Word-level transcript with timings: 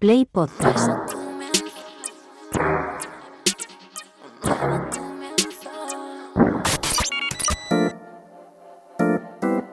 Play 0.00 0.24
Podcast. 0.24 0.88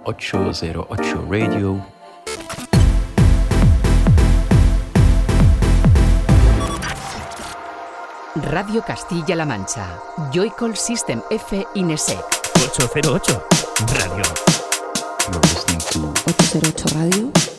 ...808 0.04 1.30
Radio... 1.30 1.82
Radio 8.36 8.82
Castilla-La 8.82 9.46
Mancha. 9.46 9.98
Joycall 10.32 10.76
System 10.76 11.24
F 11.30 11.54
Inesec. 11.76 12.20
808 12.76 13.06
Radio. 13.94 14.24
You're 15.32 15.42
listening 15.42 15.80
to 15.80 16.14
808 16.28 16.84
Radio. 16.96 17.57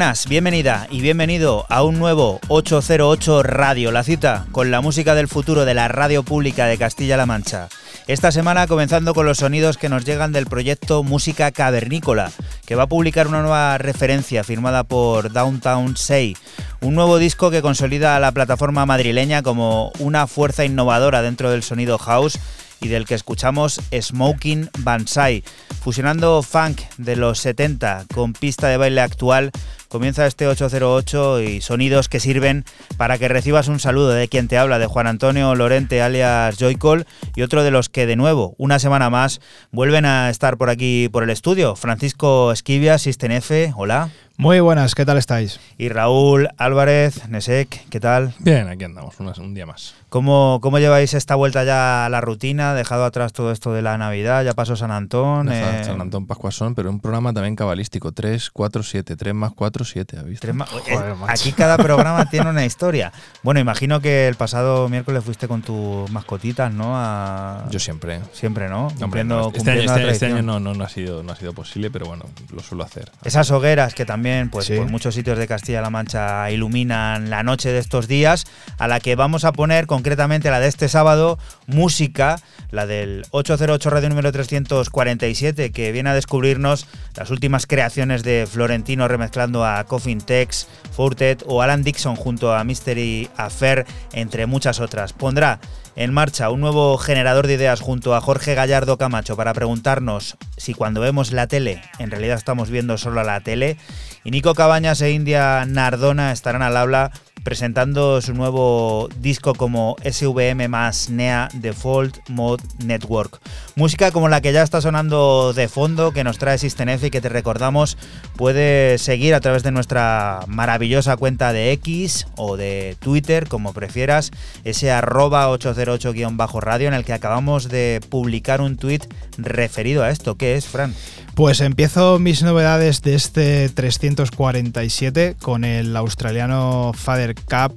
Buenas, 0.00 0.28
bienvenida 0.28 0.86
y 0.90 1.02
bienvenido 1.02 1.66
a 1.68 1.82
un 1.82 1.98
nuevo 1.98 2.40
808 2.48 3.42
Radio, 3.42 3.92
la 3.92 4.02
cita 4.02 4.46
con 4.50 4.70
la 4.70 4.80
música 4.80 5.14
del 5.14 5.28
futuro 5.28 5.66
de 5.66 5.74
la 5.74 5.88
radio 5.88 6.22
pública 6.22 6.64
de 6.64 6.78
Castilla-La 6.78 7.26
Mancha. 7.26 7.68
Esta 8.06 8.32
semana 8.32 8.66
comenzando 8.66 9.12
con 9.12 9.26
los 9.26 9.36
sonidos 9.36 9.76
que 9.76 9.90
nos 9.90 10.06
llegan 10.06 10.32
del 10.32 10.46
proyecto 10.46 11.02
Música 11.02 11.52
Cavernícola, 11.52 12.32
que 12.64 12.76
va 12.76 12.84
a 12.84 12.88
publicar 12.88 13.26
una 13.26 13.42
nueva 13.42 13.76
referencia 13.76 14.42
firmada 14.42 14.84
por 14.84 15.34
Downtown 15.34 15.98
Say, 15.98 16.34
un 16.80 16.94
nuevo 16.94 17.18
disco 17.18 17.50
que 17.50 17.60
consolida 17.60 18.16
a 18.16 18.20
la 18.20 18.32
plataforma 18.32 18.86
madrileña 18.86 19.42
como 19.42 19.92
una 19.98 20.26
fuerza 20.26 20.64
innovadora 20.64 21.20
dentro 21.20 21.50
del 21.50 21.62
sonido 21.62 21.98
house 21.98 22.38
y 22.80 22.88
del 22.88 23.04
que 23.04 23.16
escuchamos 23.16 23.82
Smoking 23.92 24.70
Banzai, 24.78 25.44
fusionando 25.82 26.42
funk 26.42 26.80
de 26.96 27.16
los 27.16 27.38
70 27.40 28.06
con 28.14 28.32
pista 28.32 28.68
de 28.68 28.78
baile 28.78 29.02
actual 29.02 29.52
Comienza 29.90 30.24
este 30.24 30.46
808 30.46 31.40
y 31.40 31.60
sonidos 31.60 32.08
que 32.08 32.20
sirven 32.20 32.64
para 32.96 33.18
que 33.18 33.26
recibas 33.26 33.66
un 33.66 33.80
saludo 33.80 34.10
de 34.10 34.28
quien 34.28 34.46
te 34.46 34.56
habla, 34.56 34.78
de 34.78 34.86
Juan 34.86 35.08
Antonio 35.08 35.52
Lorente 35.56 36.00
alias 36.00 36.58
Joycol 36.60 37.06
y 37.34 37.42
otro 37.42 37.64
de 37.64 37.72
los 37.72 37.88
que 37.88 38.06
de 38.06 38.14
nuevo, 38.14 38.54
una 38.56 38.78
semana 38.78 39.10
más, 39.10 39.40
vuelven 39.72 40.04
a 40.04 40.30
estar 40.30 40.58
por 40.58 40.70
aquí 40.70 41.08
por 41.08 41.24
el 41.24 41.30
estudio. 41.30 41.74
Francisco 41.74 42.52
Esquivia, 42.52 42.98
System 42.98 43.32
F, 43.32 43.72
hola. 43.76 44.10
Muy 44.40 44.58
buenas, 44.60 44.94
¿qué 44.94 45.04
tal 45.04 45.18
estáis? 45.18 45.60
Y 45.76 45.90
Raúl 45.90 46.48
Álvarez, 46.56 47.28
Nesek, 47.28 47.86
¿qué 47.90 48.00
tal? 48.00 48.32
Bien, 48.38 48.68
aquí 48.68 48.84
andamos, 48.84 49.18
un 49.18 49.52
día 49.52 49.66
más. 49.66 49.94
¿Cómo, 50.08 50.60
¿Cómo 50.62 50.78
lleváis 50.78 51.12
esta 51.12 51.34
vuelta 51.34 51.62
ya 51.62 52.06
a 52.06 52.08
la 52.08 52.22
rutina? 52.22 52.72
Dejado 52.72 53.04
atrás 53.04 53.34
todo 53.34 53.52
esto 53.52 53.74
de 53.74 53.82
la 53.82 53.98
Navidad, 53.98 54.42
ya 54.42 54.54
pasó 54.54 54.76
San 54.76 54.92
Antón. 54.92 55.52
Eh... 55.52 55.84
San 55.84 56.00
Antón, 56.00 56.26
Pascuasón, 56.26 56.74
pero 56.74 56.88
un 56.88 57.00
programa 57.00 57.34
también 57.34 57.54
cabalístico, 57.54 58.12
3, 58.12 58.50
4, 58.50 58.82
7, 58.82 59.14
3 59.14 59.34
más 59.34 59.52
4, 59.52 59.79
7, 59.84 60.18
¿has 60.18 60.24
visto? 60.24 60.48
Joder, 60.52 61.14
aquí 61.28 61.52
cada 61.52 61.76
programa 61.76 62.28
tiene 62.28 62.50
una 62.50 62.64
historia. 62.64 63.12
Bueno, 63.42 63.60
imagino 63.60 64.00
que 64.00 64.28
el 64.28 64.34
pasado 64.34 64.88
miércoles 64.88 65.24
fuiste 65.24 65.48
con 65.48 65.62
tus 65.62 66.10
mascotitas, 66.10 66.72
¿no? 66.72 66.92
A... 66.94 67.66
Yo 67.70 67.78
siempre. 67.78 68.20
Siempre, 68.32 68.68
¿no? 68.68 68.92
Cumpliendo, 68.98 69.40
no, 69.40 69.52
este, 69.54 69.70
año, 69.70 69.80
este, 69.82 70.10
este 70.10 70.26
año 70.26 70.42
no, 70.42 70.60
no, 70.60 70.74
no, 70.74 70.84
ha 70.84 70.88
sido, 70.88 71.22
no 71.22 71.32
ha 71.32 71.36
sido 71.36 71.52
posible, 71.52 71.90
pero 71.90 72.06
bueno, 72.06 72.24
lo 72.52 72.62
suelo 72.62 72.84
hacer. 72.84 73.10
Esas 73.24 73.50
hogueras 73.50 73.94
que 73.94 74.04
también 74.04 74.50
pues 74.50 74.70
por 74.70 74.86
muchos 74.86 75.14
sitios 75.14 75.38
de 75.38 75.46
Castilla-La 75.46 75.90
Mancha 75.90 76.50
iluminan 76.50 77.30
la 77.30 77.42
noche 77.42 77.72
de 77.72 77.78
estos 77.78 78.08
días, 78.08 78.46
a 78.78 78.88
la 78.88 79.00
que 79.00 79.16
vamos 79.16 79.44
a 79.44 79.52
poner 79.52 79.86
concretamente 79.86 80.50
la 80.50 80.60
de 80.60 80.68
este 80.68 80.88
sábado, 80.88 81.38
música, 81.66 82.40
la 82.70 82.86
del 82.86 83.24
808 83.30 83.90
Radio 83.90 84.08
número 84.08 84.32
347, 84.32 85.72
que 85.72 85.92
viene 85.92 86.10
a 86.10 86.14
descubrirnos 86.14 86.86
las 87.16 87.30
últimas 87.30 87.66
creaciones 87.66 88.22
de 88.22 88.46
Florentino 88.50 89.08
remezclando 89.08 89.64
a 89.64 89.69
Coffin 89.86 90.20
Tex, 90.20 90.66
Fortet 90.92 91.42
o 91.46 91.62
Alan 91.62 91.82
Dixon 91.82 92.16
junto 92.16 92.54
a 92.54 92.64
Mystery 92.64 93.28
Affair, 93.36 93.86
entre 94.12 94.46
muchas 94.46 94.80
otras. 94.80 95.12
Pondrá 95.12 95.60
en 95.96 96.12
marcha 96.12 96.50
un 96.50 96.60
nuevo 96.60 96.96
generador 96.98 97.46
de 97.46 97.54
ideas 97.54 97.80
junto 97.80 98.14
a 98.14 98.20
Jorge 98.20 98.54
Gallardo 98.54 98.96
Camacho 98.96 99.36
para 99.36 99.52
preguntarnos 99.52 100.36
si 100.56 100.72
cuando 100.74 101.00
vemos 101.00 101.32
la 101.32 101.46
tele 101.46 101.82
en 101.98 102.10
realidad 102.10 102.36
estamos 102.36 102.70
viendo 102.70 102.96
solo 102.98 103.22
la 103.22 103.40
tele. 103.40 103.76
Y 104.24 104.30
Nico 104.30 104.54
Cabañas 104.54 105.00
e 105.00 105.10
India 105.10 105.64
Nardona 105.66 106.32
estarán 106.32 106.62
al 106.62 106.76
habla 106.76 107.12
presentando 107.44 108.20
su 108.20 108.34
nuevo 108.34 109.08
disco 109.20 109.54
como 109.54 109.96
SVM 110.04 110.68
más 110.68 111.08
NEA 111.10 111.48
Default 111.54 112.28
Mode 112.28 112.64
Network. 112.84 113.40
Música 113.76 114.10
como 114.10 114.28
la 114.28 114.40
que 114.40 114.52
ya 114.52 114.62
está 114.62 114.80
sonando 114.80 115.52
de 115.52 115.68
fondo, 115.68 116.12
que 116.12 116.24
nos 116.24 116.38
trae 116.38 116.58
System 116.58 116.90
y 117.02 117.10
que 117.10 117.20
te 117.20 117.28
recordamos 117.28 117.96
puede 118.36 118.98
seguir 118.98 119.34
a 119.34 119.40
través 119.40 119.62
de 119.62 119.70
nuestra 119.70 120.40
maravillosa 120.46 121.16
cuenta 121.16 121.52
de 121.52 121.72
X 121.72 122.26
o 122.36 122.56
de 122.56 122.96
Twitter, 123.00 123.48
como 123.48 123.72
prefieras, 123.72 124.30
ese 124.64 124.90
arroba 124.90 125.48
808-radio 125.50 126.88
en 126.88 126.94
el 126.94 127.04
que 127.04 127.12
acabamos 127.12 127.68
de 127.68 128.00
publicar 128.08 128.60
un 128.60 128.76
tweet 128.76 129.00
referido 129.38 130.02
a 130.02 130.10
esto. 130.10 130.36
¿Qué 130.36 130.56
es, 130.56 130.66
Fran? 130.66 130.94
Pues 131.34 131.60
empiezo 131.60 132.18
mis 132.18 132.42
novedades 132.42 133.02
de 133.02 133.14
este 133.14 133.68
347 133.68 135.36
con 135.40 135.64
el 135.64 135.96
australiano 135.96 136.92
Father 136.94 137.34
Cup 137.34 137.74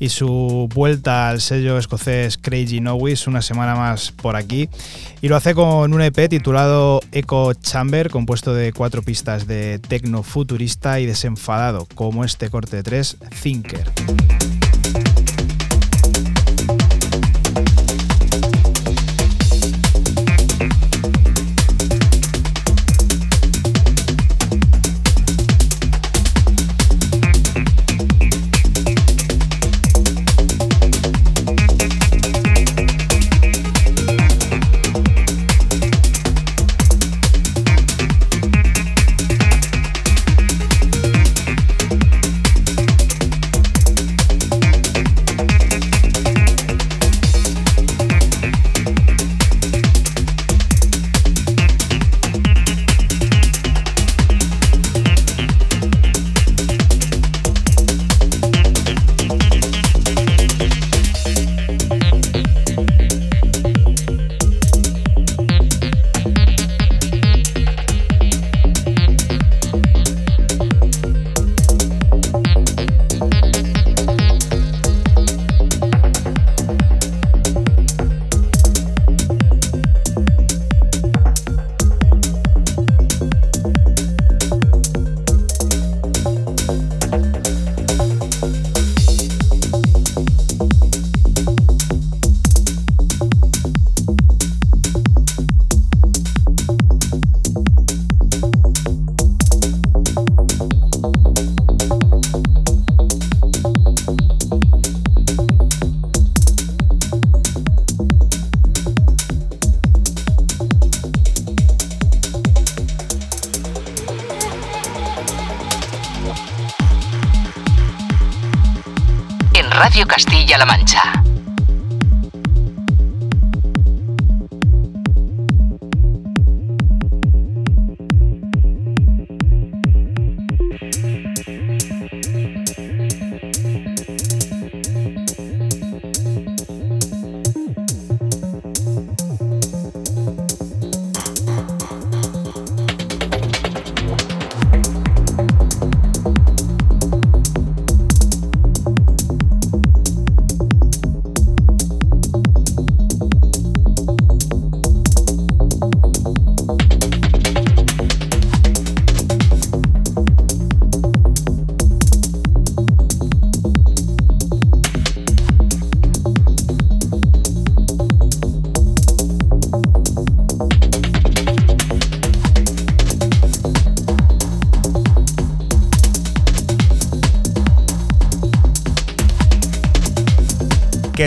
y 0.00 0.08
su 0.08 0.68
vuelta 0.74 1.28
al 1.28 1.40
sello 1.42 1.78
escocés 1.78 2.38
Crazy 2.38 2.80
Nowis 2.80 3.26
una 3.26 3.42
semana 3.42 3.76
más 3.76 4.10
por 4.10 4.34
aquí. 4.34 4.68
Y 5.20 5.28
lo 5.28 5.36
hace 5.36 5.54
con 5.54 5.92
un 5.92 6.02
EP 6.02 6.28
titulado 6.28 7.00
Echo 7.12 7.52
Chamber, 7.52 8.10
compuesto 8.10 8.54
de 8.54 8.72
cuatro 8.72 9.02
pistas 9.02 9.46
de 9.46 9.78
tecno 9.78 10.22
futurista 10.22 10.98
y 11.00 11.06
desenfadado, 11.06 11.86
como 11.94 12.24
este 12.24 12.48
corte 12.48 12.82
3, 12.82 13.18
Thinker. 13.42 13.92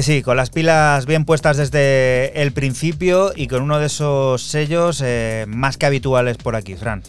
Sí, 0.03 0.22
con 0.22 0.38
las 0.38 0.50
pilas 0.50 1.05
bien 1.05 1.25
puestas 1.25 1.57
desde 1.57 2.41
el 2.41 2.51
principio 2.51 3.31
y 3.36 3.48
con 3.48 3.62
uno 3.63 3.79
de 3.79 3.88
esos 3.88 4.41
sellos 4.43 5.01
eh, 5.03 5.45
más 5.48 5.77
que 5.77 5.86
habituales 5.86 6.38
por 6.38 6.55
aquí, 6.55 6.75
Fran. 6.75 7.01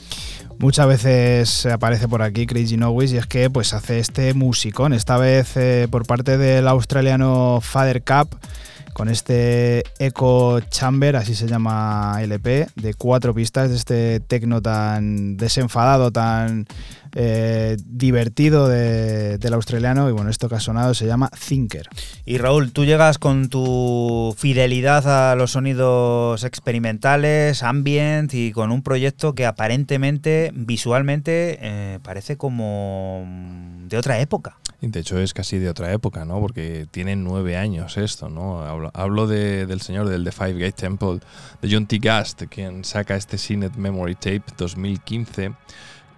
Muchas 0.58 0.86
veces 0.86 1.66
aparece 1.66 2.06
por 2.08 2.22
aquí 2.22 2.46
Crazy 2.46 2.76
Nowis 2.76 3.12
y 3.12 3.16
es 3.18 3.26
que 3.26 3.50
pues 3.50 3.74
hace 3.74 3.98
este 3.98 4.34
musicón, 4.34 4.92
esta 4.92 5.16
vez 5.18 5.56
eh, 5.56 5.88
por 5.90 6.06
parte 6.06 6.38
del 6.38 6.68
australiano 6.68 7.58
Father 7.60 8.02
Cup 8.04 8.38
con 8.92 9.08
este 9.08 9.82
Echo 9.98 10.60
Chamber, 10.60 11.16
así 11.16 11.34
se 11.34 11.48
llama 11.48 12.16
LP, 12.22 12.68
de 12.76 12.94
cuatro 12.94 13.34
pistas 13.34 13.70
de 13.70 13.76
este 13.76 14.20
tecno 14.20 14.62
tan 14.62 15.36
desenfadado, 15.36 16.12
tan 16.12 16.64
eh, 17.16 17.76
divertido 17.84 18.68
de- 18.68 19.38
del 19.38 19.54
australiano. 19.54 20.08
Y 20.08 20.12
bueno, 20.12 20.30
esto 20.30 20.48
que 20.48 20.54
ha 20.54 20.60
sonado 20.60 20.94
se 20.94 21.06
llama 21.06 21.28
Thinker. 21.48 21.88
Y 22.26 22.38
Raúl, 22.38 22.72
tú 22.72 22.86
llegas 22.86 23.18
con 23.18 23.50
tu 23.50 24.34
fidelidad 24.38 25.30
a 25.32 25.34
los 25.36 25.50
sonidos 25.52 26.42
experimentales, 26.44 27.62
ambient 27.62 28.32
y 28.32 28.50
con 28.52 28.72
un 28.72 28.82
proyecto 28.82 29.34
que 29.34 29.44
aparentemente, 29.44 30.50
visualmente, 30.54 31.58
eh, 31.60 31.98
parece 32.02 32.38
como 32.38 33.24
mm, 33.26 33.88
de 33.88 33.98
otra 33.98 34.20
época. 34.20 34.56
De 34.80 35.00
hecho 35.00 35.18
es 35.18 35.34
casi 35.34 35.58
de 35.58 35.68
otra 35.68 35.92
época, 35.92 36.24
¿no? 36.24 36.40
Porque 36.40 36.86
tiene 36.90 37.14
nueve 37.14 37.58
años 37.58 37.98
esto, 37.98 38.30
¿no? 38.30 38.60
Hablo, 38.62 38.90
hablo 38.94 39.26
de- 39.26 39.66
del 39.66 39.82
señor 39.82 40.08
del 40.08 40.24
The 40.24 40.32
Five 40.32 40.54
Gate 40.54 40.72
Temple, 40.72 41.20
de 41.60 41.68
John 41.70 41.86
T. 41.86 41.98
Gast, 41.98 42.42
quien 42.48 42.84
saca 42.84 43.16
este 43.16 43.36
CNET 43.36 43.76
Memory 43.76 44.14
Tape 44.14 44.42
2015, 44.56 45.52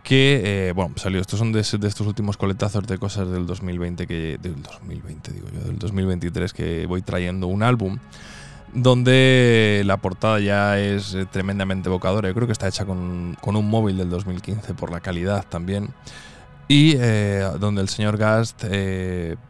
que, 0.07 0.69
eh, 0.69 0.73
bueno, 0.73 0.95
salió, 0.95 1.21
estos 1.21 1.37
son 1.41 1.51
de, 1.51 1.59
estos 1.59 2.07
últimos 2.07 2.37
coletazos 2.37 2.87
de 2.87 2.97
cosas 2.97 3.29
del 3.29 3.45
2020, 3.45 4.07
que, 4.07 4.39
del 4.41 4.63
2020 4.63 5.33
digo 5.33 5.49
yo, 5.53 5.59
del 5.63 5.81
2023, 5.81 6.53
que 6.53 6.87
voy 6.87 7.03
trayendo 7.03 7.49
un 7.49 7.65
álbum 7.65 7.99
donde 8.73 9.83
la 9.85 9.97
portada 9.97 10.39
ya 10.39 10.79
es 10.79 11.13
eh, 11.15 11.27
tremendamente 11.27 11.89
evocadora. 11.89 12.29
Yo 12.29 12.35
creo 12.35 12.47
que 12.47 12.53
está 12.53 12.69
hecha 12.69 12.85
con, 12.85 13.37
con 13.41 13.57
un 13.57 13.69
móvil 13.69 13.97
del 13.97 14.09
2015 14.09 14.75
por 14.75 14.93
la 14.93 15.01
calidad 15.01 15.45
también. 15.49 15.89
Y 16.69 16.95
eh, 16.99 17.45
donde 17.59 17.83
el 17.83 17.89
señor 17.89 18.17
Gast, 18.17 18.63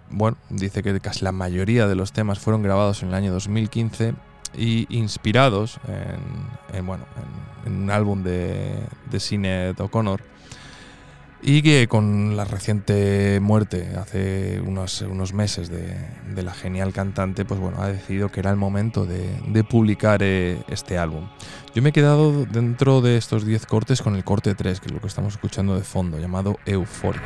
bueno, 0.08 0.38
dice 0.48 0.82
que 0.82 0.98
casi 1.00 1.22
la 1.22 1.32
mayoría 1.32 1.86
de 1.86 1.96
los 1.96 2.12
temas 2.12 2.38
fueron 2.38 2.62
grabados 2.62 3.02
en 3.02 3.10
el 3.10 3.14
año 3.14 3.30
2015 3.30 4.14
y 4.56 4.86
inspirados 4.88 5.78
en, 5.86 6.78
en, 6.78 6.86
bueno, 6.86 7.04
en, 7.66 7.72
en 7.74 7.82
un 7.82 7.90
álbum 7.90 8.22
de, 8.22 8.86
de 9.10 9.20
Sinead 9.20 9.78
O'Connor. 9.78 10.35
Y 11.48 11.62
que 11.62 11.86
con 11.86 12.36
la 12.36 12.44
reciente 12.44 13.38
muerte 13.40 13.92
hace 13.96 14.60
unos, 14.60 15.00
unos 15.02 15.32
meses 15.32 15.70
de, 15.70 16.42
la 16.42 16.52
genial 16.52 16.92
cantante, 16.92 17.44
pues 17.44 17.60
bueno, 17.60 17.80
ha 17.80 17.86
decidido 17.86 18.32
que 18.32 18.40
era 18.40 18.50
el 18.50 18.56
momento 18.56 19.06
de, 19.06 19.30
de 19.46 19.62
publicar 19.62 20.24
eh, 20.24 20.58
este 20.66 20.98
álbum. 20.98 21.28
Yo 21.72 21.82
me 21.82 21.90
he 21.90 21.92
quedado 21.92 22.46
dentro 22.46 23.00
de 23.00 23.16
estos 23.16 23.46
10 23.46 23.64
cortes 23.66 24.02
con 24.02 24.16
el 24.16 24.24
corte 24.24 24.56
3, 24.56 24.80
que 24.80 24.86
es 24.86 24.92
lo 24.92 25.00
que 25.00 25.06
estamos 25.06 25.34
escuchando 25.34 25.76
de 25.76 25.84
fondo, 25.84 26.18
llamado 26.18 26.58
Euforia. 26.66 27.22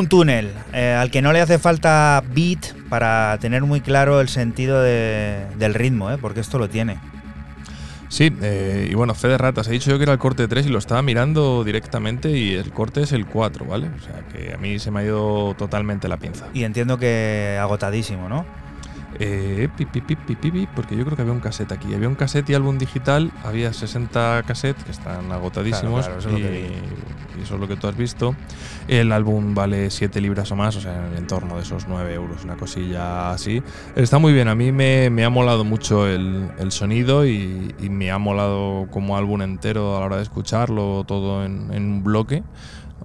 Un 0.00 0.08
túnel 0.08 0.50
eh, 0.72 0.96
al 0.98 1.10
que 1.10 1.20
no 1.20 1.30
le 1.30 1.42
hace 1.42 1.58
falta 1.58 2.22
beat 2.34 2.72
para 2.88 3.36
tener 3.38 3.62
muy 3.64 3.82
claro 3.82 4.22
el 4.22 4.30
sentido 4.30 4.80
de- 4.80 5.44
del 5.58 5.74
ritmo, 5.74 6.10
¿eh? 6.10 6.16
porque 6.18 6.40
esto 6.40 6.58
lo 6.58 6.70
tiene. 6.70 6.98
Sí, 8.08 8.32
eh, 8.40 8.88
y 8.90 8.94
bueno, 8.94 9.14
Fede 9.14 9.36
Ratas, 9.36 9.68
he 9.68 9.72
dicho 9.72 9.90
yo 9.90 9.98
que 9.98 10.04
era 10.04 10.12
el 10.14 10.18
corte 10.18 10.48
3 10.48 10.64
y 10.66 10.68
lo 10.70 10.78
estaba 10.78 11.02
mirando 11.02 11.64
directamente 11.64 12.30
y 12.30 12.54
el 12.54 12.70
corte 12.72 13.02
es 13.02 13.12
el 13.12 13.26
4, 13.26 13.66
¿vale? 13.66 13.88
O 13.88 14.00
sea 14.02 14.22
que 14.32 14.54
a 14.54 14.56
mí 14.56 14.78
se 14.78 14.90
me 14.90 15.00
ha 15.00 15.04
ido 15.04 15.54
totalmente 15.58 16.08
la 16.08 16.16
pinza. 16.16 16.46
Y 16.54 16.64
entiendo 16.64 16.96
que 16.98 17.58
agotadísimo, 17.60 18.26
¿no? 18.28 18.46
Eh, 19.22 19.68
pi, 19.76 19.84
pi, 19.84 20.00
pi, 20.00 20.66
porque 20.74 20.96
yo 20.96 21.04
creo 21.04 21.14
que 21.14 21.22
había 21.22 21.34
un 21.34 21.40
cassette 21.40 21.72
aquí. 21.72 21.92
Había 21.92 22.08
un 22.08 22.14
cassette 22.14 22.48
y 22.50 22.54
álbum 22.54 22.78
digital, 22.78 23.30
había 23.44 23.70
60 23.72 24.44
cassettes 24.46 24.82
que 24.82 24.92
están 24.92 25.30
agotadísimos 25.30 26.06
Claro, 26.06 26.20
claro, 26.20 26.36
eso 26.36 26.46
es 26.46 26.52
y, 26.54 26.56
digo. 26.56 26.74
y 27.38 27.42
eso 27.42 27.54
es 27.56 27.60
lo 27.60 27.68
que 27.68 27.76
tú 27.76 27.86
has 27.86 27.96
visto. 27.96 28.34
El 28.90 29.12
álbum 29.12 29.54
vale 29.54 29.88
7 29.88 30.20
libras 30.20 30.50
o 30.50 30.56
más, 30.56 30.74
o 30.74 30.80
sea, 30.80 30.98
en 30.98 31.12
el 31.12 31.18
entorno 31.18 31.54
de 31.54 31.62
esos 31.62 31.86
9 31.86 32.12
euros, 32.12 32.42
una 32.42 32.56
cosilla 32.56 33.30
así. 33.30 33.62
Está 33.94 34.18
muy 34.18 34.32
bien, 34.32 34.48
a 34.48 34.56
mí 34.56 34.72
me, 34.72 35.24
ha 35.24 35.30
molado 35.30 35.62
mucho 35.62 36.08
el, 36.08 36.50
sonido 36.70 37.24
y, 37.24 37.72
me 37.88 38.10
ha 38.10 38.18
molado 38.18 38.88
como 38.90 39.16
álbum 39.16 39.42
entero 39.42 39.96
a 39.96 40.00
la 40.00 40.06
hora 40.06 40.16
de 40.16 40.24
escucharlo, 40.24 41.04
todo 41.06 41.44
en 41.44 41.70
un 41.70 42.02
bloque. 42.02 42.42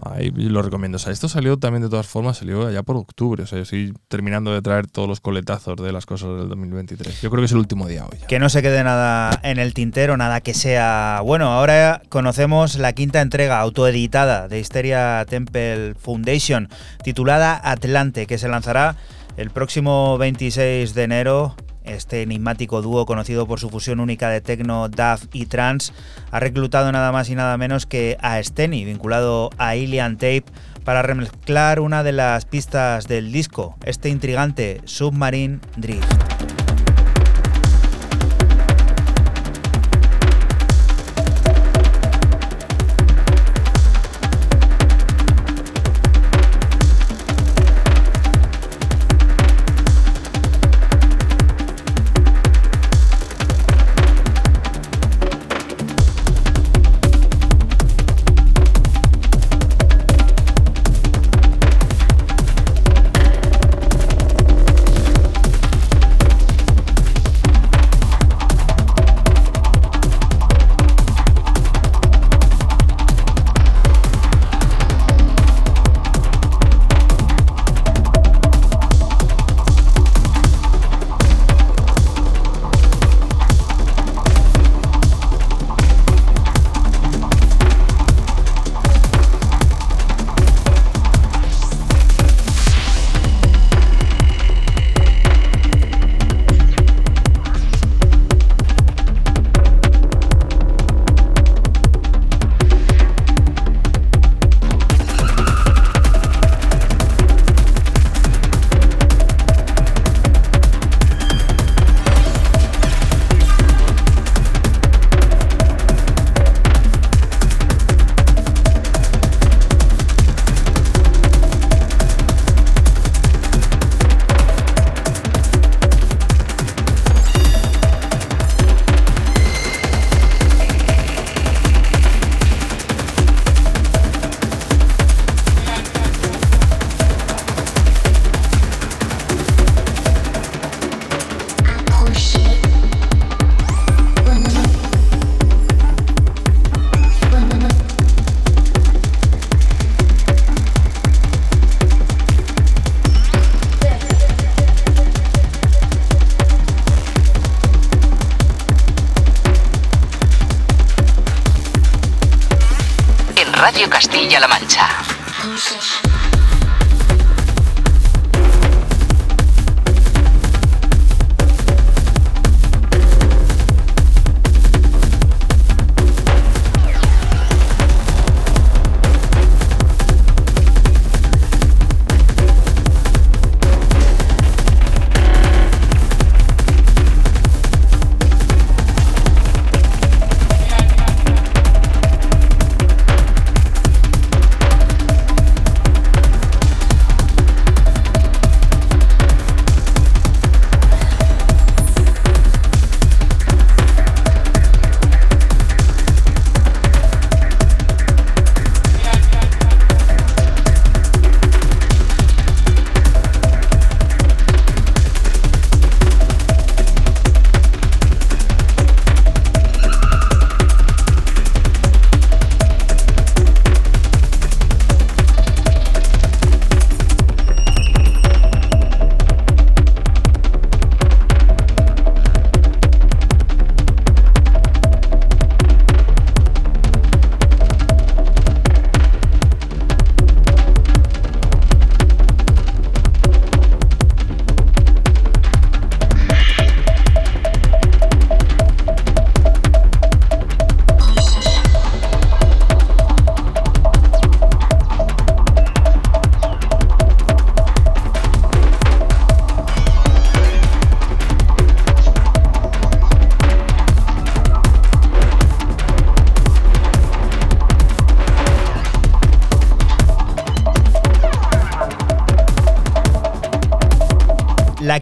Ahí 0.01 0.31
lo 0.31 0.61
recomiendo. 0.61 0.97
O 0.97 0.99
sea, 0.99 1.11
esto 1.11 1.29
salió 1.29 1.57
también 1.57 1.83
de 1.83 1.89
todas 1.89 2.07
formas, 2.07 2.37
salió 2.37 2.69
ya 2.71 2.83
por 2.83 2.97
octubre. 2.97 3.43
O 3.43 3.47
sea, 3.47 3.57
yo 3.57 3.63
estoy 3.63 3.93
terminando 4.07 4.53
de 4.53 4.61
traer 4.61 4.87
todos 4.87 5.07
los 5.07 5.19
coletazos 5.19 5.77
de 5.77 5.91
las 5.91 6.05
cosas 6.05 6.37
del 6.37 6.49
2023. 6.49 7.21
Yo 7.21 7.29
creo 7.29 7.41
que 7.41 7.45
es 7.45 7.51
el 7.51 7.57
último 7.57 7.87
día 7.87 8.05
hoy. 8.05 8.17
Que 8.27 8.39
no 8.39 8.49
se 8.49 8.61
quede 8.61 8.83
nada 8.83 9.39
en 9.43 9.59
el 9.59 9.73
tintero, 9.73 10.17
nada 10.17 10.41
que 10.41 10.53
sea. 10.53 11.21
Bueno, 11.23 11.47
ahora 11.47 12.01
conocemos 12.09 12.77
la 12.77 12.93
quinta 12.93 13.21
entrega 13.21 13.59
autoeditada 13.59 14.47
de 14.47 14.59
Hysteria 14.59 15.25
Temple 15.27 15.95
Foundation, 15.95 16.69
titulada 17.03 17.59
Atlante, 17.63 18.27
que 18.27 18.37
se 18.37 18.47
lanzará 18.47 18.95
el 19.37 19.49
próximo 19.49 20.17
26 20.17 20.93
de 20.93 21.03
enero 21.03 21.55
este 21.85 22.21
enigmático 22.21 22.81
dúo 22.81 23.05
conocido 23.05 23.47
por 23.47 23.59
su 23.59 23.69
fusión 23.69 23.99
única 23.99 24.29
de 24.29 24.41
techno, 24.41 24.89
DAF 24.89 25.25
y 25.33 25.45
trance 25.45 25.93
ha 26.31 26.39
reclutado 26.39 26.91
nada 26.91 27.11
más 27.11 27.29
y 27.29 27.35
nada 27.35 27.57
menos 27.57 27.85
que 27.85 28.17
a 28.21 28.41
Steny, 28.41 28.85
vinculado 28.85 29.49
a 29.57 29.69
Alien 29.69 30.17
Tape, 30.17 30.45
para 30.83 31.01
remezclar 31.01 31.79
una 31.79 32.03
de 32.03 32.11
las 32.11 32.45
pistas 32.45 33.07
del 33.07 33.31
disco, 33.31 33.75
este 33.85 34.09
intrigante 34.09 34.81
Submarine 34.85 35.59
Drift. 35.77 36.34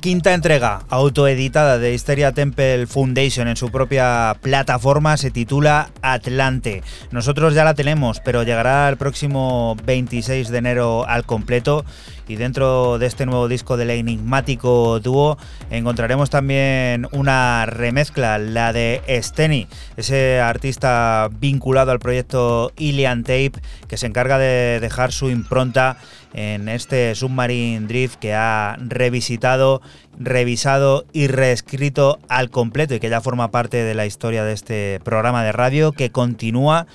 Quinta 0.03 0.33
entrega 0.33 0.81
autoeditada 0.89 1.79
de 1.79 1.93
Hysteria 1.93 2.33
Temple 2.33 2.87
Foundation 2.87 3.47
en 3.47 3.55
su 3.55 3.71
propia 3.71 4.35
plataforma 4.41 5.15
se 5.15 5.31
titula 5.31 5.91
Atlante. 6.01 6.83
Nosotros 7.11 7.53
ya 7.53 7.63
la 7.63 7.73
tenemos, 7.73 8.19
pero 8.19 8.43
llegará 8.43 8.89
el 8.89 8.97
próximo 8.97 9.77
26 9.85 10.49
de 10.49 10.57
enero 10.57 11.07
al 11.07 11.25
completo 11.25 11.85
y 12.27 12.35
dentro 12.35 12.99
de 12.99 13.05
este 13.05 13.25
nuevo 13.25 13.47
disco 13.47 13.77
del 13.77 13.91
enigmático 13.91 14.99
dúo 14.99 15.37
encontraremos 15.77 16.29
también 16.29 17.07
una 17.11 17.65
remezcla, 17.65 18.37
la 18.37 18.73
de 18.73 19.01
Steny, 19.07 19.67
ese 19.97 20.39
artista 20.39 21.29
vinculado 21.39 21.91
al 21.91 21.99
proyecto 21.99 22.71
Ilian 22.77 23.23
Tape 23.23 23.53
que 23.87 23.97
se 23.97 24.05
encarga 24.05 24.37
de 24.37 24.79
dejar 24.79 25.11
su 25.11 25.29
impronta 25.29 25.97
en 26.33 26.69
este 26.69 27.15
Submarine 27.15 27.87
Drift 27.87 28.15
que 28.15 28.33
ha 28.35 28.77
revisitado, 28.79 29.81
revisado 30.19 31.05
y 31.11 31.27
reescrito 31.27 32.19
al 32.29 32.51
completo 32.51 32.93
y 32.93 32.99
que 32.99 33.09
ya 33.09 33.21
forma 33.21 33.49
parte 33.49 33.83
de 33.83 33.95
la 33.95 34.05
historia 34.05 34.43
de 34.43 34.53
este 34.53 34.99
programa 35.03 35.43
de 35.43 35.51
radio 35.51 35.91
que 35.91 36.11
continúa 36.11 36.85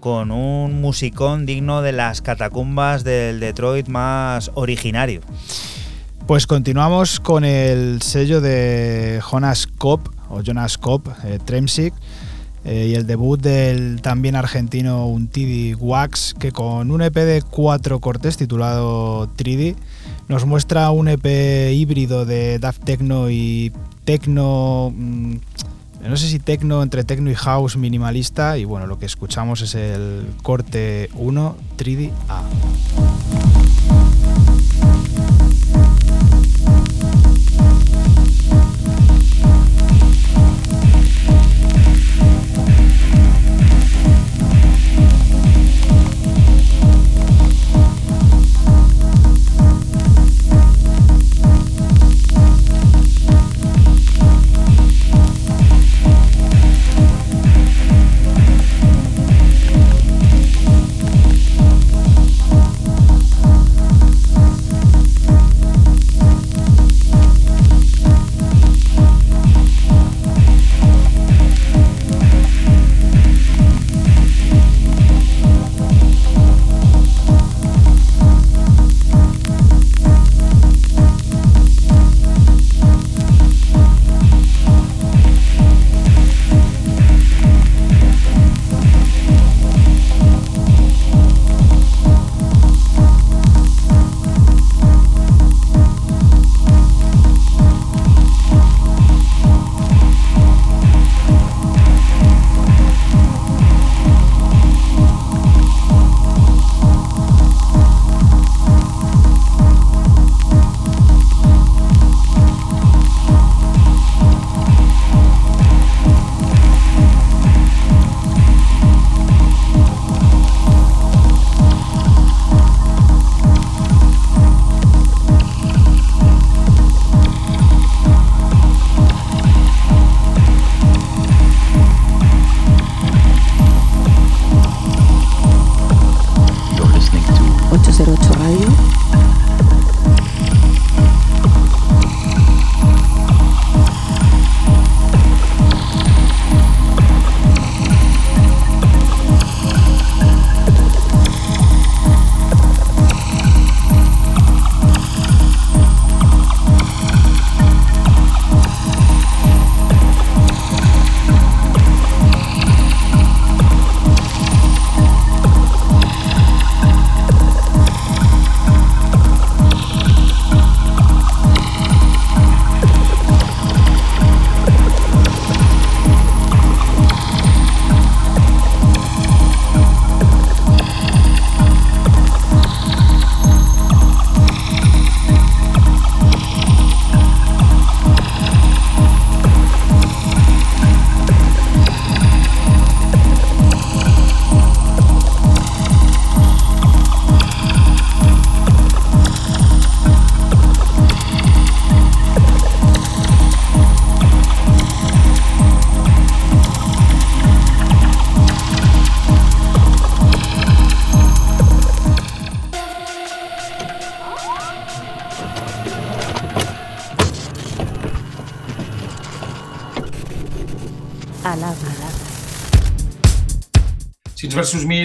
con 0.00 0.30
un 0.30 0.80
musicón 0.80 1.44
digno 1.44 1.82
de 1.82 1.90
las 1.90 2.22
catacumbas 2.22 3.02
del 3.02 3.40
Detroit 3.40 3.88
más 3.88 4.52
originario. 4.54 5.22
Pues 6.28 6.46
continuamos 6.46 7.20
con 7.20 7.42
el 7.42 8.02
sello 8.02 8.42
de 8.42 9.18
Jonas 9.22 9.66
Kopp 9.66 10.08
o 10.28 10.42
Jonas 10.42 10.76
Kopp, 10.76 11.08
eh, 11.24 11.38
Tremsic, 11.42 11.94
eh, 12.66 12.88
y 12.90 12.94
el 12.96 13.06
debut 13.06 13.40
del 13.40 14.02
también 14.02 14.36
argentino 14.36 15.06
Untidi 15.06 15.72
Wax, 15.72 16.34
que 16.38 16.52
con 16.52 16.90
un 16.90 17.00
EP 17.00 17.14
de 17.14 17.40
cuatro 17.40 17.98
cortes 18.00 18.36
titulado 18.36 19.26
3D 19.38 19.74
nos 20.28 20.44
muestra 20.44 20.90
un 20.90 21.08
EP 21.08 21.72
híbrido 21.72 22.26
de 22.26 22.58
Daft 22.58 22.84
Techno 22.84 23.30
y 23.30 23.72
Techno. 24.04 24.92
Mm, 24.94 25.36
no 26.06 26.16
sé 26.18 26.28
si 26.28 26.38
techno 26.40 26.82
entre 26.82 27.04
techno 27.04 27.30
y 27.30 27.36
house 27.36 27.78
minimalista 27.78 28.58
y 28.58 28.66
bueno, 28.66 28.86
lo 28.86 28.98
que 28.98 29.06
escuchamos 29.06 29.62
es 29.62 29.74
el 29.74 30.26
corte 30.42 31.08
1 31.14 31.56
3D 31.78 32.12
A. 32.28 32.42
Thank 42.20 42.32
you. 44.62 44.67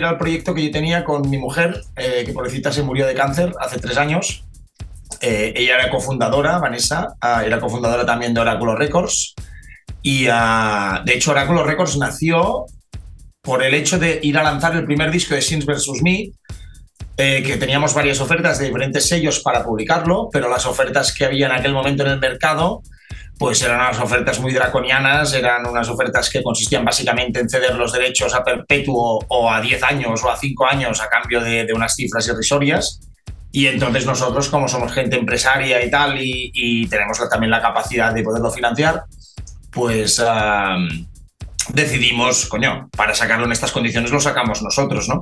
Era 0.04 0.12
el 0.12 0.18
proyecto 0.18 0.54
que 0.54 0.66
yo 0.66 0.72
tenía 0.72 1.04
con 1.04 1.30
mi 1.30 1.38
mujer, 1.38 1.82
eh, 1.96 2.24
que 2.26 2.34
pobrecita 2.34 2.72
se 2.72 2.84
murió 2.84 3.08
de 3.08 3.16
cáncer 3.16 3.54
hace 3.60 3.80
tres 3.80 3.98
años. 3.98 4.44
Eh, 5.22 5.54
ella 5.56 5.76
era 5.76 5.90
cofundadora, 5.90 6.58
Vanessa, 6.58 7.16
ah, 7.22 7.44
era 7.46 7.60
cofundadora 7.60 8.06
también 8.06 8.34
de 8.34 8.42
Oráculo 8.42 8.76
Records. 8.76 9.34
Y 10.02 10.28
ah, 10.30 11.02
de 11.06 11.14
hecho, 11.14 11.32
Oráculo 11.32 11.64
Records 11.64 11.98
nació 11.98 12.66
por 13.42 13.64
el 13.64 13.74
hecho 13.74 13.98
de 14.00 14.20
ir 14.22 14.38
a 14.38 14.44
lanzar 14.44 14.76
el 14.76 14.86
primer 14.86 15.12
disco 15.12 15.36
de 15.36 15.42
Sins 15.42 15.66
vs. 15.66 16.02
Me, 16.02 16.32
eh, 17.18 17.44
que 17.46 17.58
teníamos 17.58 17.94
varias 17.94 18.20
ofertas 18.20 18.60
de 18.60 18.66
diferentes 18.66 19.08
sellos 19.08 19.40
para 19.40 19.64
publicarlo, 19.64 20.30
pero 20.32 20.50
las 20.50 20.66
ofertas 20.66 21.14
que 21.14 21.26
había 21.26 21.46
en 21.46 21.54
aquel 21.54 21.74
momento 21.74 22.04
en 22.04 22.10
el 22.10 22.20
mercado 22.20 22.82
pues 23.44 23.62
eran 23.62 23.82
unas 23.82 24.00
ofertas 24.00 24.40
muy 24.40 24.54
draconianas, 24.54 25.34
eran 25.34 25.68
unas 25.68 25.90
ofertas 25.90 26.30
que 26.30 26.42
consistían 26.42 26.86
básicamente 26.86 27.42
en 27.42 27.50
ceder 27.50 27.76
los 27.76 27.92
derechos 27.92 28.34
a 28.34 28.42
perpetuo 28.42 29.20
o 29.28 29.52
a 29.52 29.60
10 29.60 29.84
años 29.84 30.24
o 30.24 30.30
a 30.30 30.38
5 30.38 30.66
años 30.66 31.02
a 31.02 31.10
cambio 31.10 31.42
de, 31.42 31.68
unas 31.76 31.94
cifras 31.94 32.26
irrisorias. 32.26 33.02
Y 33.52 33.68
entonces 33.68 34.06
nosotros, 34.06 34.48
como 34.48 34.70
somos 34.70 34.94
gente 34.94 35.18
empresaria 35.18 35.86
y 35.86 35.92
tal, 35.92 36.18
y, 36.22 36.88
tenemos 36.88 37.20
también 37.30 37.52
la 37.52 37.62
capacidad 37.62 38.14
de 38.14 38.24
poderlo 38.24 38.50
financiar, 38.50 39.04
pues 39.72 40.24
decidimos, 41.74 42.46
coño, 42.46 42.88
para 42.96 43.14
sacarlo 43.14 43.44
en 43.44 43.52
estas 43.52 43.74
condiciones 43.74 44.10
lo 44.12 44.22
sacamos 44.22 44.62
nosotros, 44.62 45.10
¿no? 45.10 45.20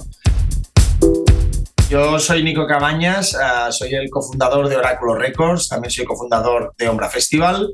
Yo 1.90 2.20
soy 2.20 2.44
Nico 2.44 2.68
Cabañas, 2.68 3.36
ah, 3.36 3.72
soy 3.72 3.96
el 3.96 4.12
cofundador 4.12 4.70
de 4.70 4.78
Oráculo 4.78 5.16
Records, 5.16 5.70
también 5.70 5.90
soy 5.90 6.06
cofundador 6.06 6.76
de 6.78 6.88
Ombra 6.88 7.10
Festival. 7.10 7.74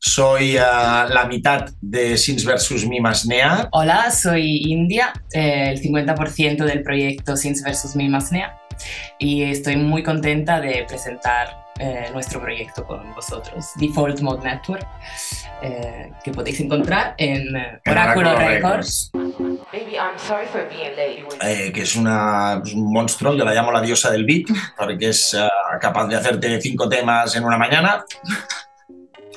Soy 0.00 0.56
ah, 0.56 1.08
la 1.10 1.26
mitad 1.26 1.70
de 1.80 2.16
Sins 2.16 2.44
vs. 2.44 2.86
Mi 2.86 3.00
Nea. 3.26 3.68
Hola, 3.72 4.12
soy 4.12 4.62
India, 4.68 5.12
eh, 5.32 5.70
el 5.70 5.82
50% 5.82 6.64
del 6.64 6.82
proyecto 6.82 7.36
Sins 7.36 7.64
vs. 7.64 7.96
Mi 7.96 8.08
Nea 8.08 8.56
y 9.18 9.42
estoy 9.42 9.76
muy 9.76 10.04
contenta 10.04 10.60
de 10.60 10.84
presentar 10.86 11.66
eh, 11.80 12.10
nuestro 12.12 12.40
proyecto 12.40 12.86
con 12.86 13.12
vosotros, 13.12 13.72
Default 13.74 14.20
Mode 14.20 14.48
Network, 14.48 14.86
eh, 15.62 16.12
que 16.22 16.30
podéis 16.30 16.60
encontrar 16.60 17.16
en, 17.18 17.56
Oráculo 17.84 18.36
Records. 18.36 19.10
que 21.72 21.82
es 21.82 21.96
una, 21.96 22.58
pues, 22.60 22.72
un 22.72 22.92
monstruo, 22.92 23.34
yo 23.34 23.44
la 23.44 23.52
llamo 23.52 23.72
la 23.72 23.80
diosa 23.80 24.12
del 24.12 24.24
beat, 24.24 24.46
porque 24.76 25.08
es 25.08 25.36
capaz 25.80 26.06
de 26.06 26.14
hacerte 26.14 26.60
cinco 26.60 26.88
temas 26.88 27.34
en 27.34 27.44
una 27.44 27.58
mañana 27.58 28.04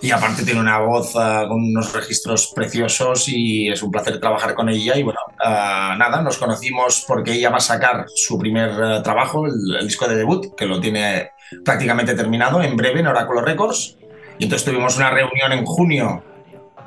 y 0.02 0.12
aparte 0.12 0.44
tiene 0.44 0.60
una 0.60 0.80
voz 0.80 1.14
con 1.14 1.64
unos 1.64 1.94
registros 1.94 2.52
preciosos 2.56 3.30
y 3.30 3.70
es 3.70 3.84
un 3.84 3.92
placer 3.92 4.20
trabajar 4.20 4.56
con 4.56 4.68
ella. 4.68 4.98
Y 4.98 5.04
bueno, 5.04 5.20
uh, 5.40 5.98
nada, 5.98 6.22
nos 6.24 6.38
conocimos 6.38 7.06
porque 7.08 7.34
ella 7.34 7.52
va 7.52 7.58
a 7.58 7.62
sacar 7.62 8.06
su 8.14 8.38
primer 8.40 8.72
uh, 8.72 9.04
trabajo, 9.04 9.46
el, 9.46 9.88
disco 9.88 10.08
de 10.08 10.16
debut, 10.16 10.56
que 10.56 10.66
lo 10.66 10.80
tiene 10.82 11.32
prácticamente 11.64 12.16
terminado 12.16 12.64
en 12.64 12.76
breve 12.76 13.02
en 13.02 13.08
Oráculo 13.08 13.42
Records. 13.42 13.98
Y 14.40 14.46
entonces 14.46 14.66
tuvimos 14.66 14.98
una 14.98 15.12
reunión 15.12 15.52
en 15.52 15.66
junio 15.66 16.24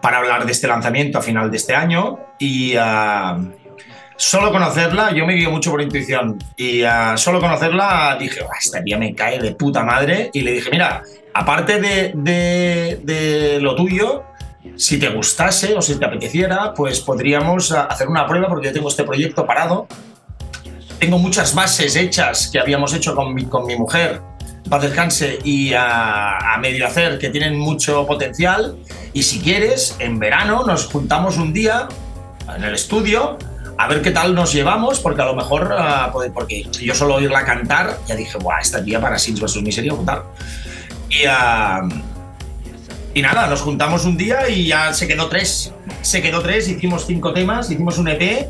para 0.03 0.19
hablar 0.19 0.45
de 0.45 0.53
este 0.53 0.67
lanzamiento 0.67 1.19
a 1.19 1.23
final 1.23 1.51
de 1.51 1.57
este 1.57 1.75
año 1.75 2.19
y 2.39 2.75
solo 4.17 4.53
conocerla, 4.53 5.13
yo 5.13 5.27
me 5.27 5.35
guío 5.35 5.51
mucho 5.51 5.71
por 5.71 5.83
intuición 5.83 6.39
y 6.57 6.83
solo 7.17 7.41
conocerla 7.41 8.17
dije, 8.19 8.41
esta 8.61 8.83
tía 8.83 8.99
me 8.99 9.15
cae 9.15 9.39
de 9.41 9.53
puta 9.55 9.83
madre 9.83 10.31
y 10.33 10.41
le 10.43 10.53
dije, 10.53 10.71
mira, 10.71 11.03
aparte 11.33 11.81
de, 11.81 13.59
lo 13.61 13.75
tuyo, 13.75 14.25
si 14.77 14.99
te 14.99 15.09
gustase 15.09 15.75
o 15.75 15.83
si 15.83 15.97
te 15.97 16.05
apeteciera, 16.05 16.73
pues 16.75 17.01
podríamos 17.01 17.73
hacer 17.73 18.09
una 18.09 18.27
prueba 18.27 18.49
porque 18.49 18.69
yo 18.69 18.73
tengo 18.73 18.89
este 18.89 19.05
proyecto 19.05 19.47
parado. 19.47 19.87
Tengo 20.99 21.19
muchas 21.19 21.55
bases 21.55 21.97
hechas 21.97 22.49
que 22.51 22.59
habíamos 22.59 22.95
hecho 22.95 23.15
con 23.15 23.35
mi, 23.35 23.45
con 23.45 23.67
mi 23.67 23.77
mujer, 23.77 24.23
para 24.71 24.85
descanse 24.85 25.39
y 25.45 25.73
a, 25.75 26.57
medio 26.61 26.87
hacer, 26.87 27.19
que 27.19 27.29
tienen 27.29 27.59
mucho 27.59 28.07
potencial. 28.07 28.77
Y 29.13 29.25
si 29.25 29.41
quieres, 29.41 29.97
en 29.99 30.19
verano 30.19 30.65
nos 30.65 30.87
juntamos 30.87 31.37
un 31.37 31.53
día 31.53 31.89
en 32.57 32.65
el 32.65 32.75
estudio 32.75 33.39
a 33.77 33.89
ver 33.89 34.03
qué 34.03 34.11
tal 34.11 34.35
nos 34.35 34.53
llevamos, 34.53 35.01
porque 35.01 35.23
a 35.23 35.25
lo 35.27 35.35
mejor, 35.35 35.75
ah, 35.77 36.13
porque 36.33 36.65
yo 36.65 36.95
solo 36.95 37.17
oírla 37.17 37.45
cantar, 37.45 37.99
ya 38.07 38.15
dije, 38.15 38.39
Buah, 38.39 38.61
esta 38.61 38.85
tía 38.85 39.01
para 39.01 39.19
Sins 39.19 39.41
vs. 39.41 39.63
Miseria, 39.63 39.93
tal. 40.05 40.23
Y, 43.15 43.23
nada, 43.23 43.47
nos 43.47 43.61
juntamos 43.63 44.05
un 44.05 44.17
día 44.17 44.49
y 44.49 44.67
ya 44.67 44.93
se 44.93 45.07
quedó 45.07 45.29
tres. 45.29 45.73
Se 46.03 46.21
quedó 46.23 46.43
tres, 46.43 46.69
hicimos 46.69 47.07
cinco 47.07 47.33
temas, 47.33 47.71
hicimos 47.71 47.99
un 47.99 48.09
EP. 48.09 48.49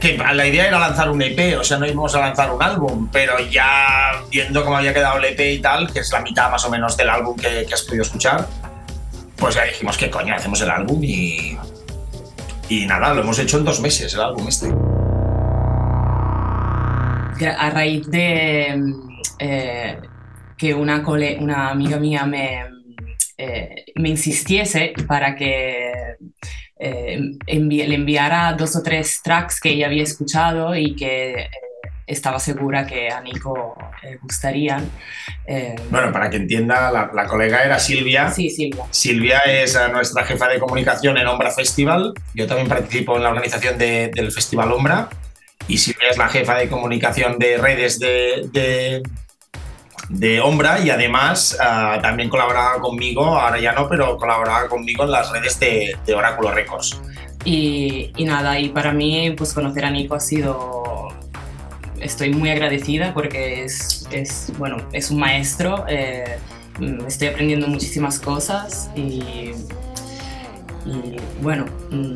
Que 0.00 0.18
la 0.18 0.46
idea 0.46 0.66
era 0.66 0.80
lanzar 0.80 1.10
un 1.10 1.22
EP, 1.22 1.56
o 1.60 1.62
sea, 1.62 1.78
no 1.78 1.86
íbamos 1.86 2.12
a 2.16 2.20
lanzar 2.20 2.50
un 2.50 2.60
álbum, 2.60 3.08
pero 3.12 3.38
ya 3.38 4.20
viendo 4.30 4.64
cómo 4.64 4.76
había 4.76 4.92
quedado 4.92 5.18
el 5.18 5.26
EP 5.26 5.38
y 5.38 5.60
tal, 5.60 5.92
que 5.92 6.00
es 6.00 6.10
la 6.10 6.20
mitad 6.20 6.50
más 6.50 6.64
o 6.64 6.70
menos 6.70 6.96
del 6.96 7.08
álbum 7.08 7.36
que, 7.36 7.68
has 7.72 7.82
podido 7.82 8.02
escuchar, 8.02 8.48
pues 9.36 9.54
ya 9.54 9.62
dijimos 9.62 9.96
que 9.96 10.10
coño, 10.10 10.34
hacemos 10.34 10.60
el 10.60 10.70
álbum 10.70 11.04
y. 11.04 11.56
Y 12.72 12.86
nada, 12.86 13.12
lo 13.12 13.20
hemos 13.20 13.38
hecho 13.38 13.58
en 13.58 13.66
dos 13.66 13.82
meses, 13.82 14.14
el 14.14 14.20
álbum 14.22 14.48
este. 14.48 14.68
A 17.46 17.68
raíz 17.68 18.10
de. 18.10 18.82
Eh, 19.38 20.00
que 20.56 20.72
una, 20.72 21.06
una 21.06 21.68
amiga 21.68 21.98
mía 21.98 22.24
me, 22.24 22.64
eh, 23.36 23.84
me 23.96 24.08
insistiese 24.08 24.94
para 25.06 25.36
que 25.36 25.92
eh, 26.78 27.20
le 27.46 27.94
enviara 27.94 28.54
dos 28.54 28.74
o 28.76 28.82
tres 28.82 29.20
tracks 29.22 29.60
que 29.60 29.72
ella 29.72 29.88
había 29.88 30.04
escuchado 30.04 30.74
y 30.74 30.96
que 30.96 31.48
estaba 32.06 32.38
segura 32.38 32.86
que 32.86 33.10
a 33.10 33.20
Nico 33.20 33.76
le 34.02 34.16
gustarían. 34.16 34.90
bueno, 35.90 36.12
para 36.12 36.30
que 36.30 36.36
entienda, 36.36 36.90
la, 36.90 37.26
colega 37.26 37.62
era 37.64 37.78
Silvia. 37.78 38.30
Sí, 38.30 38.50
Silvia. 38.50 38.84
Silvia 38.90 39.38
es 39.40 39.78
nuestra 39.92 40.24
jefa 40.24 40.48
de 40.48 40.58
comunicación 40.58 41.18
en 41.18 41.26
Ombra 41.26 41.50
Festival. 41.50 42.14
Yo 42.34 42.46
también 42.46 42.68
participo 42.68 43.16
en 43.16 43.22
la 43.22 43.30
organización 43.30 43.78
del 43.78 44.32
Festival 44.32 44.72
Ombra. 44.72 45.08
Y 45.68 45.78
Silvia 45.78 46.10
es 46.10 46.18
la 46.18 46.28
jefa 46.28 46.56
de 46.56 46.68
comunicación 46.68 47.38
de 47.38 47.56
redes 47.56 48.00
de, 48.00 49.02
de 50.12 50.40
Ombra 50.40 50.80
y 50.80 50.90
además 50.90 51.56
ah, 51.60 51.98
también 52.02 52.28
colaboraba 52.28 52.78
conmigo, 52.80 53.24
ahora 53.24 53.58
ya 53.58 53.72
no, 53.72 53.88
pero 53.88 54.16
colaboraba 54.16 54.68
conmigo 54.68 55.04
en 55.04 55.10
las 55.10 55.30
redes 55.30 55.58
de, 55.58 55.96
Oráculo 56.14 56.52
Records. 56.52 57.00
Y, 57.44 58.12
nada, 58.20 58.58
y 58.58 58.68
para 58.68 58.92
mí 58.92 59.34
pues 59.36 59.52
conocer 59.52 59.84
a 59.84 59.90
Nico 59.90 60.14
ha 60.14 60.20
sido... 60.20 61.01
Estoy 62.02 62.32
muy 62.32 62.50
agradecida 62.50 63.14
porque 63.14 63.62
es, 63.62 64.06
es 64.10 64.52
bueno, 64.58 64.76
es 64.92 65.10
un 65.10 65.20
maestro, 65.20 65.84
eh, 65.88 66.36
mm, 66.80 67.06
estoy 67.06 67.28
aprendiendo 67.28 67.68
muchísimas 67.68 68.18
cosas 68.18 68.90
y, 68.96 69.52
y 70.84 71.16
bueno, 71.40 71.66
mm, 71.90 72.14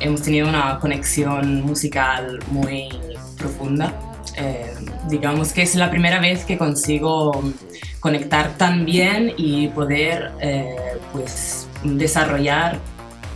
hemos 0.00 0.20
tenido 0.20 0.48
una 0.48 0.78
conexión 0.80 1.62
musical 1.62 2.40
muy 2.50 2.90
profunda. 3.38 3.94
Eh, 4.36 4.74
digamos 5.08 5.52
que 5.52 5.62
es 5.62 5.74
la 5.76 5.90
primera 5.90 6.20
vez 6.20 6.44
que 6.44 6.58
consigo 6.58 7.42
conectar 8.00 8.56
tan 8.58 8.84
bien 8.84 9.32
y 9.36 9.68
poder 9.68 10.32
eh, 10.40 10.76
pues 11.12 11.68
desarrollar 11.84 12.78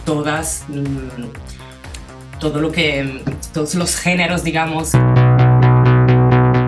todas 0.05 0.65
mm, 0.69 2.39
todo 2.39 2.61
lo 2.61 2.71
que 2.71 3.23
todos 3.53 3.75
los 3.75 3.97
géneros 3.97 4.45
digamos 4.45 4.93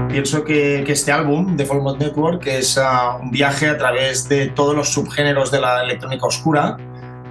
pienso 0.09 0.45
que, 0.45 0.85
este 0.91 1.13
álbum 1.13 1.57
de 1.57 1.65
Full 1.65 1.99
Network 1.99 2.47
es 2.47 2.79
ah, 2.79 3.19
un 3.23 3.31
viaje 3.31 3.69
a 3.69 3.79
través 3.79 4.29
de 4.29 4.49
todos 4.49 4.75
los 4.75 4.89
subgéneros 4.93 5.51
de 5.51 5.61
la 5.61 5.83
electrónica 5.83 6.27
oscura 6.27 6.77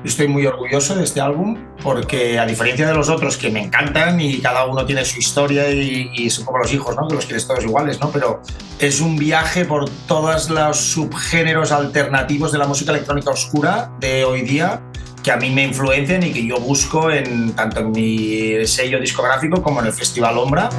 estoy 0.04 0.28
muy 0.28 0.46
orgulloso 0.46 0.96
de 0.96 1.04
este 1.04 1.22
álbum 1.22 1.58
porque 1.84 2.40
a 2.40 2.46
diferencia 2.46 2.88
de 2.88 2.94
los 2.94 3.10
otros 3.10 3.38
que 3.38 3.50
me 3.50 3.62
encantan 3.62 4.20
y 4.20 4.40
cada 4.40 4.66
uno 4.66 4.86
tiene 4.86 5.06
su 5.06 5.20
historia 5.20 5.70
y, 5.70 6.30
son 6.30 6.46
como 6.46 6.60
los 6.60 6.74
hijos, 6.74 6.96
¿no? 6.96 7.08
que 7.08 7.16
los 7.16 7.26
quieres 7.26 7.48
todos 7.48 7.64
iguales, 7.64 8.00
¿no? 8.00 8.10
pero 8.12 8.42
es 8.80 9.02
un 9.02 9.18
viaje 9.18 9.66
por 9.66 9.90
todos 10.08 10.50
los 10.50 10.78
subgéneros 10.78 11.72
alternativos 11.72 12.52
de 12.52 12.58
la 12.58 12.68
música 12.68 12.92
electrónica 12.92 13.32
oscura 13.32 13.92
de 14.00 14.26
hoy 14.26 14.42
día 14.42 14.82
que 15.24 15.32
a 15.32 15.38
mí 15.38 15.50
me 15.50 15.64
influencian 15.64 16.24
y 16.24 16.32
que 16.32 16.46
yo 16.46 16.58
busco 16.60 17.12
en, 17.12 17.54
tanto 17.54 17.82
en 17.82 17.92
mi 17.92 18.66
sello 18.66 19.00
discográfico 19.00 19.62
como 19.62 19.82
en 19.82 19.88
el 19.88 19.94
Festival 19.94 20.38
Ombra. 20.38 20.70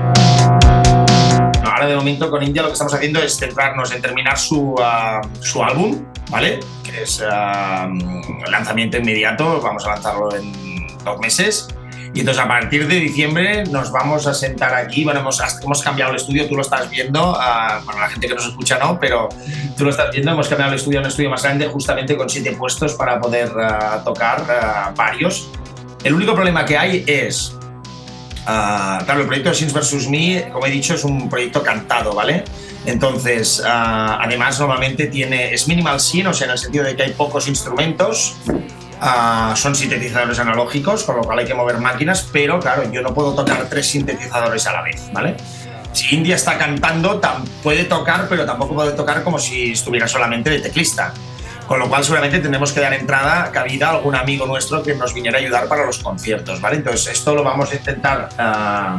Ahora 1.79 1.91
de 1.91 1.97
momento 1.97 2.29
con 2.29 2.43
India 2.43 2.63
lo 2.63 2.71
que 2.71 2.73
estamos 2.73 2.93
haciendo 2.93 3.23
es 3.23 3.39
centrarnos 3.39 3.93
en 3.93 4.03
terminar 4.03 4.37
su, 4.37 4.75
ah, 4.83 5.21
su 5.39 5.63
álbum, 5.63 6.05
¿vale? 6.29 6.59
Que 6.83 7.05
es 7.05 7.21
uh, 7.21 8.51
lanzamiento 8.51 8.97
inmediato, 8.99 9.61
vamos 9.61 9.87
a 9.87 9.91
lanzarlo 9.91 10.35
en 10.35 10.89
dos 11.05 11.21
meses. 11.21 11.69
Y 12.13 12.19
entonces 12.19 12.43
a 12.43 12.49
partir 12.49 12.89
de 12.89 12.97
diciembre 12.97 13.63
nos 13.67 13.93
vamos 13.93 14.27
a 14.27 14.35
sentar 14.35 14.75
aquí. 14.75 15.05
Bueno, 15.05 15.21
hemos, 15.21 15.41
hemos 15.63 15.81
cambiado 15.81 16.11
el 16.11 16.17
estudio, 16.17 16.49
tú 16.49 16.57
lo 16.57 16.63
estás 16.63 16.91
viendo. 16.91 17.35
Uh, 17.35 17.85
bueno, 17.85 18.01
la 18.01 18.09
gente 18.09 18.27
que 18.27 18.35
nos 18.35 18.47
escucha 18.47 18.81
no, 18.81 18.99
pero 18.99 19.29
tú 19.77 19.85
lo 19.85 19.91
estás 19.91 20.11
viendo. 20.11 20.33
Hemos 20.33 20.49
cambiado 20.49 20.73
el 20.73 20.79
estudio 20.81 20.99
a 20.99 21.03
un 21.03 21.07
estudio 21.07 21.31
más 21.31 21.45
grande, 21.45 21.69
justamente 21.69 22.17
con 22.17 22.29
siete 22.29 22.57
puestos 22.57 22.95
para 22.95 23.21
poder 23.21 23.53
uh, 23.53 24.03
tocar 24.05 24.43
varios. 24.97 25.49
El 26.03 26.15
único 26.15 26.35
problema 26.35 26.65
que 26.65 26.77
hay 26.77 27.05
es. 27.07 27.57
Claro, 29.05 29.21
el 29.21 29.27
proyecto 29.27 29.53
Sins 29.53 29.73
vs. 29.73 30.09
Me, 30.09 30.49
como 30.51 30.67
he 30.67 30.71
dicho, 30.71 30.95
es 30.95 31.05
un 31.05 31.29
proyecto 31.29 31.63
cantado, 31.63 32.15
¿vale? 32.15 32.45
Entonces, 32.87 33.63
ah, 33.67 34.19
además, 34.23 34.59
normalmente 34.59 35.07
tiene, 35.07 35.53
es 35.53 35.69
minimal 35.69 36.01
sin, 36.01 36.27
o 36.27 36.35
sea, 36.35 36.47
en 36.47 36.53
el 36.53 36.59
sentido 36.59 36.85
de 36.85 36.97
que 36.97 37.03
hay 37.03 37.13
pocos 37.13 37.47
instrumentos, 37.47 38.37
ah, 39.01 39.53
son 39.57 39.75
sintetizadores 39.75 40.39
analógicos, 40.39 41.05
con 41.05 41.17
lo 41.17 41.23
cual 41.23 41.41
hay 41.41 41.45
que 41.45 41.55
mover 41.55 41.79
máquinas, 41.79 42.27
pero 42.33 42.59
claro, 42.59 42.91
yo 42.91 43.03
no 43.03 43.13
puedo 43.13 43.35
tocar 43.35 43.69
tres 43.69 43.87
sintetizadores 43.89 44.67
a 44.67 44.73
la 44.73 44.83
vez, 44.83 45.11
¿vale? 45.13 45.37
Si 45.93 46.15
India 46.15 46.37
está 46.37 46.57
cantando, 46.57 47.21
puede 47.63 47.85
tocar, 47.85 48.27
pero 48.29 48.47
tampoco 48.47 48.75
puede 48.75 48.93
tocar 48.93 49.23
como 49.25 49.39
si 49.39 49.73
estuviera 49.73 50.09
solamente 50.09 50.49
de 50.49 50.61
teclista. 50.61 51.13
Con 51.69 51.79
lo 51.79 51.89
cual, 51.89 52.03
seguramente 52.03 52.39
tendremos 52.39 52.73
que 52.73 52.81
dar 52.81 52.95
entrada, 52.95 53.53
cabida 53.53 53.89
a 53.89 53.91
algún 53.91 54.17
amigo 54.17 54.47
nuestro 54.47 54.83
que 54.83 54.95
nos 54.95 55.13
viniera 55.13 55.37
a 55.37 55.43
ayudar 55.43 55.69
para 55.69 55.85
los 55.85 55.99
conciertos, 55.99 56.63
¿vale? 56.63 56.77
Entonces, 56.77 57.13
esto 57.13 57.35
lo 57.35 57.45
vamos 57.45 57.71
a 57.71 57.75
intentar 57.75 58.31
ah, 58.39 58.99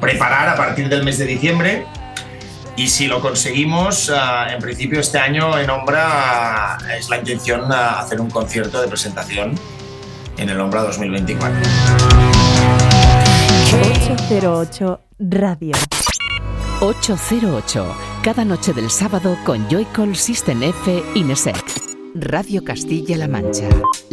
preparar 0.00 0.48
a 0.48 0.56
partir 0.56 0.88
del 0.88 1.04
mes 1.04 1.18
de 1.18 1.26
diciembre 1.26 1.86
Y 2.76 2.88
si 2.88 3.06
lo 3.06 3.20
conseguimos, 3.20 4.12
ah, 4.14 4.48
en 4.52 4.60
principio 4.60 5.00
este 5.00 5.18
año 5.18 5.56
en 5.58 5.70
Ombra 5.70 6.76
es 6.98 7.08
la 7.08 7.18
intención 7.18 7.72
hacer 7.72 8.20
un 8.20 8.30
concierto 8.30 8.82
de 8.82 8.88
presentación 8.88 9.58
en 10.36 10.48
el 10.50 10.60
Ombra 10.60 10.82
2024. 10.82 11.56
808 13.80 15.00
Radio. 15.20 15.72
808, 16.80 18.15
cada 18.26 18.44
noche 18.44 18.72
del 18.72 18.90
sábado 18.90 19.38
con 19.44 19.68
Joycall 19.70 20.16
System 20.16 20.60
F 20.64 21.00
Inesec. 21.14 21.62
Radio 22.16 22.64
Castilla-La 22.64 23.28
Mancha, 23.28 23.68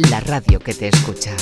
la 0.08 0.20
radio 0.20 0.60
que 0.60 0.72
te 0.72 0.86
escucha. 0.86 1.32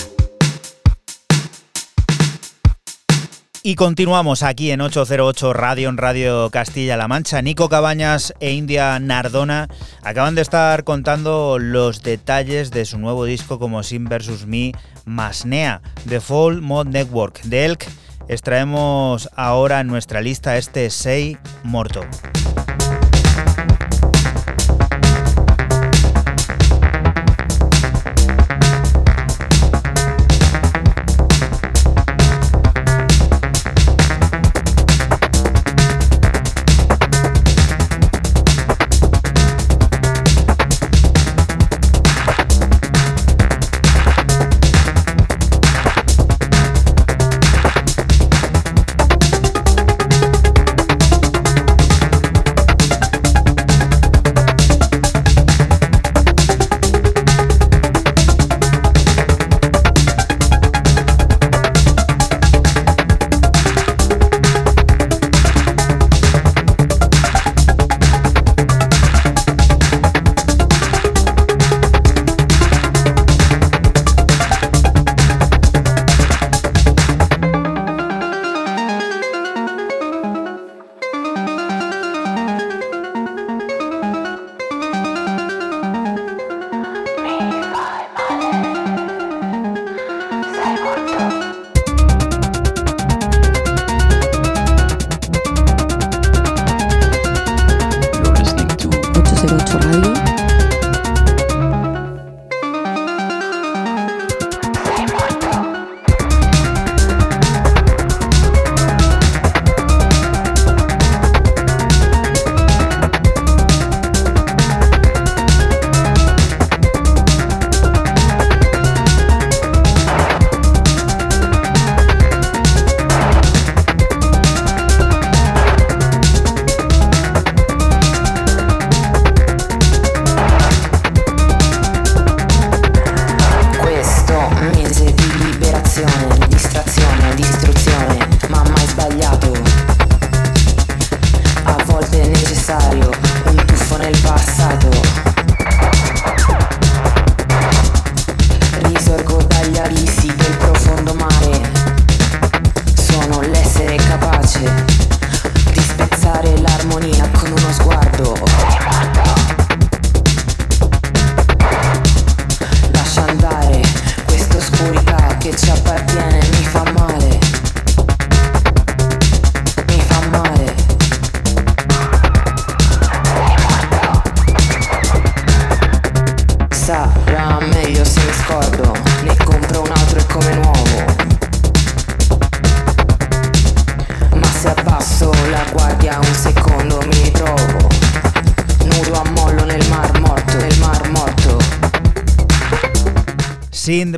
Y 3.63 3.75
continuamos 3.75 4.43
aquí 4.43 4.71
en 4.71 4.81
808 4.81 5.53
Radio, 5.53 5.91
en 5.91 5.99
Radio 5.99 6.49
Castilla-La 6.49 7.09
Mancha. 7.09 7.43
Nico 7.43 7.69
Cabañas 7.69 8.33
e 8.41 8.53
India 8.53 8.99
Nardona 9.01 9.69
acaban 10.03 10.35
de 10.35 10.41
estar 10.41 10.83
contando 10.85 11.59
los 11.59 12.03
detalles 12.03 12.71
de 12.71 12.87
su 12.87 12.97
nuevo 12.97 13.27
disco 13.27 13.59
como 13.59 13.83
Sin 13.83 14.07
vs. 14.07 14.47
Me, 14.47 14.73
Masnea, 15.05 15.83
The 16.09 16.23
Fall 16.23 16.63
Mod 16.63 16.87
Network. 16.87 17.43
De 17.43 17.67
Elk 17.67 17.87
extraemos 18.29 19.29
ahora 19.37 19.81
en 19.81 19.89
nuestra 19.89 20.23
lista 20.23 20.57
este 20.57 20.89
Sei 20.89 21.37
Morto. 21.65 22.01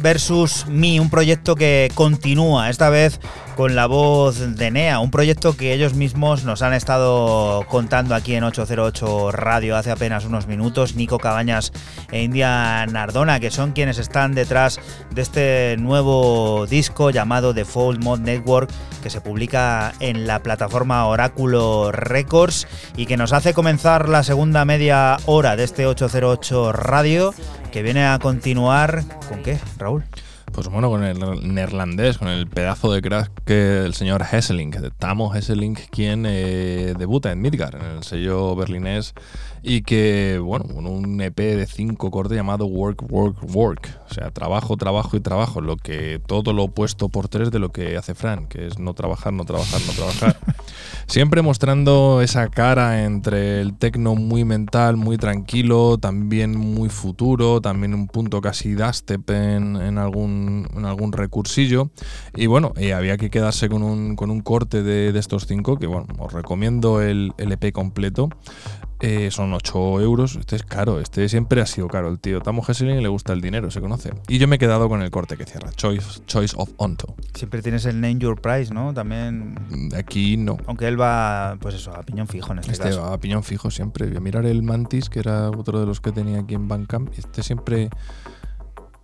Versus 0.04 0.66
Me, 0.66 1.00
un 1.00 1.08
proyecto 1.08 1.56
que 1.56 1.90
continúa, 1.94 2.68
esta 2.68 2.90
vez 2.90 3.18
con 3.56 3.74
la 3.74 3.86
voz 3.86 4.56
de 4.56 4.70
Nea, 4.70 4.98
un 4.98 5.10
proyecto 5.10 5.56
que 5.56 5.72
ellos 5.72 5.94
mismos 5.94 6.44
nos 6.44 6.60
han 6.60 6.74
estado 6.74 7.64
contando 7.68 8.14
aquí 8.14 8.34
en 8.34 8.44
808 8.44 9.32
Radio 9.32 9.76
hace 9.76 9.90
apenas 9.90 10.26
unos 10.26 10.46
minutos, 10.46 10.94
Nico 10.94 11.18
Cabañas 11.18 11.72
e 12.12 12.22
India 12.22 12.84
Nardona, 12.84 13.40
que 13.40 13.50
son 13.50 13.72
quienes 13.72 13.96
están 13.96 14.34
detrás 14.34 14.78
de 15.10 15.22
este 15.22 15.76
nuevo 15.78 16.66
disco 16.66 17.08
llamado 17.08 17.54
The 17.54 17.64
Fold 17.64 18.04
Mod 18.04 18.20
Network, 18.20 18.70
que 19.02 19.08
se 19.08 19.22
publica 19.22 19.94
en 20.00 20.26
la 20.26 20.42
plataforma 20.42 21.06
Oráculo 21.06 21.92
Records 21.92 22.66
y 22.94 23.06
que 23.06 23.16
nos 23.16 23.32
hace 23.32 23.54
comenzar 23.54 24.10
la 24.10 24.22
segunda 24.22 24.66
media 24.66 25.16
hora 25.24 25.56
de 25.56 25.64
este 25.64 25.86
808 25.86 26.72
Radio 26.72 27.32
que 27.72 27.82
viene 27.82 28.06
a 28.06 28.18
continuar 28.18 29.02
con 29.28 29.42
qué, 29.42 29.58
Raúl? 29.84 30.02
Pues 30.54 30.68
bueno, 30.68 30.88
con 30.88 31.02
el 31.02 31.18
neerlandés, 31.52 32.16
con 32.16 32.28
el 32.28 32.46
pedazo 32.46 32.92
de 32.92 33.02
crack 33.02 33.32
que 33.44 33.84
el 33.84 33.92
señor 33.92 34.22
Hesselink, 34.22 34.76
de 34.76 34.92
Tamo 34.92 35.34
Hesselink, 35.34 35.80
quien 35.90 36.24
eh, 36.28 36.94
debuta 36.96 37.32
en 37.32 37.42
Midgar, 37.42 37.74
en 37.74 37.96
el 37.96 38.02
sello 38.04 38.54
berlinés 38.54 39.14
y 39.66 39.80
que, 39.80 40.38
bueno, 40.42 40.66
con 40.66 40.86
un 40.86 41.22
EP 41.22 41.36
de 41.36 41.66
cinco 41.66 42.10
cortes 42.10 42.36
llamado 42.36 42.66
Work, 42.66 43.10
Work, 43.10 43.38
Work. 43.54 43.98
O 44.10 44.12
sea, 44.12 44.30
trabajo, 44.30 44.76
trabajo 44.76 45.16
y 45.16 45.20
trabajo. 45.20 45.62
Lo 45.62 45.78
que 45.78 46.20
todo 46.26 46.52
lo 46.52 46.64
opuesto 46.64 47.08
por 47.08 47.28
tres 47.28 47.50
de 47.50 47.58
lo 47.58 47.72
que 47.72 47.96
hace 47.96 48.14
Fran, 48.14 48.46
que 48.46 48.66
es 48.66 48.78
no 48.78 48.92
trabajar, 48.92 49.32
no 49.32 49.46
trabajar, 49.46 49.80
no 49.86 49.92
trabajar. 49.94 50.36
Siempre 51.06 51.40
mostrando 51.40 52.20
esa 52.20 52.48
cara 52.48 53.04
entre 53.04 53.62
el 53.62 53.74
tecno 53.74 54.14
muy 54.14 54.44
mental, 54.44 54.98
muy 54.98 55.16
tranquilo, 55.16 55.96
también 55.96 56.58
muy 56.58 56.90
futuro, 56.90 57.62
también 57.62 57.94
un 57.94 58.06
punto 58.06 58.42
casi 58.42 58.74
dubstep 58.74 59.30
en, 59.30 59.76
en, 59.76 59.96
algún, 59.96 60.43
en 60.46 60.84
algún 60.84 61.12
recursillo. 61.12 61.90
Y 62.34 62.46
bueno, 62.46 62.72
y 62.76 62.90
había 62.90 63.16
que 63.16 63.30
quedarse 63.30 63.68
con 63.68 63.82
un, 63.82 64.16
con 64.16 64.30
un 64.30 64.40
corte 64.40 64.82
de, 64.82 65.12
de, 65.12 65.18
estos 65.18 65.46
cinco, 65.46 65.78
que 65.78 65.86
bueno, 65.86 66.06
os 66.18 66.32
recomiendo 66.32 67.00
el, 67.02 67.32
el 67.38 67.52
EP 67.52 67.72
completo. 67.72 68.28
Eh, 69.00 69.30
son 69.30 69.52
8 69.52 70.00
euros. 70.00 70.36
Este 70.36 70.56
es 70.56 70.62
caro. 70.62 70.98
Este 70.98 71.28
siempre 71.28 71.60
ha 71.60 71.66
sido 71.66 71.88
caro. 71.88 72.08
El 72.08 72.18
tío 72.18 72.40
Tamo 72.40 72.64
Hesseling 72.66 73.02
le 73.02 73.08
gusta 73.08 73.34
el 73.34 73.42
dinero, 73.42 73.70
se 73.70 73.80
conoce. 73.82 74.12
Y 74.28 74.38
yo 74.38 74.48
me 74.48 74.56
he 74.56 74.58
quedado 74.58 74.88
con 74.88 75.02
el 75.02 75.10
corte 75.10 75.36
que 75.36 75.44
cierra. 75.44 75.70
Choice, 75.72 76.22
Choice 76.26 76.54
of 76.56 76.70
Onto. 76.78 77.14
Siempre 77.34 77.60
tienes 77.60 77.84
el 77.84 78.00
Name 78.00 78.18
Your 78.18 78.40
Price, 78.40 78.72
¿no? 78.72 78.94
También. 78.94 79.56
Mm, 79.68 79.94
Aquí 79.94 80.38
no. 80.38 80.56
Aunque 80.66 80.88
él 80.88 80.98
va, 80.98 81.58
pues 81.60 81.74
eso, 81.74 81.94
a 81.94 82.02
piñón 82.02 82.28
fijo 82.28 82.52
en 82.52 82.60
este, 82.60 82.72
Este 82.72 82.84
caso. 82.84 83.02
va 83.02 83.12
a 83.12 83.18
piñón 83.18 83.42
fijo 83.42 83.70
siempre. 83.70 84.06
Voy 84.06 84.16
a 84.16 84.20
mirar 84.20 84.46
el 84.46 84.62
Mantis, 84.62 85.10
que 85.10 85.18
era 85.18 85.50
otro 85.50 85.80
de 85.80 85.86
los 85.86 86.00
que 86.00 86.10
tenía 86.12 86.40
aquí 86.40 86.54
en 86.54 86.68
Bandcamp. 86.68 87.10
Este 87.18 87.42
siempre. 87.42 87.90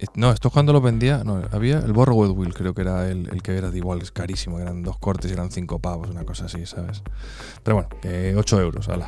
Eh, 0.01 0.07
No, 0.15 0.31
esto 0.33 0.51
cuando 0.51 0.73
lo 0.73 0.81
vendía. 0.81 1.23
No, 1.25 1.43
había 1.53 1.79
el 1.79 1.93
Borrowed 1.93 2.31
Wheel, 2.31 2.55
creo 2.55 2.75
que 2.75 2.83
era 2.83 3.09
el, 3.09 3.29
el 3.31 3.43
que 3.43 3.57
era 3.57 3.71
de 3.71 3.79
igual, 3.79 4.01
es 4.03 4.11
carísimo. 4.11 4.59
Eran 4.59 4.83
dos 4.83 4.99
cortes 4.99 5.31
eran 5.31 5.51
cinco 5.51 5.79
pavos, 5.79 6.11
una 6.11 6.25
cosa 6.25 6.47
así, 6.47 6.67
¿sabes? 6.67 7.03
Pero 7.63 7.77
bueno, 7.77 7.89
que 8.01 8.35
8 8.37 8.61
euros, 8.61 8.89
ala. 8.89 9.07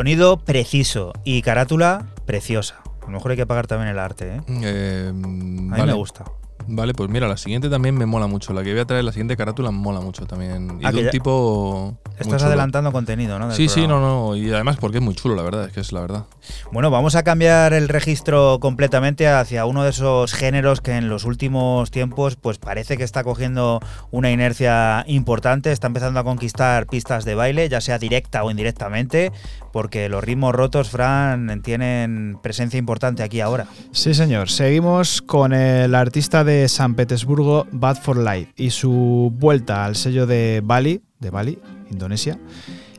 Sonido 0.00 0.38
preciso 0.38 1.12
y 1.24 1.42
carátula 1.42 2.06
preciosa. 2.24 2.76
A 3.02 3.04
lo 3.04 3.12
mejor 3.12 3.32
hay 3.32 3.36
que 3.36 3.44
pagar 3.44 3.66
también 3.66 3.90
el 3.90 3.98
arte, 3.98 4.36
¿eh? 4.36 4.40
Eh, 4.48 5.08
A 5.10 5.12
mí 5.12 5.68
vale. 5.68 5.84
me 5.84 5.92
gusta. 5.92 6.24
Vale, 6.68 6.94
pues 6.94 7.10
mira, 7.10 7.28
la 7.28 7.36
siguiente 7.36 7.68
también 7.68 7.98
me 7.98 8.06
mola 8.06 8.26
mucho. 8.26 8.54
La 8.54 8.62
que 8.62 8.70
voy 8.72 8.80
a 8.80 8.86
traer, 8.86 9.04
la 9.04 9.12
siguiente 9.12 9.36
carátula, 9.36 9.70
me 9.70 9.76
mola 9.76 10.00
mucho 10.00 10.24
también. 10.24 10.78
Y 10.80 10.86
Ah, 10.86 10.90
de 10.92 10.98
un 11.00 11.04
ya- 11.04 11.10
tipo. 11.10 11.98
Estás 12.20 12.38
chulo. 12.38 12.48
adelantando 12.48 12.92
contenido, 12.92 13.38
¿no? 13.38 13.48
del 13.48 13.56
Sí, 13.56 13.68
sí, 13.68 13.86
no, 13.86 14.00
no. 14.00 14.36
Y 14.36 14.52
además 14.52 14.76
porque 14.78 14.98
es 14.98 15.02
muy 15.02 15.14
chulo, 15.14 15.34
la 15.34 15.42
verdad, 15.42 15.66
es 15.66 15.72
que 15.72 15.80
es 15.80 15.92
la 15.92 16.00
verdad. 16.00 16.24
Bueno, 16.72 16.90
vamos 16.90 17.14
a 17.14 17.22
cambiar 17.22 17.72
el 17.72 17.88
registro 17.88 18.58
completamente 18.60 19.28
hacia 19.28 19.64
uno 19.64 19.84
de 19.84 19.90
esos 19.90 20.32
géneros 20.32 20.80
que 20.80 20.96
en 20.96 21.08
los 21.08 21.24
últimos 21.24 21.90
tiempos 21.90 22.36
pues 22.36 22.58
parece 22.58 22.96
que 22.96 23.04
está 23.04 23.24
cogiendo 23.24 23.80
una 24.10 24.30
inercia 24.30 25.04
importante, 25.06 25.72
está 25.72 25.86
empezando 25.86 26.20
a 26.20 26.24
conquistar 26.24 26.86
pistas 26.86 27.24
de 27.24 27.34
baile, 27.34 27.68
ya 27.68 27.80
sea 27.80 27.98
directa 27.98 28.44
o 28.44 28.50
indirectamente, 28.50 29.32
porque 29.72 30.08
los 30.08 30.22
ritmos 30.22 30.54
rotos, 30.54 30.90
Fran, 30.90 31.62
tienen 31.62 32.38
presencia 32.42 32.78
importante 32.78 33.22
aquí 33.22 33.40
ahora. 33.40 33.66
Sí, 33.92 34.14
señor. 34.14 34.50
Seguimos 34.50 35.22
con 35.22 35.52
el 35.52 35.94
artista 35.94 36.44
de 36.44 36.68
San 36.68 36.94
Petersburgo, 36.94 37.66
Bad 37.72 37.96
for 37.96 38.16
Life, 38.16 38.52
y 38.56 38.70
su 38.70 39.32
vuelta 39.34 39.84
al 39.84 39.96
sello 39.96 40.26
de 40.26 40.60
Bali, 40.64 41.02
de 41.18 41.30
Bali, 41.30 41.58
Indonesia, 41.90 42.38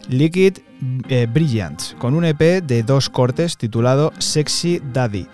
Liquid 0.10 0.58
eh, 1.10 1.28
Brilliant, 1.32 1.98
con 1.98 2.16
un 2.16 2.26
EP 2.26 2.64
de 2.64 2.84
dos 2.84 3.10
cortes 3.10 3.58
titulado 3.58 4.14
Sexy 4.20 4.82
Daddy, 4.94 5.28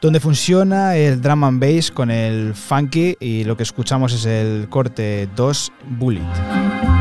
donde 0.00 0.20
funciona 0.20 0.96
el 0.96 1.20
drum 1.20 1.44
and 1.44 1.60
bass 1.60 1.90
con 1.90 2.10
el 2.10 2.54
funky 2.54 3.16
y 3.20 3.44
lo 3.44 3.56
que 3.56 3.62
escuchamos 3.62 4.12
es 4.12 4.26
el 4.26 4.68
corte 4.68 5.28
2 5.36 5.72
Bullet. 5.98 6.91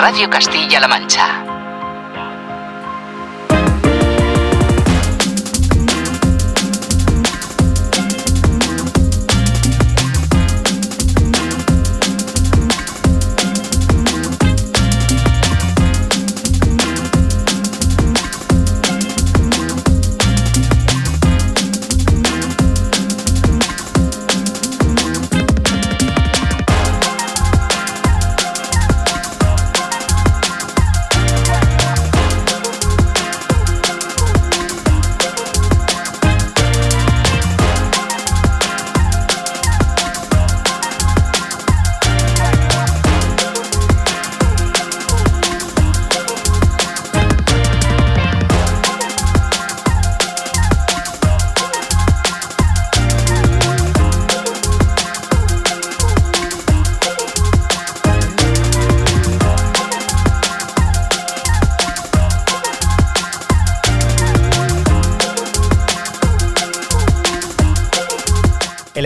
Radio 0.00 0.28
Castilla-La 0.30 0.88
Mancha. 0.88 1.49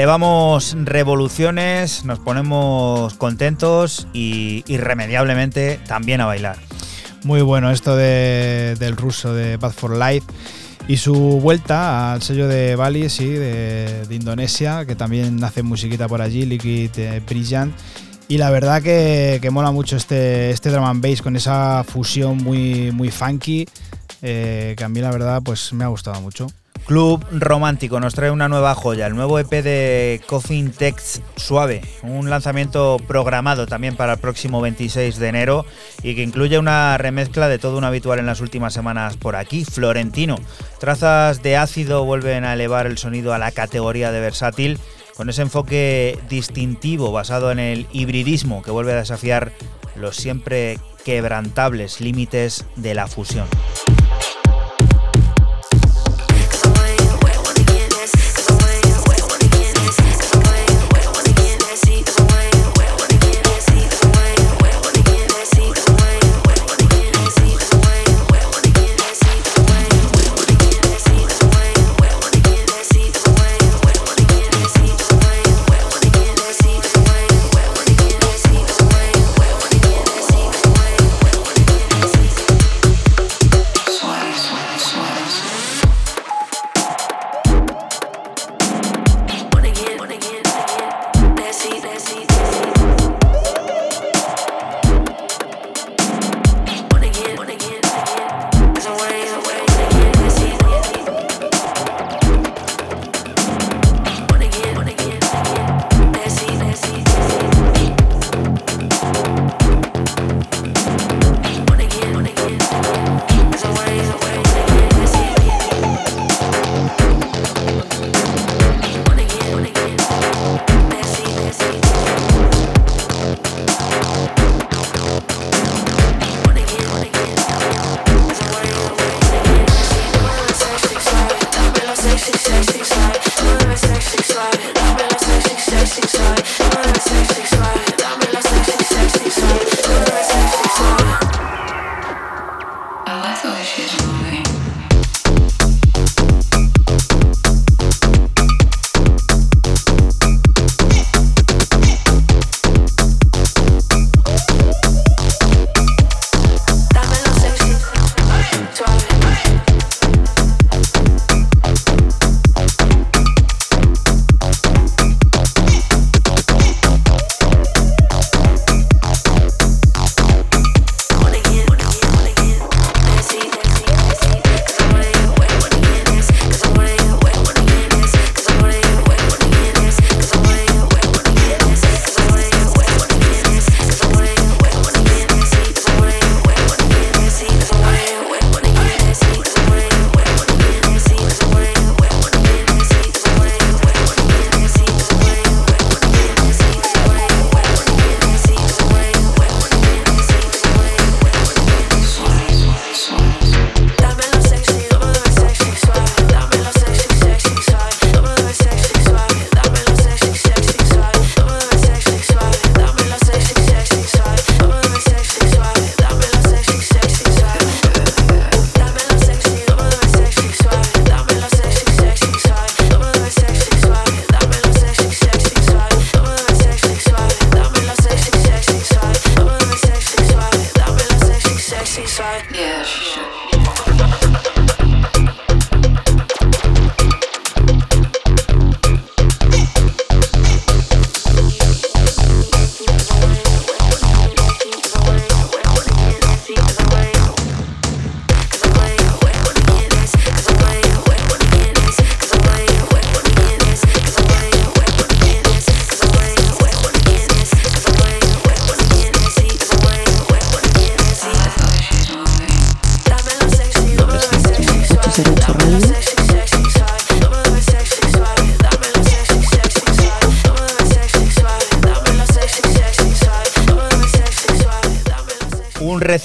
Elevamos 0.05 0.77
revoluciones, 0.83 2.05
nos 2.05 2.19
ponemos 2.19 3.15
contentos 3.15 4.07
y 4.13 4.63
irremediablemente 4.67 5.81
también 5.87 6.21
a 6.21 6.27
bailar. 6.27 6.59
Muy 7.23 7.41
bueno 7.41 7.71
esto 7.71 7.97
del 7.97 8.97
ruso 8.99 9.33
de 9.33 9.57
Bad 9.57 9.73
for 9.73 9.97
Life 9.97 10.27
y 10.89 10.99
su 10.99 11.15
vuelta 11.15 12.13
al 12.13 12.21
sello 12.21 12.49
de 12.49 12.77
Bali, 12.77 13.09
sí, 13.09 13.31
de, 13.31 14.07
Indonesia, 14.11 14.85
que 14.85 14.95
también 14.95 15.43
hace 15.43 15.63
musiquita 15.63 16.07
por 16.07 16.21
allí, 16.21 16.45
Liquid 16.45 16.91
eh, 16.99 17.23
Brilliant. 17.27 17.75
Y 18.29 18.37
la 18.37 18.51
verdad 18.51 18.83
que, 18.83 19.49
mola 19.51 19.71
mucho 19.71 19.97
este, 19.97 20.51
este 20.51 20.69
drum 20.69 20.85
and 20.85 21.03
bass 21.03 21.23
con 21.23 21.35
esa 21.35 21.83
fusión 21.83 22.37
muy, 22.45 22.93
muy 22.93 23.11
funky, 23.11 23.67
eh, 24.21 24.75
que 24.77 24.85
a 24.85 24.89
mí 24.91 25.01
la 25.01 25.11
verdad 25.11 25.41
pues 25.43 25.73
me 25.73 25.85
ha 25.85 25.89
gustado 25.89 26.21
mucho. 26.21 26.49
Club 26.87 27.25
Romántico 27.31 27.99
nos 27.99 28.15
trae 28.15 28.31
una 28.31 28.49
nueva 28.49 28.75
joya, 28.75 29.07
el 29.07 29.15
nuevo 29.15 29.39
EP 29.39 29.49
de 29.49 30.21
Coffin 30.27 30.71
Text 30.71 31.23
Suave, 31.35 31.81
un 32.03 32.29
lanzamiento 32.29 32.99
programado 33.09 33.67
también 33.67 33.97
para 33.97 34.15
el 34.15 34.19
próximo 34.19 34.61
26 34.61 35.17
de 35.17 35.29
enero 35.29 35.65
y 36.03 36.15
que 36.15 36.23
incluye 36.23 36.59
una 36.59 36.99
remezcla 36.99 37.49
de 37.49 37.59
todo 37.59 37.79
un 37.79 37.85
habitual 37.85 38.19
en 38.19 38.27
las 38.27 38.43
últimas 38.43 38.75
semanas 38.75 39.17
por 39.17 39.35
aquí, 39.35 39.65
Florentino. 39.65 40.37
Trazas 40.79 41.43
de 41.43 41.57
ácido 41.57 42.05
vuelven 42.05 42.45
a 42.45 42.53
elevar 42.53 42.87
el 42.87 42.99
sonido 42.99 43.33
a 43.33 43.39
la 43.39 43.51
categoría 43.51 44.13
de 44.13 44.21
versátil 44.21 44.79
con 45.17 45.31
ese 45.31 45.41
enfoque 45.41 46.19
distintivo 46.29 47.13
basado 47.13 47.51
en 47.51 47.61
el 47.61 47.87
hibridismo 47.93 48.63
que 48.63 48.71
vuelve 48.71 48.93
a 48.93 48.97
desafiar 48.97 49.53
los 49.97 50.17
siempre 50.17 50.79
quebrantables 51.03 52.03
límites 52.03 52.67
de 52.77 52.95
la 52.95 53.07
fusión. 53.07 53.47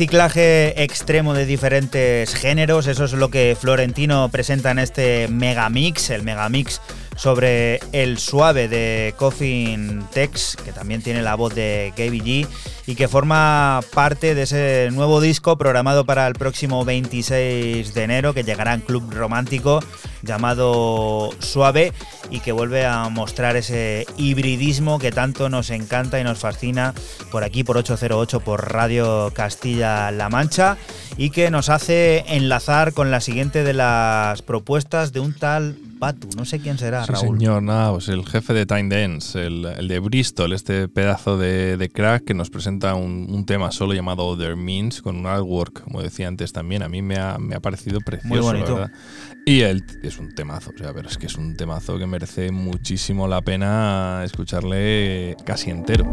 Reciclaje 0.09 0.81
extremo 0.81 1.35
de 1.35 1.45
diferentes 1.45 2.33
géneros, 2.33 2.87
eso 2.87 3.05
es 3.05 3.13
lo 3.13 3.29
que 3.29 3.55
Florentino 3.59 4.27
presenta 4.29 4.71
en 4.71 4.79
este 4.79 5.27
megamix, 5.27 6.09
el 6.09 6.23
megamix 6.23 6.81
sobre 7.15 7.79
el 7.91 8.17
suave 8.17 8.67
de 8.67 9.13
Coffin 9.17 10.01
Tex, 10.11 10.57
que 10.65 10.71
también 10.71 11.03
tiene 11.03 11.21
la 11.21 11.35
voz 11.35 11.53
de 11.53 11.93
KBG 11.95 12.47
y 12.89 12.95
que 12.95 13.07
forma 13.07 13.81
parte 13.93 14.33
de 14.33 14.43
ese 14.43 14.89
nuevo 14.93 15.21
disco 15.21 15.57
programado 15.57 16.05
para 16.05 16.25
el 16.25 16.33
próximo 16.33 16.85
26 16.85 17.93
de 17.93 18.03
enero, 18.03 18.33
que 18.33 18.43
llegará 18.43 18.73
en 18.73 18.81
Club 18.81 19.13
Romántico 19.13 19.79
llamado 20.23 21.29
Suave 21.39 21.93
y 22.31 22.39
que 22.39 22.51
vuelve 22.51 22.85
a 22.85 23.09
mostrar 23.09 23.57
ese 23.57 24.07
hibridismo 24.17 24.97
que 24.97 25.11
tanto 25.11 25.49
nos 25.49 25.69
encanta 25.69 26.19
y 26.19 26.23
nos 26.23 26.39
fascina 26.39 26.93
por 27.31 27.43
aquí 27.43 27.63
por 27.63 27.77
808 27.77 28.39
por 28.41 28.71
Radio 28.71 29.31
Castilla-La 29.33 30.29
Mancha 30.29 30.77
y 31.17 31.29
que 31.29 31.51
nos 31.51 31.69
hace 31.69 32.23
enlazar 32.27 32.93
con 32.93 33.11
la 33.11 33.21
siguiente 33.21 33.63
de 33.63 33.73
las 33.73 34.41
propuestas 34.41 35.13
de 35.13 35.19
un 35.19 35.33
tal 35.33 35.75
Batu. 35.99 36.29
No 36.37 36.45
sé 36.45 36.59
quién 36.59 36.77
será, 36.77 37.05
sí, 37.05 37.11
Raúl. 37.11 37.37
señor, 37.37 37.61
nada, 37.61 37.91
pues 37.91 38.07
el 38.07 38.25
jefe 38.25 38.53
de 38.53 38.65
Time 38.65 38.87
Dance, 38.87 39.45
el, 39.45 39.87
de 39.87 39.99
Bristol, 39.99 40.53
este 40.53 40.87
pedazo 40.87 41.37
de, 41.37 41.91
crack 41.93 42.23
que 42.23 42.33
nos 42.33 42.49
presenta 42.49 42.95
un, 42.95 43.45
tema 43.45 43.71
solo 43.71 43.93
llamado 43.93 44.25
Other 44.25 44.55
Means 44.55 45.01
con 45.01 45.17
un 45.17 45.25
artwork, 45.25 45.83
como 45.83 46.01
decía 46.01 46.29
antes 46.29 46.53
también. 46.53 46.83
A 46.83 46.89
mí 46.89 47.01
me 47.01 47.17
ha, 47.17 47.37
me 47.37 47.55
ha 47.55 47.59
parecido 47.59 47.99
precioso, 47.99 48.29
Muy 48.29 48.39
bonito. 48.39 48.75
verdad. 48.75 48.91
Y 49.45 49.61
él 49.61 49.83
es 50.01 50.19
un 50.19 50.33
temazo, 50.33 50.71
o 50.73 50.77
sea, 50.77 50.93
pero 50.93 51.09
es 51.09 51.17
que 51.17 51.25
es 51.25 51.35
un 51.35 51.57
temazo 51.57 51.97
que 51.97 52.07
merece 52.07 52.51
muchísimo 52.51 53.27
la 53.27 53.41
pena 53.41 54.21
escucharle 54.23 55.35
casi 55.45 55.69
entero. 55.69 56.05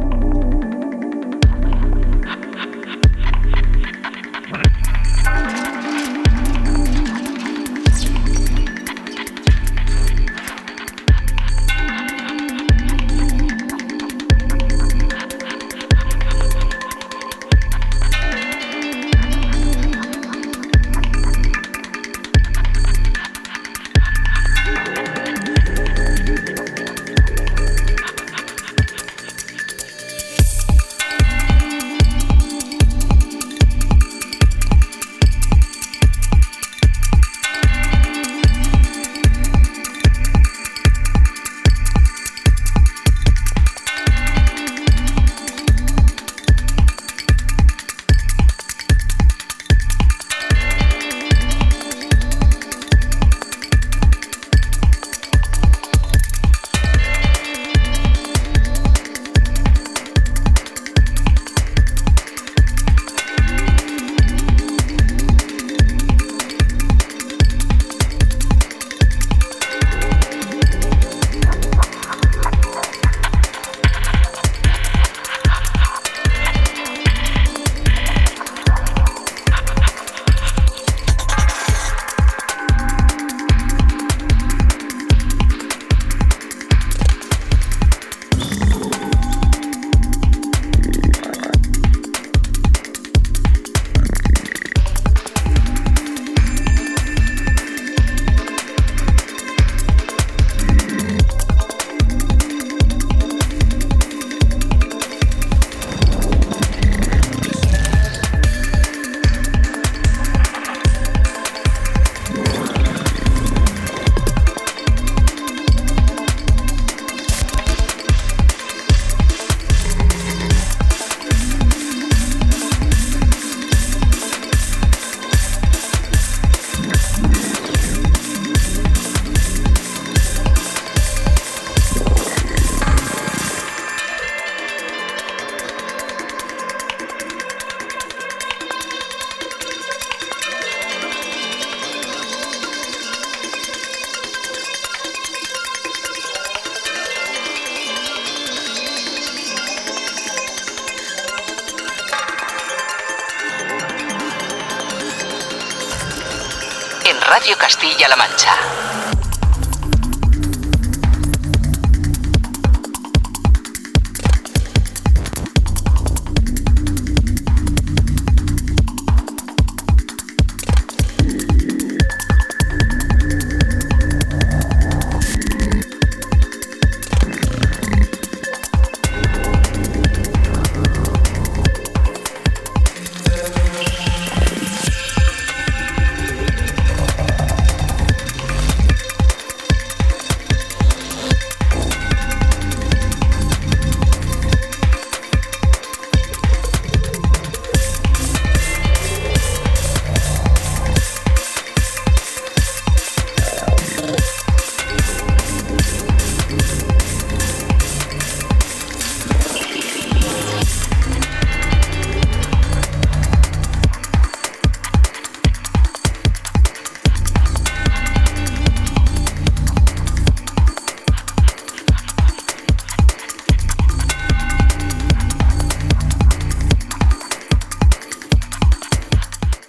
Castilla-La 158.07 158.17
Mancha. 158.17 158.56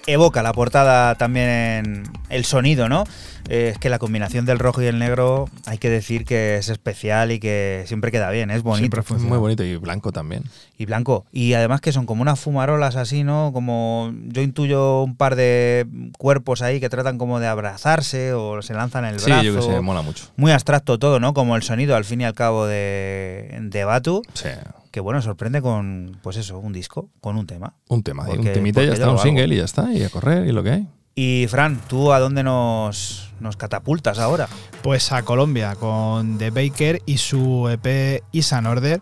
Evoca 0.08 0.42
la 0.42 0.54
portada 0.54 1.16
también 1.16 2.04
el 2.30 2.46
sonido, 2.46 2.90
¿no? 2.90 3.04
eh, 3.50 3.70
es 3.74 3.80
que 3.80 3.90
la 3.90 4.00
combinación 4.00 4.46
del 4.46 4.60
rojo 4.60 4.82
y 4.82 4.86
el 4.86 5.00
negro 5.00 5.50
hay 5.66 5.78
que 5.78 5.90
decir 5.90 6.26
que 6.26 6.58
es 6.58 6.70
especial 6.70 7.32
y 7.32 7.40
que 7.40 7.84
siempre 7.88 8.12
queda 8.12 8.30
bien, 8.30 8.52
es 8.52 8.64
bonito. 8.64 9.02
Muy 9.20 9.38
bonito 9.38 9.64
y 9.64 9.76
blanco 9.78 10.12
también. 10.12 10.44
Y 10.78 10.86
blanco. 10.86 11.26
Y 11.32 11.54
además 11.54 11.82
que 11.82 11.92
son 11.92 12.06
como 12.06 12.22
unas 12.22 12.40
fumarolas 12.40 12.96
así, 12.96 13.24
¿no? 13.24 13.52
Como 13.54 14.14
yo 14.28 14.42
intuyo 14.42 15.04
un 15.04 15.16
par 15.16 15.36
de 15.36 15.88
cuerpos 16.18 16.62
ahí 16.62 16.80
que 16.80 16.90
tratan 16.90 17.18
como 17.18 17.40
de 17.40 17.48
abrazarse 17.48 18.34
o 18.34 18.62
se 18.62 18.74
lanzan 18.74 19.06
el 19.06 19.16
brazo. 19.16 19.40
Sí, 19.40 19.46
yo 19.46 19.56
que 19.56 19.62
sé, 19.62 19.82
mola 19.82 20.02
mucho. 20.02 20.26
Muy 20.36 20.52
abstracto 20.52 21.00
todo, 21.00 21.20
¿no? 21.20 21.34
Como 21.34 21.56
el 21.56 21.64
sonido 21.64 21.96
al 21.96 22.06
fin 22.06 22.22
y 22.22 22.26
al 22.26 22.34
cabo 22.34 22.66
de, 22.66 23.58
de 23.62 23.86
Batu. 23.86 24.24
Sí. 24.34 24.50
Que 24.98 25.02
bueno, 25.02 25.22
sorprende 25.22 25.62
con, 25.62 26.18
pues 26.24 26.38
eso, 26.38 26.58
un 26.58 26.74
disco, 26.74 27.12
con 27.22 27.38
un 27.38 27.46
tema. 27.46 27.76
Un 27.88 28.02
tema, 28.02 28.24
y 28.26 28.32
un 28.32 28.38
Porque- 28.38 28.50
temita 28.50 28.82
y 28.82 28.88
ya 28.88 28.94
está, 28.94 29.12
un 29.12 29.20
single 29.20 29.54
y 29.54 29.58
ya 29.60 29.64
está, 29.66 29.94
y 29.94 30.02
a 30.02 30.10
correr 30.10 30.48
y 30.48 30.52
lo 30.52 30.64
que 30.64 30.72
hay. 30.72 30.88
Y 31.14 31.46
Fran, 31.50 31.80
¿tú 31.88 32.12
a 32.14 32.20
dónde 32.20 32.42
nos, 32.42 33.32
nos 33.40 33.58
catapultas 33.58 34.18
ahora? 34.18 34.50
Pues 34.82 35.12
a 35.12 35.22
Colombia 35.22 35.76
con 35.76 36.40
The 36.40 36.50
Baker 36.50 37.04
y 37.06 37.20
su 37.20 37.70
EP 37.70 38.24
Is 38.32 38.54
an 38.54 38.66
Order 38.66 39.00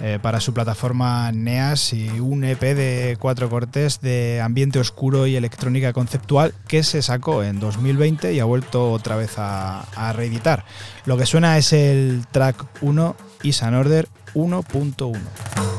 eh, 0.00 0.18
para 0.20 0.40
su 0.40 0.52
plataforma 0.52 1.30
NEAS 1.30 1.92
y 1.92 2.18
un 2.18 2.42
EP 2.42 2.60
de 2.60 3.16
cuatro 3.20 3.48
cortes 3.48 4.00
de 4.00 4.40
ambiente 4.42 4.80
oscuro 4.80 5.28
y 5.28 5.36
electrónica 5.36 5.92
conceptual 5.92 6.52
que 6.66 6.82
se 6.82 7.00
sacó 7.00 7.44
en 7.44 7.60
2020 7.60 8.32
y 8.34 8.40
ha 8.40 8.44
vuelto 8.44 8.90
otra 8.90 9.14
vez 9.14 9.38
a, 9.38 9.82
a 9.94 10.12
reeditar. 10.12 10.64
Lo 11.04 11.16
que 11.16 11.26
suena 11.26 11.58
es 11.58 11.72
el 11.72 12.24
track 12.32 12.64
1 12.82 13.14
Is 13.44 13.62
an 13.62 13.74
Order 13.76 14.08
1.1. 14.34 15.77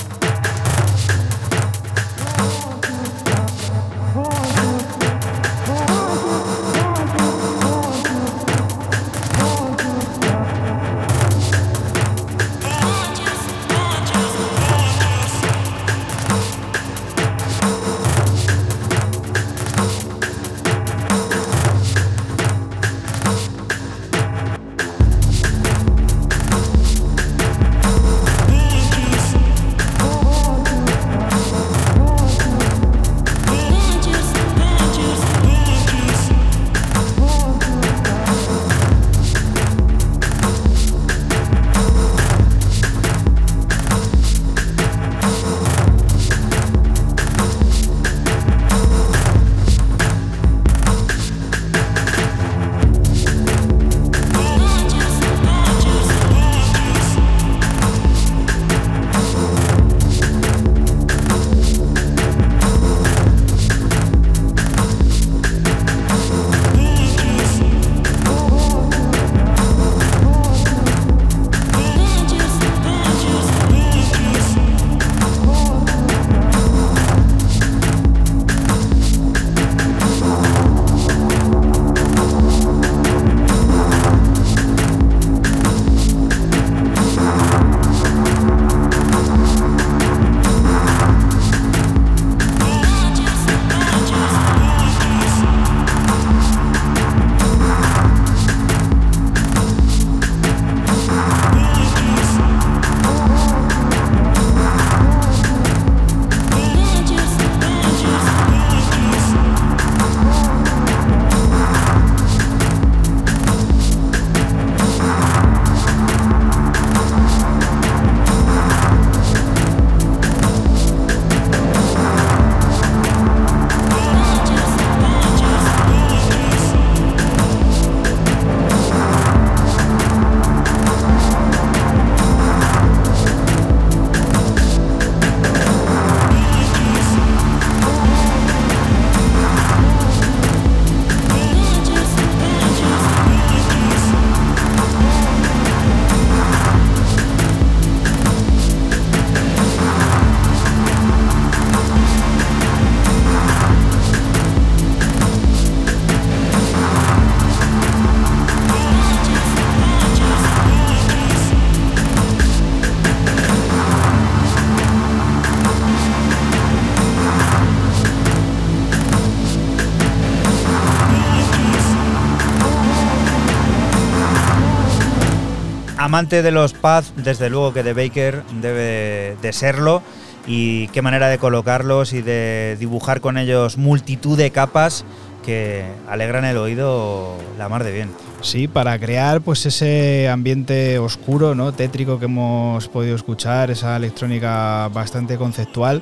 Amante 176.10 176.41
de 176.41 176.49
los 176.49 176.74
pads, 176.74 177.14
desde 177.18 177.51
luego 177.51 177.72
que 177.72 177.84
de 177.84 177.93
Baker 177.93 178.41
debe 178.64 179.38
de 179.43 179.53
serlo. 179.53 180.01
Y 180.47 180.88
qué 180.88 181.03
manera 181.03 181.28
de 181.28 181.38
colocarlos 181.38 182.14
y 182.14 182.24
de 182.24 182.78
dibujar 182.80 183.22
con 183.22 183.38
ellos 183.38 183.78
multitud 183.78 184.36
de 184.36 184.49
capas 184.49 185.05
que 185.45 185.86
alegran 186.07 186.45
el 186.45 186.57
oído 186.57 187.36
la 187.60 187.70
mar 187.70 187.84
de 187.84 187.91
bien. 187.91 188.10
Sí, 188.41 188.68
para 188.68 188.97
crear 188.97 189.41
pues 189.41 189.68
ese 189.68 190.28
ambiente 190.30 190.97
oscuro, 190.97 191.53
¿no? 191.53 191.74
tétrico 191.74 192.18
que 192.18 192.26
hemos 192.26 192.88
podido 192.88 193.16
escuchar, 193.16 193.70
esa 193.70 193.95
electrónica 193.95 194.88
bastante 194.88 195.38
conceptual 195.38 196.01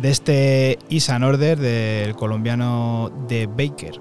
de 0.00 0.10
este 0.10 0.78
Is 0.88 1.10
an 1.10 1.22
Order 1.22 1.60
del 1.60 2.16
colombiano 2.16 3.12
de 3.28 3.46
Baker. 3.46 4.00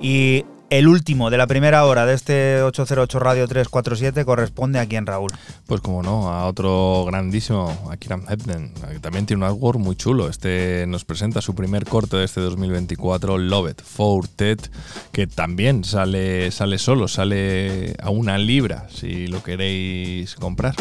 Y 0.00 0.44
el 0.70 0.86
último 0.86 1.30
de 1.30 1.36
la 1.36 1.48
primera 1.48 1.84
hora 1.84 2.06
de 2.06 2.14
este 2.14 2.62
808 2.62 3.18
Radio 3.18 3.46
347 3.48 4.24
corresponde 4.24 4.78
a 4.78 4.86
quién, 4.86 5.04
Raúl. 5.04 5.30
Pues 5.66 5.80
como 5.80 6.02
no, 6.02 6.32
a 6.32 6.46
otro 6.46 7.04
grandísimo, 7.06 7.88
a 7.90 7.96
Kiram 7.96 8.24
Hebden, 8.28 8.72
que 8.90 9.00
también 9.00 9.26
tiene 9.26 9.44
un 9.44 9.50
artwork 9.50 9.78
muy 9.78 9.96
chulo. 9.96 10.28
Este 10.28 10.84
nos 10.86 11.04
presenta 11.04 11.40
su 11.40 11.54
primer 11.54 11.84
corte 11.84 12.16
de 12.16 12.24
este 12.24 12.40
2024, 12.40 13.36
Love 13.38 13.72
It, 13.72 13.82
Fortet, 13.82 14.70
que 15.12 15.26
también 15.26 15.82
sale, 15.84 16.52
sale 16.52 16.78
solo, 16.78 17.08
sale 17.08 17.94
a 18.00 18.10
una 18.10 18.38
libra 18.38 18.86
si 18.90 19.26
lo 19.26 19.42
queréis 19.42 20.36
comprar. 20.36 20.74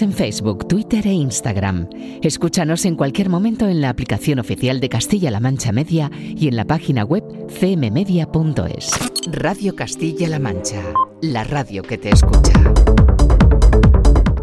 En 0.00 0.12
Facebook, 0.12 0.68
Twitter 0.68 1.06
e 1.06 1.12
Instagram. 1.12 1.88
Escúchanos 2.22 2.84
en 2.84 2.94
cualquier 2.94 3.28
momento 3.28 3.66
en 3.66 3.80
la 3.80 3.88
aplicación 3.88 4.38
oficial 4.38 4.80
de 4.80 4.88
Castilla-La 4.88 5.40
Mancha 5.40 5.72
Media 5.72 6.10
y 6.14 6.46
en 6.46 6.56
la 6.56 6.64
página 6.64 7.04
web 7.04 7.24
cmmedia.es. 7.48 8.90
Radio 9.32 9.74
Castilla-La 9.74 10.38
Mancha, 10.38 10.82
la 11.20 11.42
radio 11.44 11.82
que 11.82 11.98
te 11.98 12.10
escucha. 12.10 12.77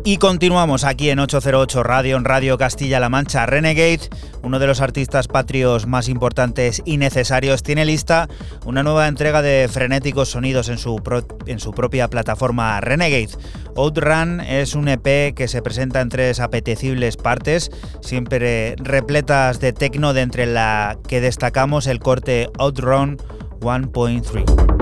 Y 0.08 0.18
continuamos 0.18 0.84
aquí 0.84 1.10
en 1.10 1.18
808 1.18 1.82
Radio, 1.82 2.16
en 2.16 2.26
Radio 2.26 2.60
Castilla-La 2.60 3.10
Mancha. 3.10 3.47
Renegade, 3.47 4.01
uno 4.43 4.60
de 4.60 4.68
los 4.68 4.80
artistas 4.80 5.28
patrios 5.28 5.88
más 5.88 6.10
importantes 6.10 6.84
y 6.86 6.97
necesarios, 6.97 7.64
tiene 7.64 7.86
lista 7.86 8.30
una 8.66 8.84
nueva 8.84 9.08
entrega 9.08 9.41
de 9.41 9.68
frenéticos 9.68 10.30
sonidos 10.30 10.70
en 10.70 10.78
su, 10.78 11.01
en 11.47 11.60
su 11.60 11.72
propia 11.72 12.08
plataforma 12.08 12.80
Renegade. 12.82 13.32
Outrun 13.76 14.41
es 14.41 14.76
un 14.76 14.89
EP 14.89 15.34
que 15.34 15.47
se 15.47 15.64
presenta 15.64 16.01
en 16.01 16.10
tres 16.10 16.39
apetecibles 16.39 17.18
partes, 17.18 17.72
siempre 18.01 18.76
repletas 18.78 19.60
de 19.60 19.74
tecno, 19.74 20.14
de 20.14 20.22
entre 20.22 20.45
la 20.45 20.99
que 21.08 21.20
destacamos 21.20 21.88
el 21.88 21.97
corte 21.97 22.51
Outrun 22.60 23.18
1.3. 23.60 24.74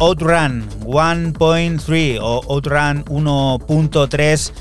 Outrun 0.00 0.68
1.3 0.80 2.18
o 2.20 2.42
Outrun 2.48 3.04
1.3 3.04 4.52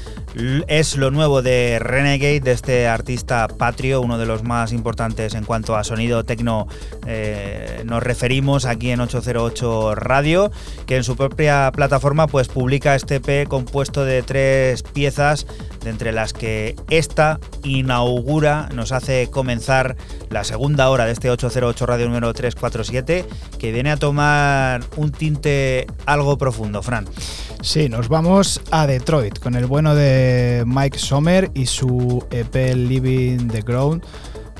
es 0.67 0.97
lo 0.97 1.11
nuevo 1.11 1.41
de 1.41 1.77
Renegade, 1.79 2.39
de 2.39 2.51
este 2.51 2.87
artista 2.87 3.47
patrio, 3.47 4.01
uno 4.01 4.17
de 4.17 4.25
los 4.25 4.43
más 4.43 4.71
importantes 4.71 5.35
en 5.35 5.43
cuanto 5.43 5.75
a 5.75 5.83
sonido 5.83 6.23
tecno. 6.23 6.67
Eh, 7.05 7.83
nos 7.85 8.01
referimos 8.01 8.65
aquí 8.65 8.89
en 8.89 9.01
808 9.01 9.95
Radio, 9.95 10.51
que 10.87 10.97
en 10.97 11.03
su 11.03 11.15
propia 11.15 11.71
plataforma 11.71 12.27
pues 12.27 12.47
publica 12.47 12.95
este 12.95 13.15
EP 13.15 13.47
compuesto 13.47 14.05
de 14.05 14.23
tres 14.23 14.81
piezas, 14.81 15.45
de 15.83 15.89
entre 15.89 16.11
las 16.11 16.33
que 16.33 16.75
esta 16.89 17.39
inaugura, 17.63 18.69
nos 18.73 18.91
hace 18.91 19.29
comenzar 19.29 19.95
la 20.29 20.43
segunda 20.43 20.89
hora 20.89 21.05
de 21.05 21.11
este 21.11 21.29
808 21.29 21.85
Radio 21.85 22.07
número 22.07 22.33
347, 22.33 23.25
que 23.59 23.71
viene 23.71 23.91
a 23.91 23.97
tomar 23.97 24.83
un 24.95 25.11
tinte 25.11 25.87
algo 26.05 26.37
profundo, 26.37 26.81
Fran. 26.81 27.07
Sí, 27.61 27.89
nos 27.89 28.09
vamos 28.09 28.61
a 28.71 28.87
Detroit 28.87 29.39
con 29.39 29.55
el 29.55 29.65
bueno 29.65 29.95
de 29.95 30.63
Mike 30.65 30.99
Sommer 30.99 31.51
y 31.53 31.65
su 31.65 32.25
EP 32.29 32.75
Living 32.75 33.47
the 33.47 33.61
Ground 33.61 34.03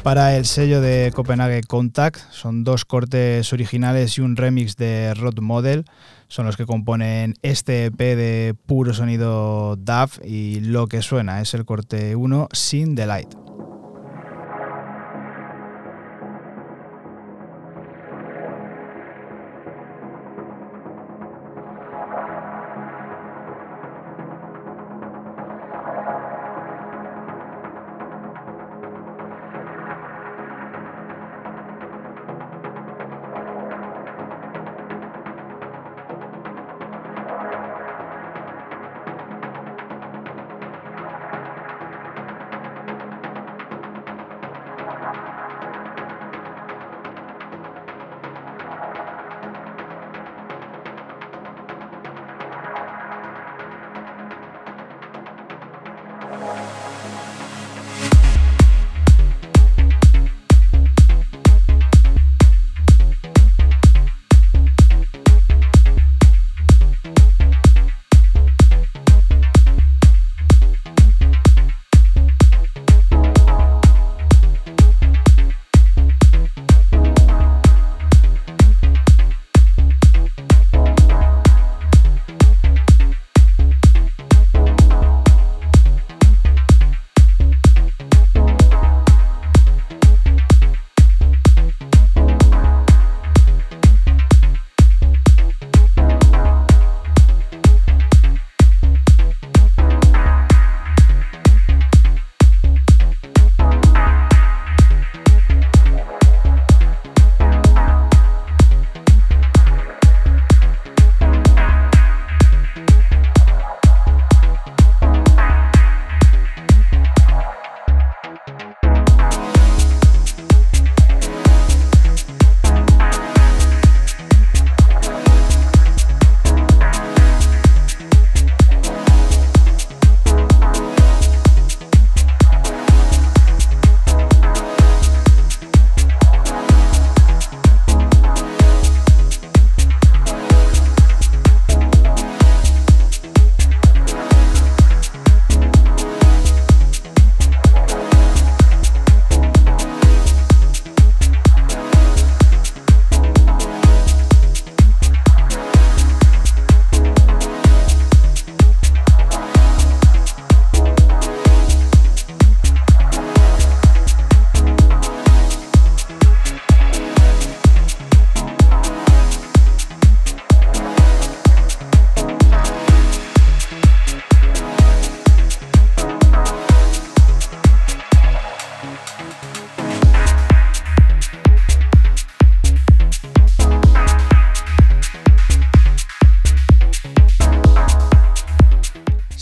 para 0.04 0.36
el 0.36 0.46
sello 0.46 0.82
de 0.82 1.12
Copenhague 1.16 1.62
Contact. 1.64 2.18
Son 2.32 2.64
dos 2.64 2.84
cortes 2.84 3.54
originales 3.54 4.18
y 4.18 4.22
un 4.22 4.36
remix 4.36 4.76
de 4.76 5.14
Rod 5.14 5.40
Model. 5.40 5.86
Son 6.28 6.46
los 6.46 6.58
que 6.58 6.66
componen 6.66 7.36
este 7.42 7.86
EP 7.86 7.98
de 7.98 8.56
puro 8.66 8.94
sonido 8.94 9.78
DAF 9.78 10.20
y 10.26 10.60
lo 10.60 10.88
que 10.88 11.02
suena 11.02 11.42
es 11.42 11.54
el 11.54 11.64
corte 11.64 12.16
1 12.16 12.50
sin 12.52 12.96
Delight. 12.96 13.43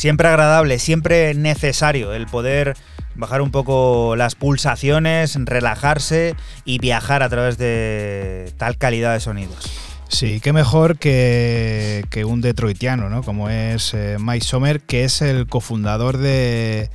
Siempre 0.02 0.30
agradable, 0.30 0.80
siempre 0.80 1.36
necesario 1.36 2.12
el 2.14 2.26
poder 2.26 2.76
bajar 3.14 3.43
un 3.43 3.52
poco 3.52 4.16
las 4.16 4.34
pulsaciones, 4.34 5.38
relajarse 5.39 6.36
y 6.66 6.80
viajar 6.80 7.22
a 7.22 7.30
través 7.30 7.60
de 7.60 8.52
tal 8.58 8.80
calidad 8.80 9.14
de 9.14 9.20
sonidos. 9.20 9.72
Sí, 10.08 10.39
qué 10.39 10.54
mejor 10.54 10.97
que, 10.97 12.04
un 12.26 12.41
detroitiano, 12.41 13.12
¿no? 13.12 13.22
Como 13.22 13.52
es 13.52 13.93
eh, 13.93 14.18
Mike 14.20 14.43
Sommer, 14.43 14.82
que 14.82 15.04
es 15.04 15.22
el 15.22 15.45
cofundador 15.45 16.18
de, 16.18 16.89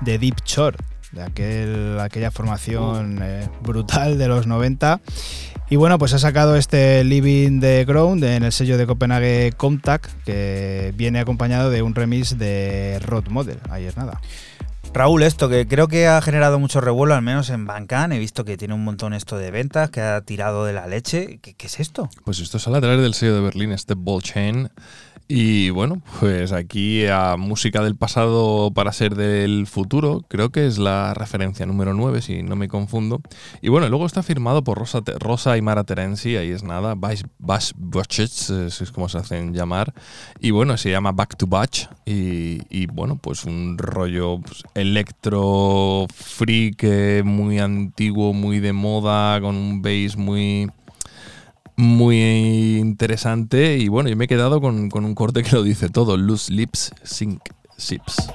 Deep 0.00 0.42
Shore, 0.44 0.78
de 1.12 1.22
aquel, 1.22 2.00
aquella 2.00 2.32
formación 2.32 3.20
eh, 3.22 3.48
brutal 3.62 4.18
de 4.18 4.26
los 4.26 4.48
90 4.48 5.00
y 5.70 5.76
bueno, 5.76 5.98
pues 5.98 6.14
ha 6.14 6.18
sacado 6.18 6.56
este 6.56 7.04
Living 7.04 7.60
the 7.60 7.84
Ground 7.84 8.24
en 8.24 8.42
el 8.42 8.52
sello 8.52 8.78
de 8.78 8.86
Copenhague 8.86 9.52
Contact, 9.56 10.10
que 10.24 10.92
viene 10.96 11.20
acompañado 11.20 11.70
de 11.70 11.82
un 11.82 11.94
remix 11.94 12.38
de 12.38 12.98
Rod 13.00 13.28
Model. 13.28 13.58
Ahí 13.70 13.84
es 13.84 13.96
nada. 13.96 14.20
Raúl, 14.94 15.22
esto 15.22 15.48
que 15.48 15.68
creo 15.68 15.86
que 15.86 16.06
ha 16.06 16.20
generado 16.22 16.58
mucho 16.58 16.80
revuelo, 16.80 17.14
al 17.14 17.22
menos 17.22 17.50
en 17.50 17.66
Bancan, 17.66 18.12
he 18.12 18.18
visto 18.18 18.44
que 18.44 18.56
tiene 18.56 18.74
un 18.74 18.84
montón 18.84 19.12
esto 19.12 19.36
de 19.36 19.50
ventas, 19.50 19.90
que 19.90 20.00
ha 20.00 20.20
tirado 20.22 20.64
de 20.64 20.72
la 20.72 20.86
leche. 20.86 21.38
¿Qué, 21.42 21.54
es 21.58 21.80
esto? 21.80 22.08
Pues 22.24 22.40
esto 22.40 22.58
sale 22.58 22.78
a 22.78 22.80
través 22.80 23.00
del 23.00 23.14
sello 23.14 23.34
de 23.34 23.40
Berlín, 23.42 23.72
este 23.72 23.94
Ball 23.94 24.22
Chain. 24.22 24.70
Y 25.30 25.68
bueno, 25.68 26.00
pues 26.20 26.52
aquí 26.52 27.06
a 27.06 27.36
música 27.36 27.82
del 27.82 27.96
pasado 27.96 28.70
para 28.72 28.94
ser 28.94 29.14
del 29.14 29.66
futuro, 29.66 30.24
creo 30.26 30.48
que 30.48 30.66
es 30.66 30.78
la 30.78 31.12
referencia 31.12 31.66
número 31.66 31.92
9, 31.92 32.22
si 32.22 32.42
no 32.42 32.56
me 32.56 32.66
confundo. 32.66 33.20
Y 33.60 33.68
bueno, 33.68 33.90
luego 33.90 34.06
está 34.06 34.22
firmado 34.22 34.64
por 34.64 34.78
Rosa, 34.78 35.58
y 35.58 35.60
Mara 35.60 35.84
Terenzi, 35.84 36.36
ahí 36.36 36.50
es 36.50 36.62
nada, 36.62 36.94
Bash 36.94 37.24
Butchets, 37.76 38.48
es 38.48 38.90
como 38.90 39.10
se 39.10 39.18
hacen 39.18 39.52
llamar. 39.52 39.92
Y 40.40 40.50
bueno, 40.50 40.78
se 40.78 40.90
llama 40.90 41.12
Back 41.12 41.36
to 41.36 41.46
Batch. 41.46 41.88
Y, 42.06 42.86
bueno, 42.86 43.18
pues 43.20 43.44
un 43.44 43.76
rollo 43.76 44.40
pues, 44.40 44.62
electro 44.74 46.06
freak 46.10 47.22
muy 47.22 47.58
antiguo, 47.58 48.32
muy 48.32 48.60
de 48.60 48.72
moda, 48.72 49.38
con 49.42 49.56
un 49.56 49.82
bass 49.82 50.16
muy 50.16 50.70
muy 51.78 52.76
interesante 52.76 53.78
y 53.78 53.86
bueno, 53.86 54.08
yo 54.08 54.16
me 54.16 54.24
he 54.24 54.28
quedado 54.28 54.60
con, 54.60 54.90
con 54.90 55.04
un 55.04 55.14
corte 55.14 55.44
que 55.44 55.52
lo 55.52 55.62
dice 55.62 55.88
todo, 55.88 56.16
Loose 56.16 56.52
Lips 56.52 56.92
Sink 57.04 57.40
Ships. 57.78 58.28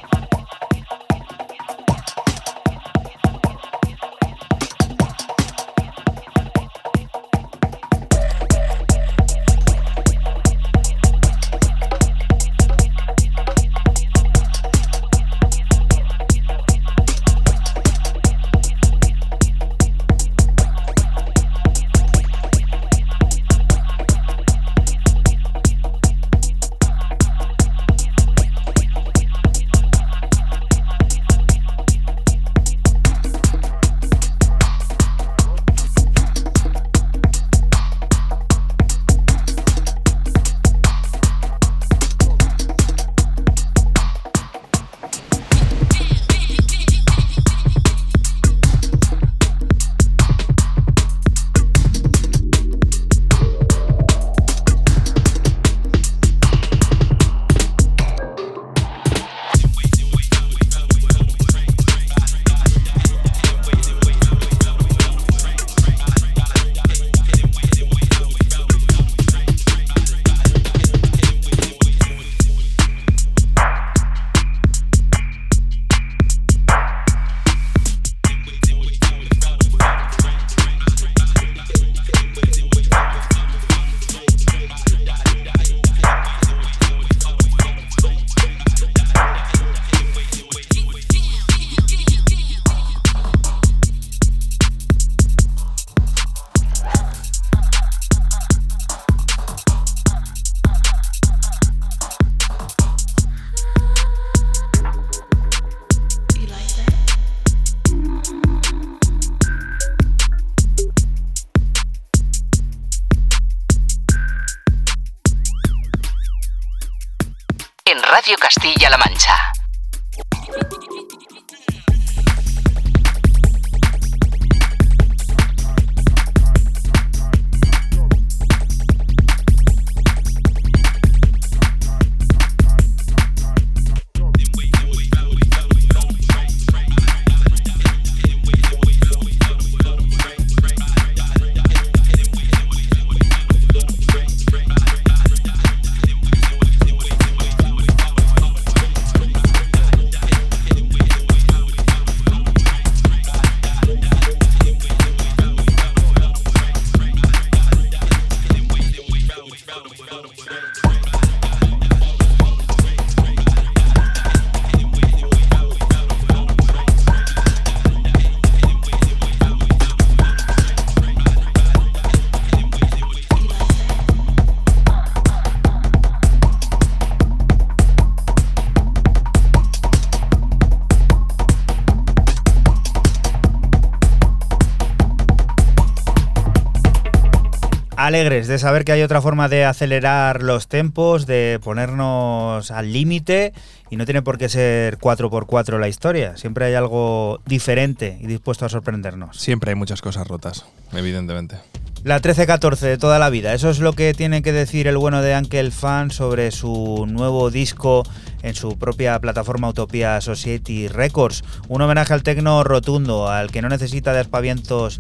Alegres 188.14 188.48
de 188.48 188.60
saber 188.60 188.86
que 188.86 188.92
hay 188.92 189.02
otra 189.02 189.24
forma 189.24 189.50
de 189.50 189.66
acelerar 189.66 190.44
los 190.44 190.68
tempos, 190.68 191.26
de 191.26 191.60
ponernos 191.64 192.70
al 192.70 192.94
límite 192.94 193.54
y 193.90 193.96
no 193.96 194.06
tiene 194.06 194.22
por 194.22 194.38
qué 194.38 194.50
ser 194.50 195.00
4x4 195.00 195.80
la 195.80 195.88
historia. 195.88 196.38
Siempre 196.38 196.66
hay 196.66 196.76
algo 196.76 197.42
diferente 197.48 198.20
y 198.22 198.28
dispuesto 198.28 198.68
a 198.68 198.70
sorprendernos. 198.70 199.38
Siempre 199.38 199.72
hay 199.72 199.76
muchas 199.76 200.04
cosas 200.04 200.28
rotas, 200.28 200.64
evidentemente. 200.94 201.56
La 202.04 202.22
13-14 202.22 202.80
de 202.82 202.98
toda 202.98 203.18
la 203.18 203.30
vida. 203.30 203.54
Eso 203.54 203.70
es 203.70 203.80
lo 203.80 203.94
que 203.94 204.14
tiene 204.14 204.42
que 204.42 204.52
decir 204.52 204.88
el 204.88 204.98
bueno 204.98 205.22
de 205.22 205.34
Ankel 205.34 205.72
Fan 205.72 206.12
sobre 206.12 206.52
su 206.52 207.06
nuevo 207.08 207.50
disco 207.50 208.04
en 208.42 208.56
su 208.56 208.78
propia 208.78 209.18
plataforma 209.20 209.70
Utopia 209.70 210.20
Society 210.20 210.90
Records. 210.90 211.46
Un 211.70 211.82
homenaje 211.82 212.14
al 212.14 212.22
tecno 212.22 212.62
rotundo, 212.66 213.30
al 213.30 213.52
que 213.52 213.62
no 213.62 213.70
necesita 213.70 214.12
de 214.12 214.28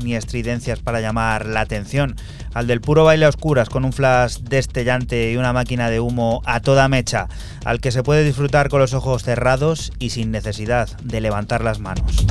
ni 0.01 0.15
estridencias 0.15 0.79
para 0.79 1.01
llamar 1.01 1.45
la 1.45 1.59
atención, 1.59 2.15
al 2.53 2.67
del 2.67 2.79
puro 2.79 3.03
baile 3.03 3.25
a 3.25 3.29
oscuras 3.29 3.67
con 3.67 3.83
un 3.83 3.91
flash 3.91 4.37
destellante 4.37 5.29
y 5.29 5.35
una 5.35 5.51
máquina 5.51 5.89
de 5.89 5.99
humo 5.99 6.41
a 6.45 6.61
toda 6.61 6.87
mecha, 6.87 7.27
al 7.65 7.81
que 7.81 7.91
se 7.91 8.03
puede 8.03 8.23
disfrutar 8.23 8.69
con 8.69 8.79
los 8.79 8.93
ojos 8.93 9.23
cerrados 9.23 9.91
y 9.99 10.11
sin 10.11 10.31
necesidad 10.31 10.87
de 11.03 11.19
levantar 11.19 11.65
las 11.65 11.79
manos. 11.79 12.25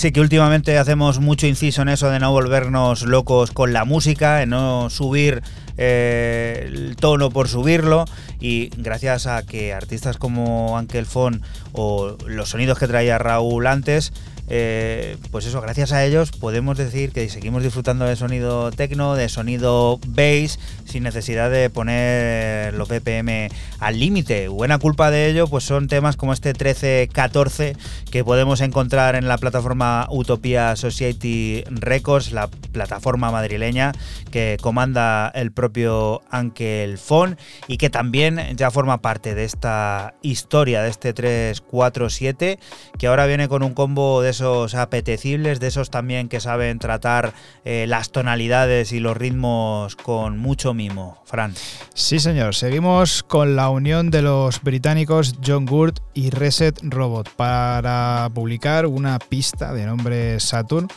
Sí, 0.00 0.12
que 0.12 0.22
últimamente 0.22 0.78
hacemos 0.78 1.20
mucho 1.20 1.46
inciso 1.46 1.82
en 1.82 1.90
eso 1.90 2.08
de 2.08 2.18
no 2.18 2.32
volvernos 2.32 3.02
locos 3.02 3.50
con 3.50 3.74
la 3.74 3.84
música, 3.84 4.42
en 4.42 4.48
no 4.48 4.88
subir 4.88 5.42
eh, 5.76 6.64
el 6.68 6.96
tono 6.96 7.28
por 7.28 7.48
subirlo. 7.48 8.06
Y 8.40 8.70
gracias 8.78 9.26
a 9.26 9.42
que 9.44 9.74
artistas 9.74 10.16
como 10.16 10.78
Ankel 10.78 11.04
Fon 11.04 11.42
o 11.72 12.16
los 12.26 12.48
sonidos 12.48 12.78
que 12.78 12.86
traía 12.86 13.18
Raúl 13.18 13.66
antes 13.66 14.14
eh, 14.52 15.16
pues 15.30 15.46
eso, 15.46 15.60
gracias 15.60 15.92
a 15.92 16.04
ellos 16.04 16.32
podemos 16.32 16.76
decir 16.76 17.12
que 17.12 17.28
seguimos 17.28 17.62
disfrutando 17.62 18.04
de 18.04 18.16
sonido 18.16 18.72
techno, 18.72 19.14
de 19.14 19.28
sonido 19.28 20.00
bass, 20.08 20.58
sin 20.86 21.04
necesidad 21.04 21.52
de 21.52 21.70
poner 21.70 22.74
los 22.74 22.88
BPM 22.88 23.48
al 23.80 23.98
límite. 23.98 24.48
Buena 24.48 24.78
culpa 24.78 25.10
de 25.10 25.28
ello, 25.28 25.46
pues 25.46 25.64
son 25.64 25.88
temas 25.88 26.16
como 26.16 26.32
este 26.32 26.50
1314 26.50 27.76
que 28.10 28.24
podemos 28.24 28.60
encontrar 28.60 29.14
en 29.14 29.28
la 29.28 29.38
plataforma 29.38 30.06
Utopia 30.10 30.76
Society 30.76 31.64
Records, 31.68 32.32
la 32.32 32.48
plataforma 32.48 33.30
madrileña 33.30 33.92
que 34.30 34.58
comanda 34.60 35.30
el 35.34 35.52
propio 35.52 36.22
Ankel 36.30 36.98
Fon 36.98 37.36
y 37.66 37.78
que 37.78 37.90
también 37.90 38.56
ya 38.56 38.70
forma 38.70 39.00
parte 39.00 39.34
de 39.34 39.44
esta 39.44 40.14
historia 40.22 40.82
de 40.82 40.90
este 40.90 41.12
347 41.12 42.58
que 42.98 43.06
ahora 43.06 43.26
viene 43.26 43.48
con 43.48 43.62
un 43.62 43.74
combo 43.74 44.22
de 44.22 44.30
apetecibles, 44.74 45.60
de 45.60 45.66
esos 45.66 45.90
también 45.90 46.28
que 46.28 46.40
saben 46.40 46.78
tratar 46.78 47.32
eh, 47.64 47.86
las 47.88 48.10
tonalidades 48.10 48.92
y 48.92 49.00
los 49.00 49.16
ritmos 49.16 49.96
con 49.96 50.38
mucho 50.38 50.74
mimo. 50.74 51.22
Fran. 51.24 51.54
Sí, 51.94 52.18
señor. 52.18 52.54
Seguimos 52.54 53.22
con 53.22 53.56
la 53.56 53.69
unión 53.70 54.10
de 54.10 54.22
los 54.22 54.62
británicos 54.62 55.36
John 55.44 55.66
Gurt 55.66 56.00
y 56.14 56.30
Reset 56.30 56.78
Robot 56.82 57.30
para 57.36 58.30
publicar 58.34 58.86
una 58.86 59.18
pista 59.18 59.72
de 59.72 59.86
nombre 59.86 60.38
Saturn. 60.40 60.88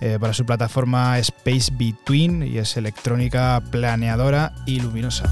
Eh, 0.00 0.18
para 0.20 0.34
su 0.34 0.44
plataforma 0.44 1.18
Space 1.20 1.72
Between 1.72 2.42
y 2.42 2.58
es 2.58 2.76
electrónica 2.76 3.62
planeadora 3.70 4.52
y 4.66 4.80
luminosa. 4.80 5.24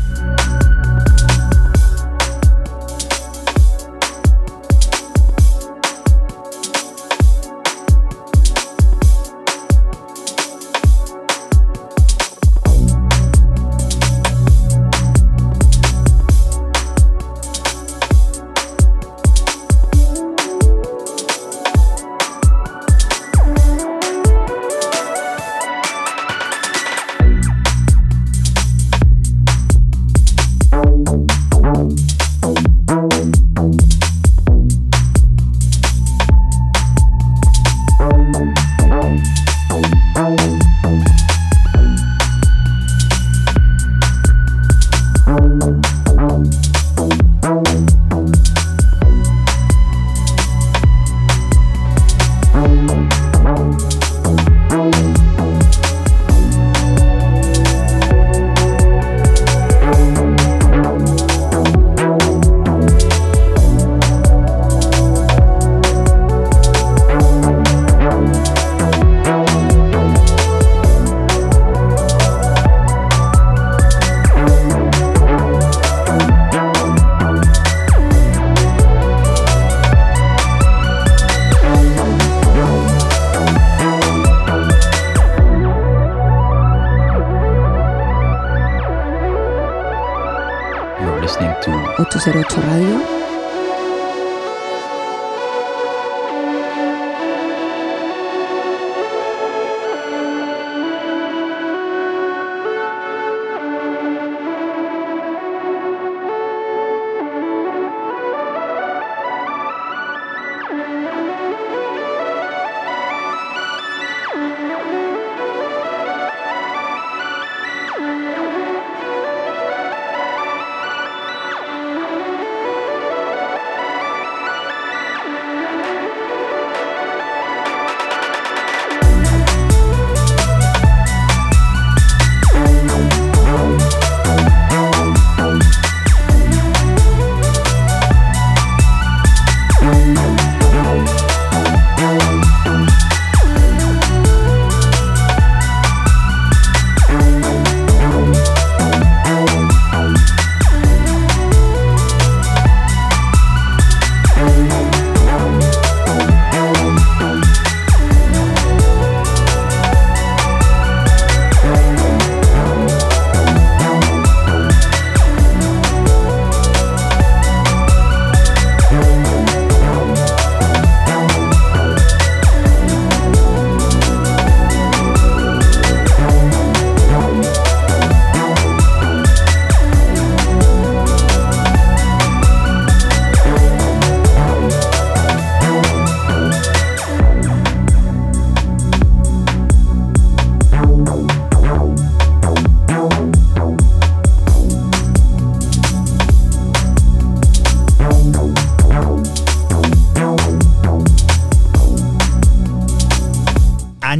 808 91.61 92.61
Radio. 92.63 93.22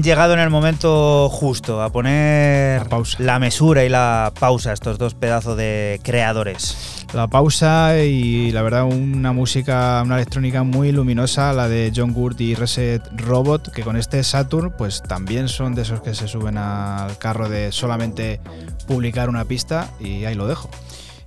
Llegado 0.03 0.35
en 0.35 0.41
el 0.41 0.51
momento 0.51 1.29
justo 1.29 1.81
a 1.81 1.91
poner 1.91 2.83
la, 3.19 3.39
mesura 3.39 3.85
y 3.85 3.89
la 3.89 4.33
pausa 4.39 4.73
estos 4.73 4.99
dos 4.99 5.15
pedazos 5.15 5.57
de 5.57 6.01
creadores. 6.03 7.07
la 7.15 7.29
pausa 7.29 7.99
y 7.99 8.51
la 8.51 8.63
verdad 8.63 8.85
una 8.85 9.33
música, 9.33 10.03
una 10.05 10.17
electrónica 10.17 10.65
muy 10.65 10.91
luminosa, 10.93 11.53
la 11.53 11.69
de 11.69 11.93
John 11.95 12.13
Gurt 12.13 12.41
y 12.41 12.55
Reset 12.55 13.03
Robot, 13.17 13.73
que 13.73 13.83
con 13.83 13.97
este 13.97 14.25
Saturn 14.25 14.73
pues 14.77 15.03
también 15.03 15.49
son 15.49 15.75
de 15.75 15.83
esos 15.83 16.01
que 16.01 16.15
se 16.15 16.27
suben 16.27 16.59
al 16.59 17.17
carro 17.19 17.49
de 17.49 17.71
solamente 17.71 18.41
publicar 18.87 19.29
una 19.29 19.45
pista 19.45 19.89
y 20.01 20.25
ahí 20.25 20.35
lo 20.35 20.49
dejo. 20.49 20.69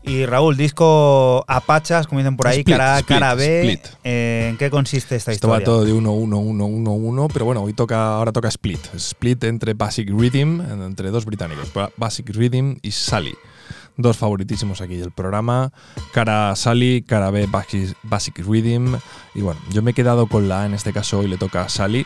Y 0.07 0.27
Raúl, 0.27 0.55
disco 0.55 1.43
Apachas, 1.47 2.05
como 2.05 2.19
dicen 2.19 2.37
por 2.37 2.47
ahí, 2.47 2.63
cara 2.63 2.97
A, 2.97 3.01
cara 3.01 3.33
B. 3.33 3.79
Eh, 4.03 4.24
¿En 4.55 4.59
qué 4.59 4.69
consiste 4.69 5.17
esta 5.17 5.33
Esto 5.33 5.47
historia? 5.47 5.59
va 5.59 5.65
todo 5.65 5.83
de 5.83 5.91
1, 5.91 6.09
1, 6.09 6.37
1, 6.37 6.65
1, 6.65 6.91
1, 6.91 7.27
pero 7.27 7.43
bueno, 7.43 7.61
hoy 7.61 7.73
toca, 7.73 8.15
ahora 8.15 8.31
toca 8.31 8.47
Split. 8.47 8.79
Split 8.95 9.43
entre 9.43 9.73
Basic 9.73 10.09
Rhythm, 10.09 10.61
entre 10.61 11.11
dos 11.11 11.25
británicos, 11.25 11.73
Basic 11.97 12.29
Rhythm 12.29 12.77
y 12.81 12.91
Sally 12.91 13.35
dos 13.97 14.17
favoritísimos 14.17 14.79
aquí 14.79 14.95
del 14.95 15.11
programa. 15.11 15.73
Cara 16.13 16.55
Sally, 16.55 17.01
cara 17.01 17.31
B 17.31 17.47
Basic, 18.03 18.37
Rhythm. 18.47 18.95
Y 19.33 19.41
bueno, 19.41 19.59
yo 19.71 19.81
me 19.81 19.91
he 19.91 19.93
quedado 19.93 20.27
con 20.27 20.47
la 20.47 20.61
A, 20.61 20.65
en 20.65 20.73
este 20.73 20.93
caso 20.93 21.19
hoy 21.19 21.27
le 21.27 21.37
toca 21.37 21.63
a 21.63 21.69
Sally. 21.69 22.05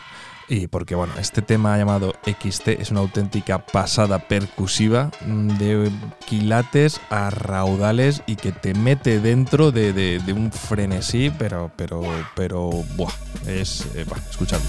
Y 0.50 0.66
porque 0.66 0.96
bueno, 0.96 1.12
este 1.16 1.42
tema 1.42 1.78
llamado 1.78 2.12
XT 2.24 2.80
es 2.80 2.90
una 2.90 2.98
auténtica 2.98 3.64
pasada 3.64 4.18
percusiva 4.18 5.12
mm, 5.24 5.58
de 5.58 5.92
quilates 6.26 7.00
a 7.08 7.30
raudales 7.30 8.24
y 8.26 8.34
que 8.34 8.50
te 8.50 8.74
mete 8.74 9.20
dentro 9.20 9.70
de, 9.70 10.20
un 10.34 10.50
frenesí, 10.50 11.30
pero, 11.38 11.70
pero, 11.76 12.02
pero, 12.34 12.68
buah, 12.96 13.12
es, 13.46 13.86
eh, 13.94 14.04
escuchadlo. 14.28 14.66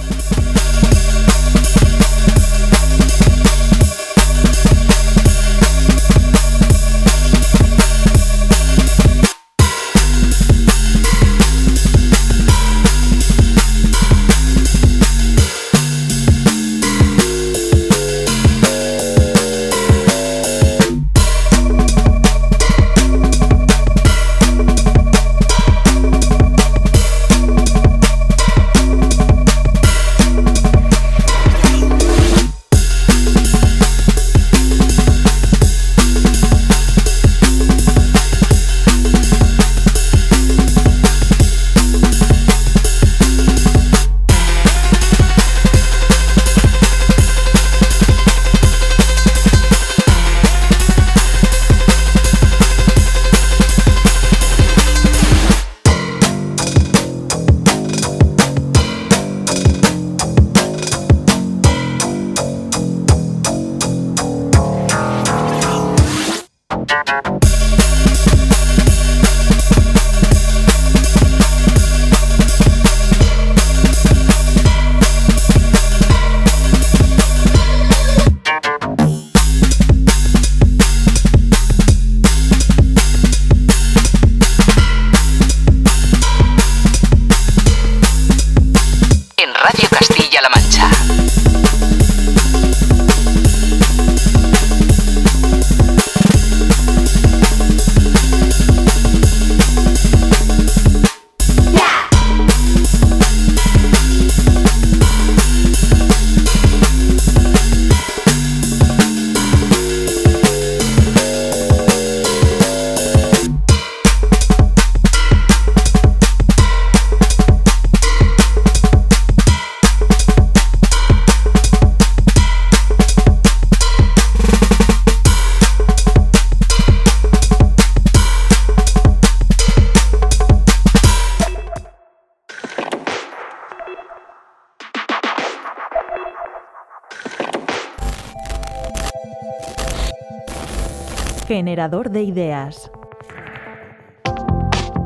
Generador 141.71 142.09
de 142.09 142.23
ideas. 142.23 142.91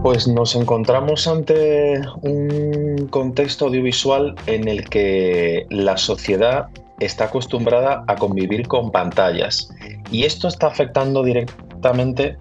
Pues 0.02 0.28
nos 0.28 0.56
encontramos 0.56 1.28
ante 1.28 2.02
un 2.24 3.08
contexto 3.12 3.68
audiovisual 3.68 4.34
en 4.48 4.68
el 4.68 4.90
que 4.90 5.68
la 5.70 5.96
sociedad 5.96 6.66
está 7.00 7.26
acostumbrada 7.26 8.04
a 8.08 8.16
convivir 8.16 8.68
con 8.68 8.92
pantallas 8.92 9.70
y 10.10 10.24
esto 10.24 10.48
está 10.48 10.68
afectando 10.68 11.24
directamente 11.24 12.36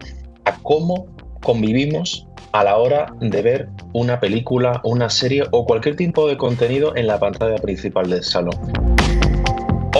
a 0.46 0.56
cómo 0.62 1.06
convivimos 1.42 2.26
a 2.52 2.64
la 2.64 2.78
hora 2.78 3.14
de 3.20 3.42
ver 3.42 3.68
una 3.92 4.20
película, 4.20 4.80
una 4.84 5.10
serie 5.10 5.42
o 5.50 5.66
cualquier 5.66 5.96
tipo 5.96 6.26
de 6.28 6.38
contenido 6.38 6.96
en 6.96 7.08
la 7.08 7.18
pantalla 7.18 7.56
principal 7.56 8.08
del 8.08 8.22
salón. 8.22 8.83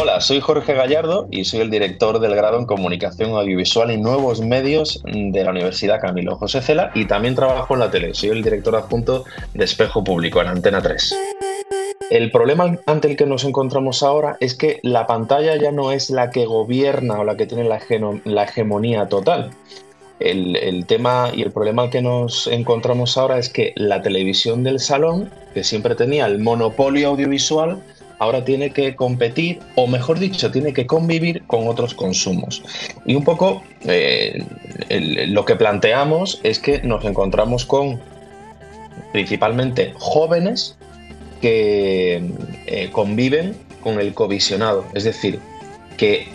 Hola, 0.04 0.20
soy 0.20 0.38
Jorge 0.40 0.74
Gallardo 0.74 1.28
y 1.30 1.46
soy 1.46 1.60
el 1.60 1.70
director 1.70 2.20
del 2.20 2.36
grado 2.36 2.58
en 2.58 2.66
Comunicación 2.66 3.30
Audiovisual 3.30 3.90
y 3.90 3.96
Nuevos 3.96 4.42
Medios 4.42 5.02
de 5.02 5.42
la 5.42 5.50
Universidad 5.50 5.98
Camilo 5.98 6.36
José 6.36 6.60
Cela 6.60 6.90
y 6.94 7.06
también 7.06 7.34
trabajo 7.34 7.72
en 7.72 7.80
la 7.80 7.90
tele. 7.90 8.12
Soy 8.12 8.28
el 8.28 8.42
director 8.42 8.76
adjunto 8.76 9.24
de 9.54 9.64
Espejo 9.64 10.04
Público 10.04 10.42
en 10.42 10.48
Antena 10.48 10.82
3. 10.82 11.16
El 12.10 12.30
problema 12.30 12.76
ante 12.84 13.08
el 13.08 13.16
que 13.16 13.24
nos 13.24 13.44
encontramos 13.44 14.02
ahora 14.02 14.36
es 14.40 14.54
que 14.54 14.78
la 14.82 15.06
pantalla 15.06 15.56
ya 15.56 15.72
no 15.72 15.90
es 15.90 16.10
la 16.10 16.28
que 16.28 16.44
gobierna 16.44 17.20
o 17.20 17.24
la 17.24 17.38
que 17.38 17.46
tiene 17.46 17.64
la, 17.64 18.44
hegemonía 18.44 19.08
total. 19.08 19.52
El, 20.20 20.56
el, 20.56 20.84
tema 20.84 21.30
y 21.34 21.40
el 21.40 21.50
problema 21.50 21.88
que 21.88 22.02
nos 22.02 22.46
encontramos 22.48 23.16
ahora 23.16 23.38
es 23.38 23.48
que 23.48 23.72
la 23.74 24.02
televisión 24.02 24.64
del 24.64 24.80
salón, 24.80 25.30
que 25.54 25.64
siempre 25.64 25.94
tenía 25.94 26.26
el 26.26 26.40
monopolio 26.40 27.08
audiovisual, 27.08 27.82
ahora 28.24 28.44
tiene 28.44 28.70
que 28.70 28.96
competir, 28.96 29.60
o 29.76 29.86
mejor 29.86 30.18
dicho, 30.18 30.50
tiene 30.50 30.72
que 30.72 30.86
convivir 30.86 31.42
con 31.46 31.68
otros 31.68 31.94
consumos. 31.94 32.62
Y 33.04 33.14
un 33.14 33.24
poco 33.24 33.62
eh, 33.84 34.42
lo 35.28 35.44
que 35.44 35.56
planteamos 35.56 36.40
es 36.42 36.58
que 36.58 36.80
nos 36.82 37.04
encontramos 37.04 37.64
con 37.64 38.00
principalmente 39.12 39.92
jóvenes 39.98 40.76
que 41.40 42.22
eh, 42.66 42.88
conviven 42.90 43.54
con 43.82 44.00
el 44.00 44.14
covisionado, 44.14 44.86
es 44.94 45.04
decir, 45.04 45.38
que 45.98 46.26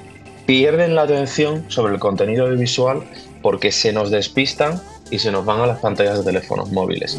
pierden 0.46 0.96
la 0.96 1.04
atención 1.04 1.66
sobre 1.68 1.94
el 1.94 2.00
contenido 2.00 2.46
audiovisual 2.46 3.04
porque 3.42 3.72
se 3.72 3.92
nos 3.92 4.12
despistan 4.12 4.80
y 5.10 5.20
se 5.20 5.32
nos 5.32 5.44
van 5.46 5.62
a 5.62 5.68
las 5.68 5.80
pantallas 5.80 6.20
de 6.20 6.24
teléfonos 6.24 6.72
móviles. 6.72 7.18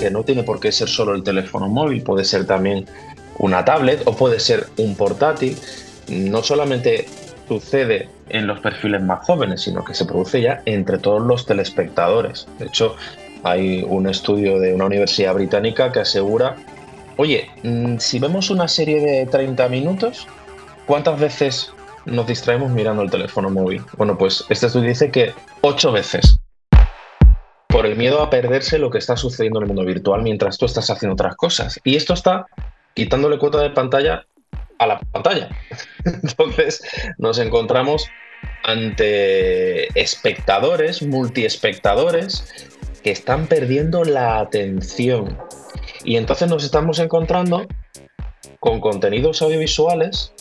Que 0.00 0.10
no 0.10 0.24
tiene 0.24 0.42
por 0.42 0.60
qué 0.60 0.72
ser 0.72 0.88
solo 0.88 1.14
el 1.14 1.22
teléfono 1.22 1.68
móvil, 1.68 2.02
puede 2.02 2.24
ser 2.24 2.46
también 2.46 2.86
una 3.40 3.64
tablet 3.64 4.02
o 4.04 4.12
puede 4.14 4.38
ser 4.38 4.66
un 4.76 4.94
portátil. 4.94 5.56
No 6.08 6.42
solamente 6.42 7.06
sucede 7.48 8.08
en 8.28 8.46
los 8.46 8.60
perfiles 8.60 9.02
más 9.02 9.24
jóvenes, 9.24 9.62
sino 9.62 9.84
que 9.84 9.94
se 9.94 10.04
produce 10.04 10.40
ya 10.40 10.62
entre 10.66 10.98
todos 10.98 11.22
los 11.22 11.46
telespectadores. 11.46 12.46
De 12.58 12.66
hecho, 12.66 12.96
hay 13.42 13.82
un 13.82 14.08
estudio 14.08 14.60
de 14.60 14.74
una 14.74 14.84
universidad 14.84 15.34
británica 15.34 15.90
que 15.90 16.00
asegura, 16.00 16.56
oye, 17.16 17.50
mm, 17.62 17.96
si 17.98 18.18
vemos 18.18 18.50
una 18.50 18.68
serie 18.68 19.00
de 19.00 19.26
30 19.26 19.68
minutos, 19.68 20.28
¿cuántas 20.86 21.18
veces 21.18 21.72
nos 22.04 22.26
distraemos 22.26 22.70
mirando 22.70 23.02
el 23.02 23.10
teléfono 23.10 23.48
móvil? 23.50 23.82
Bueno, 23.96 24.18
pues 24.18 24.44
este 24.50 24.66
estudio 24.66 24.90
dice 24.90 25.10
que 25.10 25.32
8 25.62 25.92
veces. 25.92 26.36
por 27.68 27.86
el 27.86 27.96
miedo 27.96 28.20
a 28.20 28.28
perderse 28.28 28.78
lo 28.78 28.90
que 28.90 28.98
está 28.98 29.16
sucediendo 29.16 29.60
en 29.60 29.62
el 29.62 29.68
mundo 29.68 29.84
virtual 29.84 30.22
mientras 30.22 30.58
tú 30.58 30.66
estás 30.66 30.90
haciendo 30.90 31.14
otras 31.14 31.36
cosas. 31.36 31.80
Y 31.84 31.94
esto 31.94 32.14
está 32.14 32.46
quitándole 32.94 33.38
cuota 33.38 33.60
de 33.60 33.70
pantalla 33.70 34.26
a 34.78 34.86
la 34.86 34.98
pantalla. 34.98 35.48
Entonces 36.04 36.82
nos 37.18 37.38
encontramos 37.38 38.06
ante 38.64 39.86
espectadores, 40.00 41.02
multiespectadores, 41.02 42.68
que 43.02 43.10
están 43.10 43.46
perdiendo 43.46 44.04
la 44.04 44.40
atención. 44.40 45.38
Y 46.04 46.16
entonces 46.16 46.48
nos 46.48 46.64
estamos 46.64 46.98
encontrando 46.98 47.66
con 48.58 48.80
contenidos 48.80 49.42
audiovisuales 49.42 50.32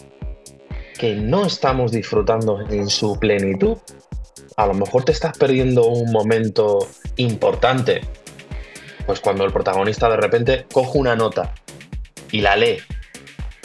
que 0.97 1.15
no 1.15 1.45
estamos 1.45 1.91
disfrutando 1.91 2.61
en 2.69 2.89
su 2.89 3.17
plenitud. 3.19 3.77
A 4.57 4.67
lo 4.67 4.73
mejor 4.73 5.05
te 5.05 5.13
estás 5.13 5.38
perdiendo 5.38 5.88
un 5.88 6.11
momento 6.11 6.88
importante, 7.15 8.01
pues 9.05 9.21
cuando 9.21 9.45
el 9.45 9.53
protagonista 9.53 10.09
de 10.09 10.17
repente 10.17 10.65
coge 10.71 10.97
una 10.97 11.15
nota 11.15 11.53
y 12.31 12.41
la 12.41 12.56
lee. 12.56 12.77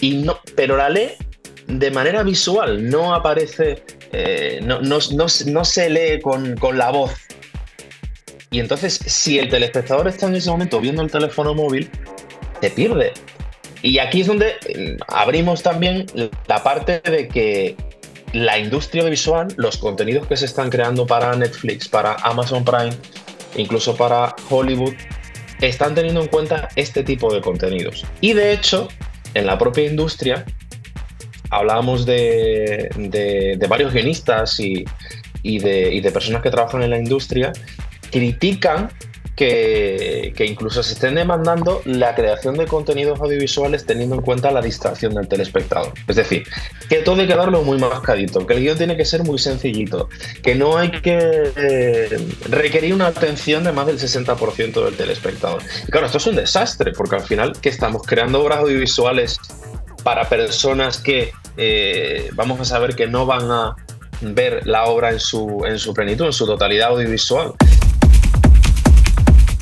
Y 0.01 0.16
no, 0.16 0.41
pero 0.57 0.77
la 0.77 0.89
lee 0.89 1.12
de 1.66 1.91
manera 1.91 2.23
visual, 2.23 2.89
no 2.91 3.15
aparece, 3.15 3.82
eh, 4.12 4.61
no, 4.62 4.81
no, 4.81 4.99
no, 5.11 5.65
se 5.65 5.91
lee 5.91 6.20
con, 6.20 6.57
con 6.57 6.77
la 6.77 6.91
voz. 6.91 7.12
Y 8.51 8.61
entonces, 8.61 8.95
si 8.95 9.39
el 9.39 9.49
telespectador 9.49 10.07
está 10.07 10.27
en 10.27 10.36
ese 10.36 10.51
momento 10.51 10.81
viendo 10.81 11.03
el 11.03 11.11
teléfono 11.11 11.55
móvil, 11.55 11.91
se 12.61 12.70
pierde. 12.70 13.12
Y 13.82 13.99
aquí 13.99 14.23
es 14.23 14.27
donde 14.27 14.55
mm, 14.74 15.03
abrimos 15.09 15.62
también 15.62 16.07
la 16.47 16.62
parte 16.62 17.01
de 17.01 17.28
que 17.28 17.77
la 18.32 18.59
industria 18.59 19.05
visual, 19.05 19.49
los 19.57 19.77
contenidos 19.77 20.27
que 20.27 20.36
se 20.36 20.47
están 20.47 20.70
creando 20.70 21.07
para 21.07 21.35
Netflix, 21.36 21.89
para 21.89 22.15
Amazon 22.23 22.65
Prime, 22.65 22.93
incluso 23.57 23.97
para 23.97 24.35
Hollywood, 24.51 24.95
están 25.60 25.94
teniendo 25.94 26.20
en 26.20 26.28
cuenta 26.28 26.68
este 26.76 27.02
tipo 27.02 27.32
de 27.32 27.40
contenidos. 27.40 28.05
Y 28.20 28.32
de 28.32 28.52
hecho, 28.52 28.89
en 29.35 29.47
la 29.47 29.59
propia 29.59 29.85
industria, 29.85 30.44
hablábamos 31.51 32.06
de, 32.06 32.89
varios 33.68 33.93
guionistas 33.93 34.59
y, 34.60 34.85
de, 35.43 35.94
y 35.94 36.01
de 36.01 36.10
personas 36.10 36.43
que 36.43 36.51
trabajan 36.51 36.82
en 36.82 36.90
la 36.90 36.98
industria, 36.98 37.52
critican 38.10 38.90
que, 39.36 40.32
incluso 40.47 40.82
se 40.82 40.94
estén 40.94 41.16
demandando 41.16 41.82
la 41.85 42.15
creación 42.15 42.56
de 42.56 42.66
contenidos 42.66 43.20
audiovisuales 43.20 43.85
teniendo 43.85 44.16
en 44.16 44.23
cuenta 44.23 44.51
la 44.51 44.61
distracción 44.61 45.15
del 45.15 45.28
telespectador. 45.28 45.93
Es 46.06 46.16
decir, 46.16 46.44
que 46.89 46.97
todo 46.97 47.20
hay 47.20 47.27
que 47.27 47.35
darlo 47.35 47.62
muy 47.62 47.78
mascadito, 47.78 48.47
que 48.47 48.55
el 48.55 48.61
guion 48.61 48.78
tiene 48.78 48.97
que 48.97 49.05
ser 49.05 49.24
muy 49.24 49.39
sencillito, 49.39 50.09
que 50.43 50.55
no 50.55 50.78
hay 50.78 50.90
que 50.90 51.52
eh, 51.56 52.28
requerir 52.48 52.94
una 52.94 53.09
atención 53.09 53.65
de 53.65 53.73
más 53.73 53.86
del 53.86 53.98
60% 53.98 54.85
del 54.85 54.97
telespectador. 54.97 55.62
Y 55.86 55.90
claro, 55.90 56.06
esto 56.06 56.19
es 56.19 56.27
un 56.27 56.36
desastre, 56.36 56.93
porque 56.93 57.16
al 57.16 57.23
final, 57.23 57.52
que 57.61 57.69
estamos 57.69 58.02
creando 58.02 58.40
obras 58.40 58.59
audiovisuales 58.61 59.39
para 60.05 60.28
personas 60.28 60.98
que 60.98 61.32
eh, 61.56 62.31
vamos 62.35 62.61
a 62.61 62.65
saber 62.65 62.94
que 62.94 63.06
no 63.06 63.27
van 63.27 63.51
a 63.51 63.74
ver 64.20 64.66
la 64.66 64.85
obra 64.85 65.11
en 65.11 65.19
su, 65.19 65.65
en 65.66 65.78
su 65.78 65.93
plenitud, 65.93 66.27
en 66.27 66.32
su 66.32 66.47
totalidad 66.47 66.90
audiovisual 66.90 67.55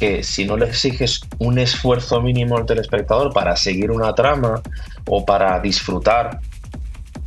que 0.02 0.24
si 0.24 0.44
no 0.44 0.56
le 0.56 0.66
exiges 0.66 1.20
un 1.38 1.60
esfuerzo 1.60 2.20
mínimo 2.20 2.56
al 2.56 2.66
telespectador 2.66 3.32
para 3.32 3.54
seguir 3.54 3.92
una 3.92 4.12
trama 4.16 4.60
o 5.06 5.24
para 5.24 5.60
disfrutar 5.60 6.40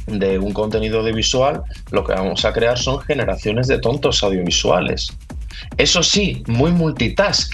de 0.07 0.37
un 0.37 0.51
contenido 0.51 0.99
audiovisual, 0.99 1.63
lo 1.91 2.03
que 2.03 2.11
vamos 2.11 2.43
a 2.43 2.51
crear 2.51 2.77
son 2.77 2.99
generaciones 2.99 3.67
de 3.67 3.79
tontos 3.79 4.21
audiovisuales. 4.23 5.07
Eso 5.77 6.03
sí, 6.03 6.43
muy 6.47 6.73
multitask, 6.73 7.53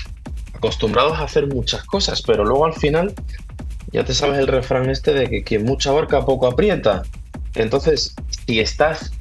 acostumbrados 0.56 1.20
a 1.20 1.26
hacer 1.26 1.46
muchas 1.46 1.84
cosas, 1.84 2.24
pero 2.24 2.44
luego 2.44 2.66
al 2.66 2.74
final 2.74 3.14
ya 3.94 4.04
te 4.04 4.16
sabes 4.16 4.40
el 4.40 4.48
refrán 4.48 4.90
este 4.90 5.14
de 5.14 5.30
que 5.30 5.44
quien 5.44 5.66
mucha 5.66 5.92
abarca 5.92 6.26
poco 6.26 6.48
aprieta. 6.48 7.04
Entonces, 7.54 8.16
si 8.48 8.60
estás 8.60 9.12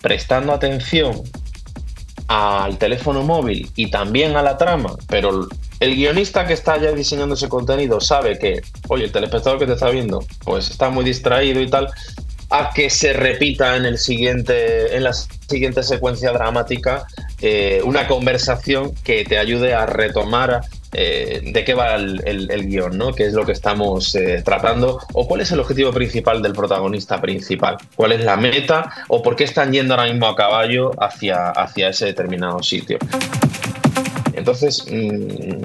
prestando 0.00 0.52
atención 0.52 1.22
al 2.28 2.78
teléfono 2.78 3.22
móvil 3.22 3.70
y 3.76 3.90
también 3.90 4.36
a 4.36 4.42
la 4.42 4.56
trama, 4.56 4.94
pero 5.08 5.46
el 5.78 5.94
guionista 5.94 6.46
que 6.46 6.54
está 6.54 6.78
ya 6.78 6.92
diseñando 6.92 7.34
ese 7.34 7.48
contenido 7.48 8.00
sabe 8.00 8.38
que, 8.38 8.60
oye, 8.88 9.04
el 9.04 9.12
telespectador 9.12 9.58
que 9.58 9.66
te 9.66 9.74
está 9.74 9.90
viendo, 9.90 10.24
pues 10.44 10.70
está 10.70 10.90
muy 10.90 11.04
distraído 11.04 11.60
y 11.60 11.68
tal, 11.68 11.88
a 12.50 12.70
que 12.72 12.90
se 12.90 13.12
repita 13.12 13.76
en 13.76 13.84
el 13.86 13.98
siguiente, 13.98 14.96
en 14.96 15.04
la 15.04 15.12
siguiente 15.12 15.82
secuencia 15.82 16.32
dramática, 16.32 17.06
eh, 17.40 17.80
una 17.84 18.06
conversación 18.06 18.94
que 19.04 19.24
te 19.24 19.38
ayude 19.38 19.74
a 19.74 19.86
retomar 19.86 20.60
eh, 20.92 21.40
de 21.44 21.64
qué 21.64 21.74
va 21.74 21.96
el, 21.96 22.66
guion, 22.68 22.96
¿no? 22.96 23.12
¿Qué 23.12 23.26
es 23.26 23.32
lo 23.32 23.44
que 23.44 23.52
estamos 23.52 24.14
eh, 24.14 24.42
tratando? 24.44 25.00
¿O 25.12 25.26
cuál 25.26 25.40
es 25.40 25.50
el 25.52 25.60
objetivo 25.60 25.92
principal 25.92 26.42
del 26.42 26.52
protagonista 26.52 27.20
principal? 27.20 27.76
¿Cuál 27.94 28.12
es 28.12 28.24
la 28.24 28.36
meta? 28.36 28.92
¿O 29.08 29.22
por 29.22 29.36
qué 29.36 29.44
están 29.44 29.72
yendo 29.72 29.94
ahora 29.94 30.10
mismo 30.10 30.26
a 30.26 30.36
caballo 30.36 30.92
hacia, 30.98 31.50
hacia 31.50 31.88
ese 31.88 32.06
determinado 32.06 32.62
sitio? 32.62 32.98
Entonces, 34.34 34.86
mm, 34.90 35.62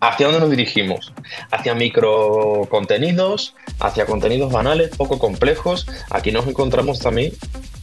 ¿hacia 0.00 0.26
dónde 0.26 0.40
nos 0.40 0.50
dirigimos? 0.50 1.12
Hacia 1.50 1.74
micro 1.74 2.66
contenidos, 2.70 3.54
hacia 3.80 4.04
contenidos 4.06 4.52
banales, 4.52 4.90
poco 4.96 5.18
complejos. 5.18 5.86
Aquí 6.10 6.32
nos 6.32 6.46
encontramos 6.46 6.98
también, 6.98 7.32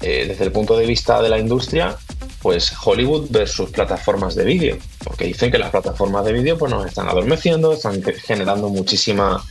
eh, 0.02 0.26
desde 0.28 0.44
el 0.46 0.52
punto 0.52 0.78
de 0.78 0.86
vista 0.86 1.22
de 1.22 1.30
la 1.30 1.40
industria, 1.40 1.98
pues 2.42 2.74
Hollywood 2.84 3.28
versus 3.30 3.70
plataformas 3.70 4.36
de 4.36 4.44
vídeo, 4.44 4.78
porque 5.04 5.26
dicen 5.26 5.52
que 5.52 5.58
las 5.58 5.70
plataformas 5.70 6.26
de 6.26 6.34
vídeo 6.34 6.58
pues 6.58 6.72
nos 6.72 6.86
están 6.86 7.08
adormeciendo, 7.08 7.74
están 7.74 8.02
generando 8.04 8.70
muchísima 8.70 9.44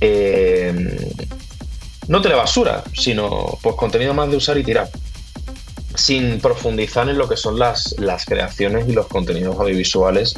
eh, 0.00 1.12
no 2.08 2.20
telebasura, 2.20 2.82
sino 2.92 3.58
pues 3.62 3.76
contenido 3.76 4.12
más 4.14 4.30
de 4.30 4.36
usar 4.36 4.58
y 4.58 4.64
tirar, 4.64 4.90
sin 5.94 6.40
profundizar 6.40 7.08
en 7.08 7.18
lo 7.18 7.28
que 7.28 7.36
son 7.36 7.58
las, 7.58 7.94
las 7.98 8.24
creaciones 8.24 8.88
y 8.88 8.92
los 8.92 9.06
contenidos 9.06 9.56
audiovisuales 9.58 10.34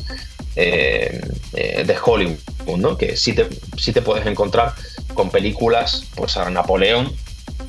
eh, 0.54 1.20
eh, 1.54 1.84
de 1.84 1.96
Hollywood, 2.02 2.38
¿no? 2.76 2.96
que 2.98 3.16
sí 3.16 3.32
te, 3.32 3.48
sí 3.78 3.92
te 3.92 4.02
puedes 4.02 4.26
encontrar 4.26 4.74
con 5.14 5.30
películas, 5.30 6.04
pues 6.14 6.36
a 6.36 6.50
Napoleón, 6.50 7.12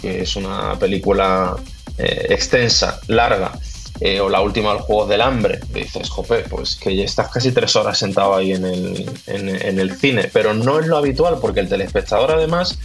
que 0.02 0.22
es 0.22 0.36
una 0.36 0.78
película 0.78 1.56
extensa, 1.98 3.02
larga, 3.08 3.58
eh, 3.99 4.19
o 4.19 4.30
la 4.30 4.41
última 4.41 4.74
los 4.74 4.84
Juegos 4.84 5.10
del 5.10 5.22
Hambre, 5.22 5.60
dices, 5.74 6.10
jope, 6.10 6.44
pues 6.49 6.76
que 6.76 6.95
ya 6.95 7.03
estás 7.03 7.30
casi 7.30 7.52
tres 7.52 7.76
horas 7.76 7.98
sentado 7.98 8.36
ahí 8.36 8.53
en 8.53 8.65
el, 8.65 9.10
en, 9.28 9.80
el 9.80 9.95
cine, 9.98 10.30
pero 10.32 10.53
no 10.53 10.80
es 10.80 10.88
lo 10.88 10.98
habitual 10.98 11.38
porque 11.41 11.61
el 11.61 11.69
telespectador 11.69 12.32
además 12.32 12.78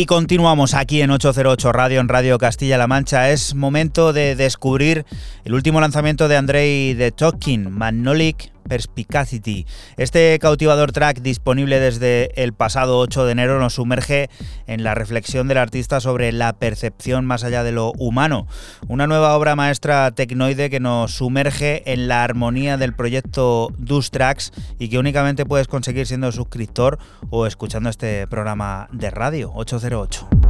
Y 0.01 0.07
continuamos 0.07 0.75
aquí 0.75 1.03
en 1.03 1.11
808 1.11 1.73
Radio, 1.73 1.99
en 1.99 2.07
Radio 2.07 2.39
Castilla-La 2.39 2.87
Mancha. 2.87 3.31
Es 3.31 3.57
momento 3.57 4.12
de 4.12 4.37
descubrir 4.37 5.05
el 5.43 5.55
último 5.55 5.81
lanzamiento 5.81 6.29
de 6.29 6.37
Andrei 6.37 6.95
de 6.95 7.11
Talking, 7.11 7.69
Magnolic 7.69 8.53
Perspicacity. 8.69 9.66
Este 9.97 10.39
cautivador 10.40 10.93
track 10.93 11.20
disponible 11.20 11.81
desde 11.81 12.31
el 12.43 12.53
pasado 12.53 12.99
8 12.99 13.24
de 13.24 13.32
enero 13.32 13.59
nos 13.59 13.74
sumerge 13.74 14.31
en 14.66 14.85
la 14.85 14.95
reflexión 14.95 15.49
del 15.49 15.59
artista 15.59 16.01
sobre 16.01 16.32
la 16.32 16.53
percepción 16.53 17.27
más 17.27 17.45
allá 17.45 17.65
de 17.65 17.73
lo 17.73 17.93
humano. 17.99 18.47
Una 18.86 19.07
nueva 19.07 19.36
obra 19.36 19.57
maestra 19.57 20.11
tecnoide 20.11 20.70
que 20.70 20.81
nos 20.81 21.12
sumerge 21.12 21.82
en 21.93 22.09
la 22.09 22.23
armonía 22.23 22.77
del 22.77 22.95
proyecto 22.95 23.73
Dus 23.78 24.11
Tracks 24.11 24.53
y 24.78 24.89
que 24.89 24.99
únicamente 24.99 25.47
puedes 25.47 25.69
conseguir 25.69 26.07
siendo 26.07 26.31
suscriptor 26.32 26.99
o 27.31 27.47
escuchando 27.47 27.90
este 27.90 28.27
programa 28.27 28.89
de 28.93 29.11
radio 29.11 29.51
808. 29.55 30.48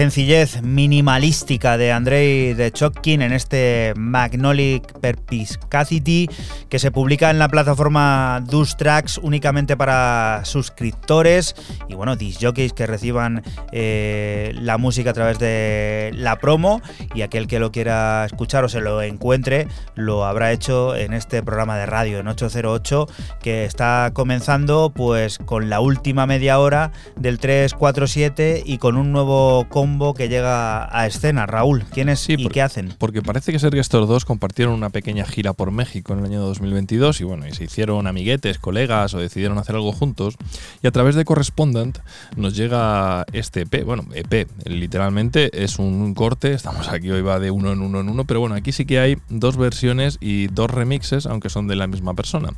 Sencillez 0.00 0.62
minimalística 0.80 1.76
de 1.76 1.92
Andrei 1.92 2.54
de 2.54 2.72
Chotkin 2.72 3.20
en 3.20 3.34
este 3.34 3.92
Magnolic 3.96 4.98
Perpiscacity 4.98 6.26
que 6.70 6.78
se 6.78 6.90
publica 6.90 7.28
en 7.28 7.38
la 7.38 7.48
plataforma 7.48 8.42
Dus 8.48 8.78
Tracks 8.78 9.18
únicamente 9.18 9.76
para 9.76 10.40
suscriptores. 10.44 11.54
Y 11.86 11.94
bueno, 11.96 12.16
disjockeys 12.16 12.72
que 12.72 12.86
reciban 12.86 13.42
eh, 13.72 14.52
la 14.54 14.78
música 14.78 15.10
a 15.10 15.12
través 15.12 15.38
de 15.38 16.12
la 16.14 16.38
promo. 16.38 16.80
Y 17.14 17.20
aquel 17.20 17.46
que 17.46 17.58
lo 17.58 17.72
quiera 17.72 18.24
escuchar 18.24 18.64
o 18.64 18.70
se 18.70 18.80
lo 18.80 19.02
encuentre 19.02 19.68
lo 19.96 20.24
habrá 20.24 20.50
hecho 20.50 20.96
en 20.96 21.12
este 21.12 21.42
programa 21.42 21.76
de 21.76 21.84
radio 21.84 22.20
en 22.20 22.28
808 22.28 23.06
que 23.42 23.66
está 23.66 24.12
comenzando 24.14 24.92
pues 24.94 25.36
con 25.36 25.68
la 25.68 25.80
última 25.80 26.26
media 26.26 26.58
hora 26.58 26.90
del 27.16 27.38
347 27.38 28.62
y 28.64 28.78
con 28.78 28.96
un 28.96 29.12
nuevo 29.12 29.66
combo 29.68 30.14
que 30.14 30.30
llega 30.30 30.69
a 30.70 31.06
escena. 31.06 31.46
Raúl, 31.46 31.84
¿quiénes 31.92 32.28
y 32.28 32.48
qué 32.48 32.62
hacen? 32.62 32.94
Porque 32.98 33.22
parece 33.22 33.52
que 33.52 33.58
Sergio 33.58 33.80
estos 33.80 34.08
dos 34.08 34.24
compartieron 34.24 34.74
una 34.74 34.90
pequeña 34.90 35.24
gira 35.24 35.52
por 35.52 35.70
México 35.70 36.12
en 36.12 36.20
el 36.20 36.26
año 36.26 36.40
2022 36.40 37.20
y 37.20 37.24
bueno, 37.24 37.46
y 37.46 37.52
se 37.52 37.64
hicieron 37.64 38.06
amiguetes, 38.06 38.58
colegas 38.58 39.14
o 39.14 39.18
decidieron 39.18 39.58
hacer 39.58 39.74
algo 39.74 39.92
juntos. 39.92 40.36
Y 40.82 40.86
a 40.86 40.90
través 40.90 41.14
de 41.14 41.24
Correspondent 41.24 41.98
nos 42.36 42.56
llega 42.56 43.24
este 43.32 43.62
EP, 43.62 43.84
bueno, 43.84 44.04
EP, 44.14 44.48
literalmente 44.64 45.64
es 45.64 45.78
un 45.78 46.14
corte, 46.14 46.52
estamos 46.52 46.88
aquí 46.88 47.10
hoy 47.10 47.22
va 47.22 47.38
de 47.40 47.50
uno 47.50 47.72
en 47.72 47.80
uno 47.80 48.00
en 48.00 48.08
uno, 48.08 48.24
pero 48.24 48.40
bueno, 48.40 48.54
aquí 48.54 48.72
sí 48.72 48.84
que 48.84 49.00
hay 49.00 49.18
dos 49.28 49.56
versiones 49.56 50.18
y 50.20 50.46
dos 50.48 50.70
remixes, 50.70 51.26
aunque 51.26 51.50
son 51.50 51.68
de 51.68 51.76
la 51.76 51.86
misma 51.86 52.14
persona. 52.14 52.50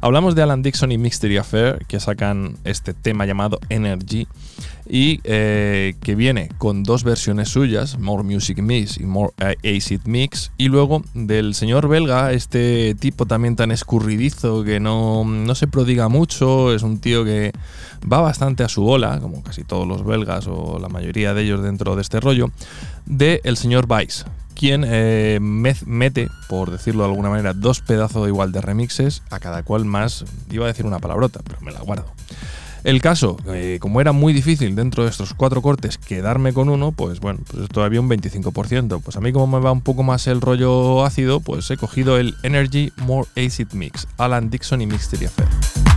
Hablamos 0.00 0.34
de 0.34 0.42
Alan 0.42 0.62
Dixon 0.62 0.92
y 0.92 0.98
Mystery 0.98 1.36
Affair, 1.36 1.84
que 1.86 2.00
sacan 2.00 2.56
este 2.64 2.94
tema 2.94 3.26
llamado 3.26 3.60
Energy 3.68 4.26
y 4.90 5.20
eh, 5.22 5.94
que 6.02 6.16
viene 6.16 6.48
con 6.58 6.82
dos 6.82 7.04
versiones 7.04 7.48
suyas, 7.48 7.98
More 7.98 8.24
Music 8.24 8.58
Mix 8.58 8.98
y 8.98 9.04
More 9.04 9.32
eh, 9.38 9.76
Acid 9.76 10.00
Mix, 10.04 10.50
y 10.58 10.68
luego 10.68 11.04
del 11.14 11.54
señor 11.54 11.88
belga, 11.88 12.32
este 12.32 12.96
tipo 12.96 13.24
también 13.24 13.54
tan 13.54 13.70
escurridizo 13.70 14.64
que 14.64 14.80
no, 14.80 15.24
no 15.24 15.54
se 15.54 15.68
prodiga 15.68 16.08
mucho, 16.08 16.74
es 16.74 16.82
un 16.82 16.98
tío 16.98 17.24
que 17.24 17.52
va 18.10 18.20
bastante 18.20 18.64
a 18.64 18.68
su 18.68 18.82
bola, 18.82 19.20
como 19.20 19.42
casi 19.44 19.62
todos 19.62 19.86
los 19.86 20.04
belgas 20.04 20.48
o 20.48 20.78
la 20.80 20.88
mayoría 20.88 21.34
de 21.34 21.42
ellos 21.42 21.62
dentro 21.62 21.94
de 21.94 22.02
este 22.02 22.18
rollo, 22.18 22.50
de 23.06 23.40
el 23.44 23.56
señor 23.56 23.86
Vice, 23.86 24.24
quien 24.54 24.84
eh, 24.84 25.38
mete, 25.40 26.28
por 26.48 26.72
decirlo 26.72 27.04
de 27.04 27.10
alguna 27.10 27.30
manera, 27.30 27.54
dos 27.54 27.80
pedazos 27.80 28.26
igual 28.26 28.50
de 28.50 28.60
remixes, 28.60 29.22
a 29.30 29.38
cada 29.38 29.62
cual 29.62 29.84
más, 29.84 30.24
iba 30.50 30.64
a 30.64 30.68
decir 30.68 30.84
una 30.84 30.98
palabrota, 30.98 31.40
pero 31.44 31.60
me 31.60 31.70
la 31.70 31.80
guardo. 31.80 32.06
El 32.84 33.00
caso, 33.02 33.36
eh, 33.48 33.78
como 33.80 34.00
era 34.00 34.12
muy 34.12 34.32
difícil 34.32 34.74
dentro 34.74 35.04
de 35.04 35.10
estos 35.10 35.34
cuatro 35.34 35.60
cortes 35.62 35.98
quedarme 35.98 36.52
con 36.52 36.68
uno, 36.68 36.92
pues 36.92 37.20
bueno, 37.20 37.40
pues 37.50 37.68
todavía 37.68 38.00
un 38.00 38.08
25%. 38.08 39.00
Pues 39.00 39.16
a 39.16 39.20
mí 39.20 39.32
como 39.32 39.58
me 39.58 39.64
va 39.64 39.72
un 39.72 39.82
poco 39.82 40.02
más 40.02 40.26
el 40.26 40.40
rollo 40.40 41.04
ácido, 41.04 41.40
pues 41.40 41.70
he 41.70 41.76
cogido 41.76 42.16
el 42.18 42.36
Energy 42.42 42.92
More 42.96 43.28
Acid 43.36 43.72
Mix, 43.72 44.06
Alan 44.16 44.50
Dixon 44.50 44.80
y 44.80 44.86
Mystery 44.86 45.26
Affair. 45.26 45.89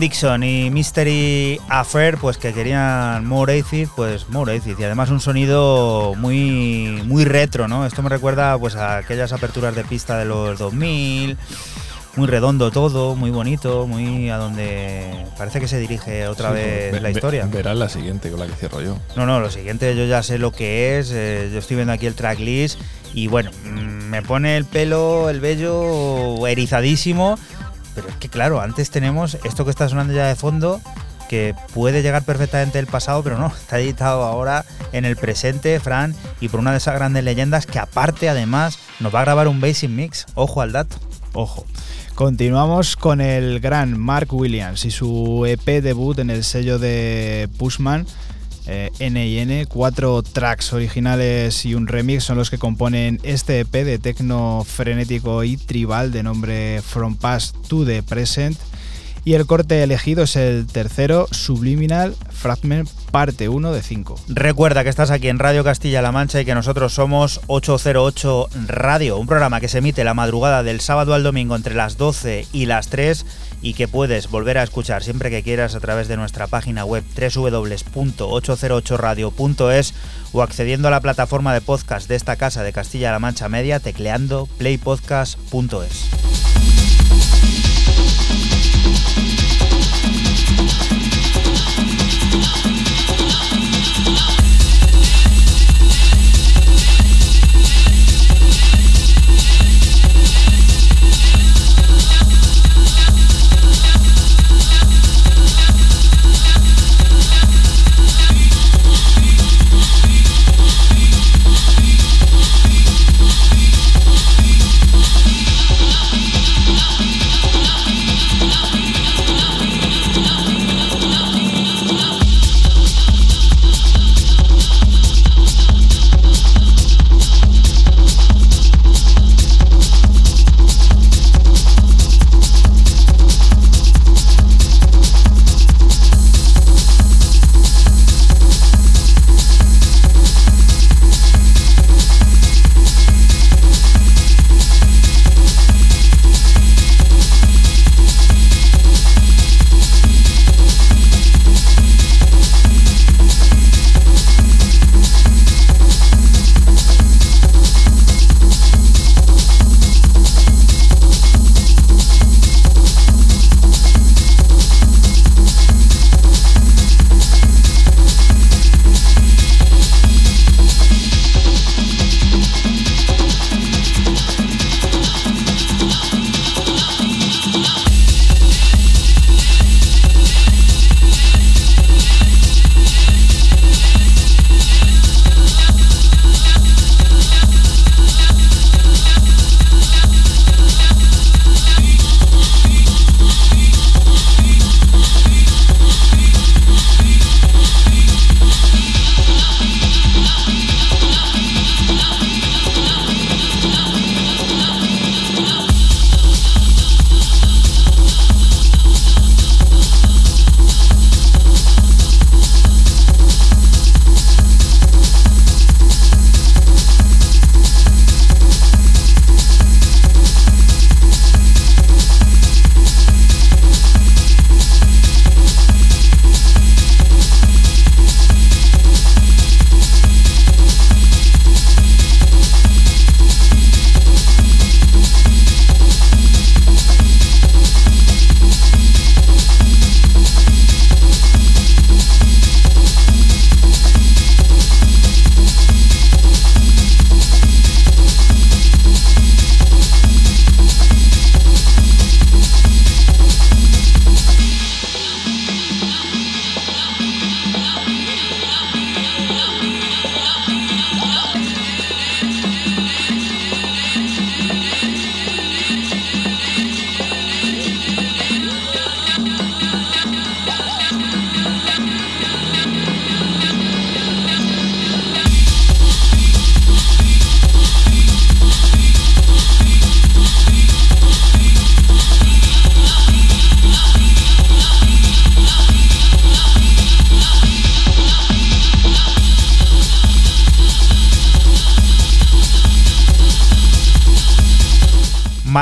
Dixon 0.00 0.42
y 0.42 0.70
Mystery 0.70 1.60
Affair, 1.68 2.18
pues 2.18 2.38
que 2.38 2.52
querían 2.52 3.26
More 3.26 3.58
Acid, 3.58 3.88
pues 3.94 4.28
More 4.28 4.56
Acid. 4.56 4.78
Y 4.78 4.84
además 4.84 5.10
un 5.10 5.20
sonido 5.20 6.14
muy, 6.16 7.02
muy 7.04 7.24
retro, 7.24 7.68
¿no? 7.68 7.86
Esto 7.86 8.02
me 8.02 8.08
recuerda 8.08 8.58
pues 8.58 8.76
a 8.76 8.98
aquellas 8.98 9.32
aperturas 9.32 9.74
de 9.74 9.84
pista 9.84 10.18
de 10.18 10.24
los 10.24 10.58
2000 10.58 11.36
muy 12.16 12.26
redondo 12.26 12.70
todo, 12.70 13.14
muy 13.14 13.30
bonito, 13.30 13.86
muy 13.86 14.30
a 14.30 14.38
donde 14.38 15.26
parece 15.36 15.60
que 15.60 15.68
se 15.68 15.78
dirige 15.78 16.26
otra 16.26 16.50
vez 16.50 17.00
la 17.00 17.10
historia. 17.10 17.46
Verás 17.46 17.76
la 17.76 17.88
siguiente 17.88 18.30
con 18.30 18.40
la 18.40 18.46
que 18.46 18.54
cierro 18.54 18.80
yo. 18.80 18.98
No, 19.16 19.26
no, 19.26 19.38
lo 19.38 19.50
siguiente 19.50 19.94
yo 19.94 20.06
ya 20.06 20.22
sé 20.22 20.38
lo 20.38 20.50
que 20.50 20.98
es, 20.98 21.10
eh, 21.12 21.50
yo 21.52 21.58
estoy 21.58 21.76
viendo 21.76 21.92
aquí 21.92 22.06
el 22.06 22.14
tracklist 22.14 22.80
y 23.12 23.28
bueno, 23.28 23.50
mm, 23.64 24.08
me 24.08 24.22
pone 24.22 24.56
el 24.56 24.64
pelo, 24.64 25.28
el 25.28 25.40
vello 25.40 26.46
erizadísimo, 26.46 27.38
pero 27.96 28.08
es 28.08 28.16
que 28.16 28.28
claro, 28.28 28.60
antes 28.60 28.90
tenemos 28.90 29.38
esto 29.42 29.64
que 29.64 29.70
está 29.70 29.88
sonando 29.88 30.12
ya 30.12 30.26
de 30.26 30.36
fondo, 30.36 30.80
que 31.30 31.54
puede 31.74 32.02
llegar 32.02 32.22
perfectamente 32.22 32.78
del 32.78 32.86
pasado, 32.86 33.22
pero 33.24 33.38
no, 33.38 33.46
está 33.60 33.80
editado 33.80 34.22
ahora 34.22 34.64
en 34.92 35.04
el 35.04 35.16
presente, 35.16 35.80
Fran, 35.80 36.14
y 36.40 36.48
por 36.48 36.60
una 36.60 36.70
de 36.70 36.76
esas 36.76 36.94
grandes 36.94 37.24
leyendas 37.24 37.66
que 37.66 37.78
aparte 37.78 38.28
además 38.28 38.78
nos 39.00 39.12
va 39.12 39.20
a 39.20 39.24
grabar 39.24 39.48
un 39.48 39.60
basic 39.60 39.90
mix, 39.90 40.26
ojo 40.34 40.60
al 40.60 40.72
dato. 40.72 40.98
Ojo. 41.32 41.66
Continuamos 42.14 42.96
con 42.96 43.20
el 43.20 43.60
gran 43.60 43.98
Mark 43.98 44.32
Williams 44.32 44.86
y 44.86 44.90
su 44.90 45.44
EP 45.46 45.82
debut 45.82 46.18
en 46.18 46.30
el 46.30 46.44
sello 46.44 46.78
de 46.78 47.48
Pushman. 47.58 48.06
Eh, 48.68 48.90
N&N, 48.98 49.66
cuatro 49.66 50.22
tracks 50.22 50.72
originales 50.72 51.64
y 51.64 51.74
un 51.74 51.86
remix 51.86 52.24
son 52.24 52.36
los 52.36 52.50
que 52.50 52.58
componen 52.58 53.20
este 53.22 53.60
EP 53.60 53.72
de 53.72 53.98
tecno 53.98 54.64
frenético 54.66 55.44
y 55.44 55.56
tribal 55.56 56.10
de 56.10 56.24
nombre 56.24 56.82
From 56.82 57.16
Past 57.16 57.56
to 57.68 57.84
the 57.84 58.02
Present 58.02 58.58
y 59.26 59.34
el 59.34 59.44
corte 59.44 59.82
elegido 59.82 60.22
es 60.22 60.36
el 60.36 60.68
tercero, 60.68 61.26
Subliminal 61.32 62.14
Fragment 62.30 62.88
parte 63.10 63.48
1 63.48 63.72
de 63.72 63.82
5. 63.82 64.20
Recuerda 64.28 64.84
que 64.84 64.88
estás 64.88 65.10
aquí 65.10 65.28
en 65.28 65.40
Radio 65.40 65.64
Castilla-La 65.64 66.12
Mancha 66.12 66.40
y 66.40 66.44
que 66.44 66.54
nosotros 66.54 66.94
somos 66.94 67.40
808 67.48 68.48
Radio, 68.68 69.18
un 69.18 69.26
programa 69.26 69.60
que 69.60 69.66
se 69.66 69.78
emite 69.78 70.04
la 70.04 70.14
madrugada 70.14 70.62
del 70.62 70.80
sábado 70.80 71.12
al 71.12 71.24
domingo 71.24 71.56
entre 71.56 71.74
las 71.74 71.96
12 71.96 72.46
y 72.52 72.66
las 72.66 72.86
3 72.86 73.26
y 73.66 73.74
que 73.74 73.88
puedes 73.88 74.30
volver 74.30 74.56
a 74.58 74.62
escuchar 74.62 75.02
siempre 75.02 75.28
que 75.28 75.42
quieras 75.42 75.74
a 75.74 75.80
través 75.80 76.06
de 76.06 76.16
nuestra 76.16 76.46
página 76.46 76.84
web 76.84 77.02
www.808radio.es 77.16 79.92
o 80.32 80.42
accediendo 80.42 80.86
a 80.86 80.92
la 80.92 81.00
plataforma 81.00 81.52
de 81.52 81.60
podcast 81.60 82.08
de 82.08 82.14
esta 82.14 82.36
casa 82.36 82.62
de 82.62 82.72
Castilla-La 82.72 83.18
Mancha 83.18 83.48
Media 83.48 83.80
tecleando 83.80 84.46
playpodcast.es. 84.58 86.85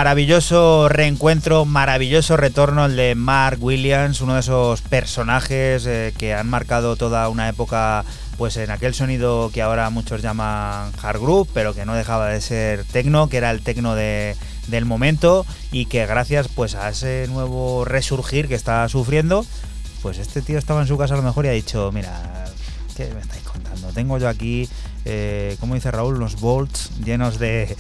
Maravilloso 0.05 0.91
reencuentro, 0.91 1.65
maravilloso 1.65 2.37
retorno 2.37 2.85
el 2.85 2.95
de 2.95 3.15
Mark 3.15 3.57
Williams, 3.65 4.21
uno 4.21 4.35
de 4.35 4.41
esos 4.41 4.83
personajes 4.83 5.87
eh, 5.87 6.13
que 6.19 6.35
han 6.35 6.47
marcado 6.47 6.97
toda 6.97 7.27
una 7.31 7.49
época 7.49 8.05
pues 8.37 8.59
en 8.59 8.71
aquel 8.71 8.93
sonido 8.93 9.51
que 9.51 9.63
ahora 9.63 9.89
muchos 9.89 10.21
llaman 10.21 10.93
hard 11.03 11.23
groove, 11.23 11.49
pero 11.55 11.73
que 11.75 11.87
no 11.87 11.95
dejaba 11.95 12.29
de 12.29 12.43
ser 12.43 12.85
techno, 12.85 13.31
que 13.31 13.39
era 13.39 13.51
el 13.51 13.63
techno 13.63 13.95
de, 13.95 14.37
del 14.67 14.85
momento 14.85 15.47
y 15.73 15.87
que 15.87 16.05
gracias 16.05 16.49
pues 16.49 16.75
a 16.75 16.91
ese 16.91 17.27
nuevo 17.31 17.87
resurgir 17.87 18.47
que 18.47 18.57
está 18.57 18.87
sufriendo, 18.91 19.47
pues 20.03 20.19
este 20.19 20.43
tío 20.43 20.59
estaba 20.59 20.83
en 20.83 20.87
su 20.87 20.99
casa 20.99 21.15
a 21.15 21.17
lo 21.17 21.23
mejor 21.23 21.47
y 21.47 21.49
ha 21.49 21.53
dicho, 21.53 21.91
mira, 21.95 22.45
¿qué 22.95 23.09
me 23.15 23.23
estáis 23.23 23.43
contando? 23.45 23.89
Tengo 23.89 24.19
yo 24.19 24.29
aquí 24.29 24.69
eh, 25.05 25.57
como 25.61 25.75
dice 25.75 25.91
Raúl, 25.91 26.19
los 26.19 26.41
bolts 26.41 26.91
llenos 27.05 27.39
de, 27.39 27.77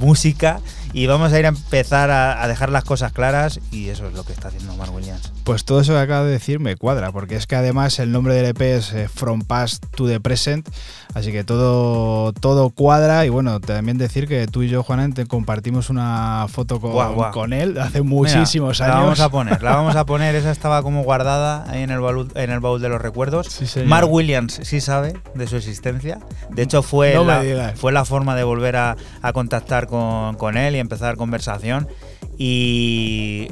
música 0.00 0.60
y 0.94 1.08
vamos 1.08 1.32
a 1.32 1.38
ir 1.40 1.44
a 1.44 1.48
empezar 1.48 2.12
a, 2.12 2.46
dejar 2.46 2.70
las 2.70 2.84
cosas 2.84 3.12
claras 3.12 3.58
y 3.72 3.88
eso 3.88 4.06
es 4.06 4.14
lo 4.14 4.24
que 4.24 4.32
está 4.32 4.48
haciendo 4.48 4.76
Mark 4.76 4.94
Williams. 4.94 5.32
Pues 5.42 5.64
todo 5.64 5.80
eso 5.80 5.92
que 5.92 5.98
acabo 5.98 6.24
de 6.24 6.30
decir 6.30 6.60
me 6.60 6.76
cuadra, 6.76 7.10
porque 7.10 7.34
es 7.34 7.48
que 7.48 7.56
además 7.56 7.98
el 7.98 8.12
nombre 8.12 8.34
del 8.34 8.46
EP 8.46 8.60
es 8.60 8.92
eh, 8.92 9.08
From 9.12 9.42
Past 9.42 9.84
to 9.96 10.06
the 10.06 10.20
Present, 10.20 10.68
así 11.12 11.32
que 11.32 11.42
todo, 11.42 12.32
todo 12.32 12.70
cuadra 12.70 13.26
y 13.26 13.28
bueno, 13.28 13.58
también 13.58 13.98
decir 13.98 14.28
que 14.28 14.46
tú 14.46 14.62
y 14.62 14.68
yo, 14.68 14.84
Juanan, 14.84 15.12
compartimos 15.26 15.90
una 15.90 16.46
foto 16.48 16.80
con, 16.80 17.32
con 17.32 17.52
él 17.52 17.76
hace 17.78 18.02
muchísimos 18.02 18.80
años. 18.80 18.94
La 18.94 19.00
vamos 19.00 19.20
a 19.20 19.28
poner, 19.30 19.62
la 19.64 19.74
vamos 19.74 19.96
a 19.96 20.06
poner, 20.06 20.36
esa 20.36 20.52
estaba 20.52 20.80
como 20.84 21.02
guardada 21.02 21.68
ahí 21.68 21.82
en 21.82 21.90
el 21.90 21.98
baúl, 21.98 22.30
en 22.36 22.50
el 22.50 22.60
baúl 22.60 22.80
de 22.80 22.88
los 22.88 23.02
recuerdos. 23.02 23.60
Mark 23.84 24.08
Williams 24.08 24.60
sí 24.62 24.80
sabe 24.80 25.14
de 25.34 25.48
su 25.48 25.56
existencia, 25.56 26.20
de 26.50 26.62
hecho 26.62 26.84
fue, 26.84 27.14
la, 27.24 27.72
fue 27.74 27.90
la 27.90 28.04
forma 28.04 28.36
de 28.36 28.44
volver 28.44 28.76
a, 28.76 28.96
contactar 29.32 29.88
con, 29.88 30.36
con 30.36 30.56
él 30.56 30.76
y 30.76 30.83
empezar 30.84 31.16
conversación 31.16 31.88
y 32.38 33.48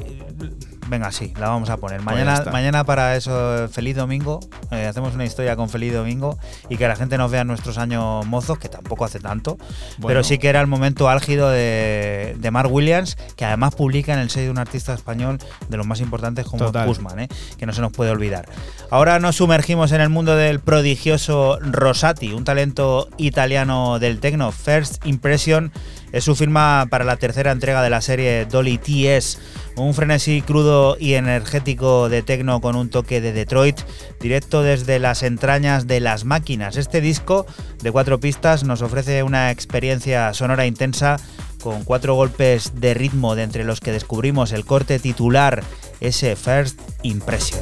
Venga, 0.87 1.11
sí, 1.11 1.33
la 1.39 1.49
vamos 1.49 1.69
a 1.69 1.77
poner. 1.77 2.01
Pues 2.01 2.05
mañana, 2.05 2.43
mañana 2.51 2.83
para 2.83 3.15
eso, 3.15 3.67
feliz 3.69 3.95
domingo. 3.95 4.39
Eh, 4.71 4.85
hacemos 4.85 5.15
una 5.15 5.25
historia 5.25 5.55
con 5.55 5.69
feliz 5.69 5.93
domingo 5.93 6.37
y 6.69 6.77
que 6.77 6.87
la 6.87 6.95
gente 6.95 7.17
nos 7.17 7.31
vea 7.31 7.43
nuestros 7.43 7.77
años 7.77 8.25
mozos, 8.25 8.59
que 8.59 8.69
tampoco 8.69 9.05
hace 9.05 9.19
tanto. 9.19 9.57
Pero 10.05 10.23
sí 10.23 10.37
que 10.37 10.49
era 10.49 10.61
el 10.61 10.67
momento 10.67 11.09
álgido 11.09 11.49
de, 11.49 12.35
de, 12.37 12.51
Mark 12.51 12.71
Williams, 12.71 13.17
que 13.35 13.45
además 13.45 13.75
publica 13.75 14.13
en 14.13 14.19
el 14.19 14.29
sello 14.29 14.45
de 14.45 14.51
un 14.51 14.57
artista 14.57 14.93
español 14.93 15.39
de 15.69 15.77
los 15.77 15.87
más 15.87 15.99
importantes 16.01 16.45
como 16.45 16.71
Guzmán, 16.71 17.19
eh, 17.19 17.27
que 17.57 17.65
no 17.65 17.73
se 17.73 17.81
nos 17.81 17.91
puede 17.91 18.11
olvidar. 18.11 18.47
Ahora 18.89 19.19
nos 19.19 19.37
sumergimos 19.37 19.91
en 19.91 20.01
el 20.01 20.09
mundo 20.09 20.35
del 20.35 20.59
prodigioso 20.59 21.59
Rosati, 21.61 22.33
un 22.33 22.43
talento 22.43 23.07
italiano 23.17 23.99
del 23.99 24.19
techno. 24.19 24.51
First 24.51 25.05
Impression 25.05 25.71
es 26.13 26.23
su 26.23 26.35
firma 26.35 26.87
para 26.89 27.03
la 27.03 27.17
tercera 27.17 27.51
entrega 27.51 27.83
de 27.83 27.89
la 27.89 27.99
serie 27.99 28.45
Dolly 28.45 28.77
TS 28.77 29.39
un 29.75 29.93
frenesí 29.93 30.41
crudo 30.41 30.97
y 30.99 31.13
energético 31.13 32.09
de 32.09 32.21
techno 32.21 32.61
con 32.61 32.75
un 32.75 32.89
toque 32.89 33.21
de 33.21 33.33
Detroit, 33.33 33.79
directo 34.19 34.61
desde 34.61 34.99
las 34.99 35.23
entrañas 35.23 35.87
de 35.87 35.99
las 35.99 36.25
máquinas. 36.25 36.77
Este 36.77 37.01
disco 37.01 37.45
de 37.81 37.91
cuatro 37.91 38.19
pistas 38.19 38.63
nos 38.63 38.81
ofrece 38.81 39.23
una 39.23 39.51
experiencia 39.51 40.33
sonora 40.33 40.65
intensa 40.65 41.17
con 41.61 41.83
cuatro 41.83 42.13
golpes 42.15 42.73
de 42.79 42.93
ritmo 42.93 43.35
de 43.35 43.43
entre 43.43 43.63
los 43.63 43.79
que 43.79 43.91
descubrimos 43.91 44.51
el 44.51 44.65
corte 44.65 44.99
titular, 44.99 45.63
ese 46.01 46.35
First 46.35 46.79
Impression. 47.03 47.61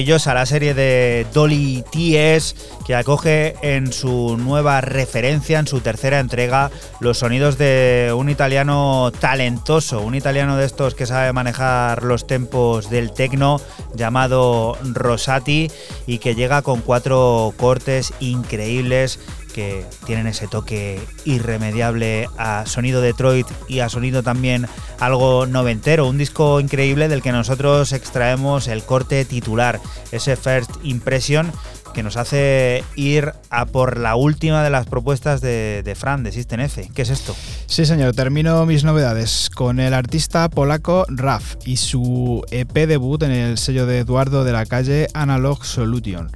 Maravillosa 0.00 0.32
la 0.32 0.46
serie 0.46 0.72
de 0.72 1.26
Dolly 1.34 1.84
TS 1.92 2.54
que 2.86 2.94
acoge 2.94 3.54
en 3.60 3.92
su 3.92 4.38
nueva 4.38 4.80
referencia, 4.80 5.58
en 5.58 5.66
su 5.66 5.80
tercera 5.80 6.20
entrega, 6.20 6.70
los 7.00 7.18
sonidos 7.18 7.58
de 7.58 8.10
un 8.16 8.30
italiano 8.30 9.12
talentoso, 9.20 10.00
un 10.00 10.14
italiano 10.14 10.56
de 10.56 10.64
estos 10.64 10.94
que 10.94 11.04
sabe 11.04 11.34
manejar 11.34 12.02
los 12.02 12.26
tempos 12.26 12.88
del 12.88 13.12
techno 13.12 13.60
llamado 13.94 14.78
Rosati 14.82 15.70
y 16.06 16.16
que 16.16 16.34
llega 16.34 16.62
con 16.62 16.80
cuatro 16.80 17.52
cortes 17.58 18.14
increíbles 18.20 19.18
que 19.50 19.84
tienen 20.06 20.28
ese 20.28 20.48
toque 20.48 20.98
irremediable 21.26 22.28
a 22.38 22.64
sonido 22.64 23.02
Detroit 23.02 23.46
y 23.68 23.80
a 23.80 23.90
sonido 23.90 24.22
también 24.22 24.66
algo 25.00 25.46
noventero. 25.46 26.06
Un 26.06 26.18
disco 26.18 26.60
increíble 26.60 27.08
del 27.08 27.22
que 27.22 27.32
nosotros 27.32 27.92
extraemos 27.92 28.68
el 28.68 28.84
corte 28.84 29.24
titular, 29.24 29.80
ese 30.12 30.36
First 30.36 30.70
Impression 30.82 31.50
que 31.92 32.02
nos 32.02 32.16
hace 32.16 32.84
ir 32.94 33.32
a 33.50 33.66
por 33.66 33.98
la 33.98 34.14
última 34.14 34.62
de 34.62 34.70
las 34.70 34.86
propuestas 34.86 35.40
de, 35.40 35.96
Fran, 35.98 36.22
de 36.22 36.32
System 36.32 36.60
F. 36.60 36.88
¿Qué 36.94 37.02
es 37.02 37.10
esto? 37.10 37.34
Sí, 37.66 37.84
señor, 37.84 38.14
termino 38.14 38.64
mis 38.66 38.84
novedades 38.84 39.50
con 39.50 39.80
el 39.80 39.92
artista 39.94 40.48
polaco 40.48 41.04
Raf 41.08 41.56
y 41.64 41.76
su 41.76 42.44
EP 42.50 42.72
debut 42.86 43.22
en 43.22 43.32
el 43.32 43.58
sello 43.58 43.86
de 43.86 43.98
Eduardo 43.98 44.44
de 44.44 44.52
la 44.52 44.66
calle 44.66 45.08
Analog 45.14 45.64
Solution. 45.64 46.30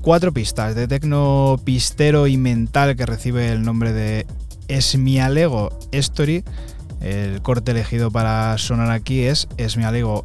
Cuatro 0.00 0.32
pistas 0.32 0.74
de 0.74 0.88
tecno 0.88 1.60
pistero 1.62 2.26
y 2.26 2.38
mental 2.38 2.96
que 2.96 3.04
recibe 3.04 3.52
el 3.52 3.62
nombre 3.62 3.92
de 3.92 4.26
Esmialego 4.68 5.78
Story. 5.92 6.42
El 7.00 7.40
corte 7.42 7.70
elegido 7.70 8.10
para 8.10 8.56
sonar 8.58 8.90
aquí 8.90 9.24
es 9.24 9.48
Esmialego 9.56 10.24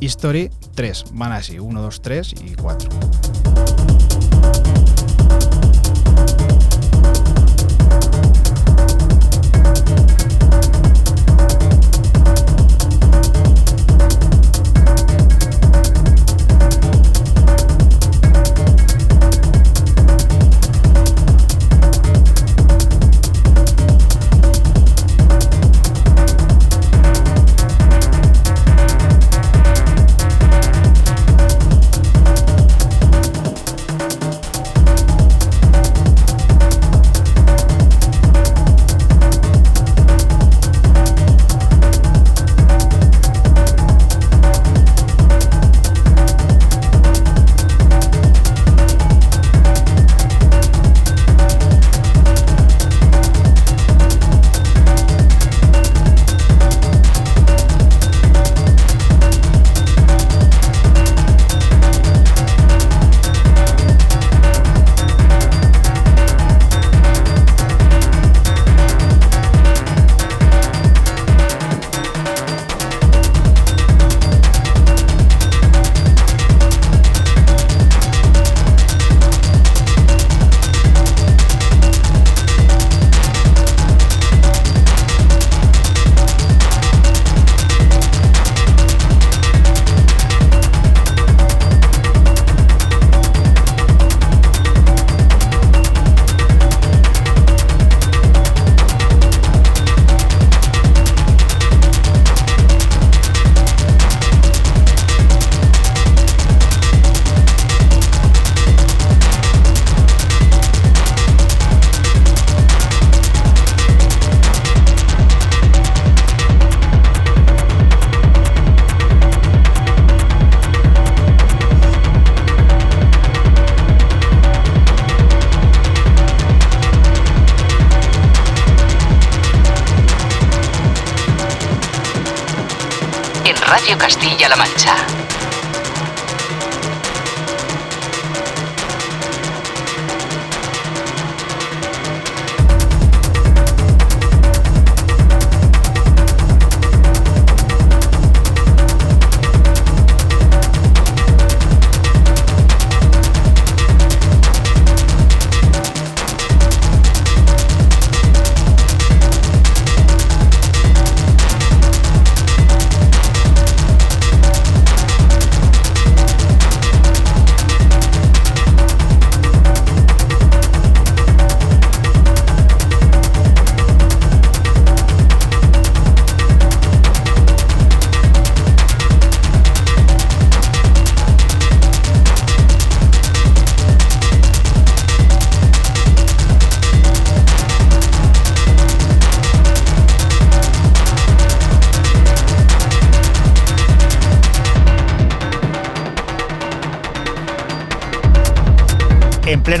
History 0.00 0.50
3. 0.74 1.04
Van 1.12 1.32
así, 1.32 1.58
1, 1.58 1.82
2, 1.82 2.00
3 2.00 2.34
y 2.44 2.54
4. 2.54 2.88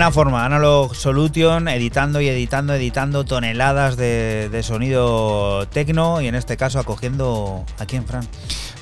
Plena 0.06 0.12
forma, 0.12 0.44
Analog 0.44 0.94
Solution, 0.94 1.66
editando 1.66 2.20
y 2.20 2.28
editando, 2.28 2.74
editando 2.74 3.24
toneladas 3.24 3.96
de, 3.96 4.60
sonido 4.62 5.66
tecno 5.66 6.20
y 6.20 6.28
en 6.28 6.36
este 6.36 6.56
caso 6.56 6.78
acogiendo 6.78 7.64
a 7.78 7.86
quién, 7.86 8.06
Fran. 8.06 8.24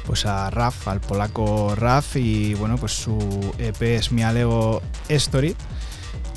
Pues 0.04 0.26
a 0.26 0.50
Raf, 0.50 0.86
al 0.86 1.00
polaco 1.00 1.74
Raf 1.76 2.16
y 2.16 2.52
bueno, 2.54 2.76
pues 2.76 2.92
su 2.92 3.18
EP 3.58 3.80
es 3.82 4.12
mi 4.12 4.22
Alego 4.22 4.82
Story 5.08 5.56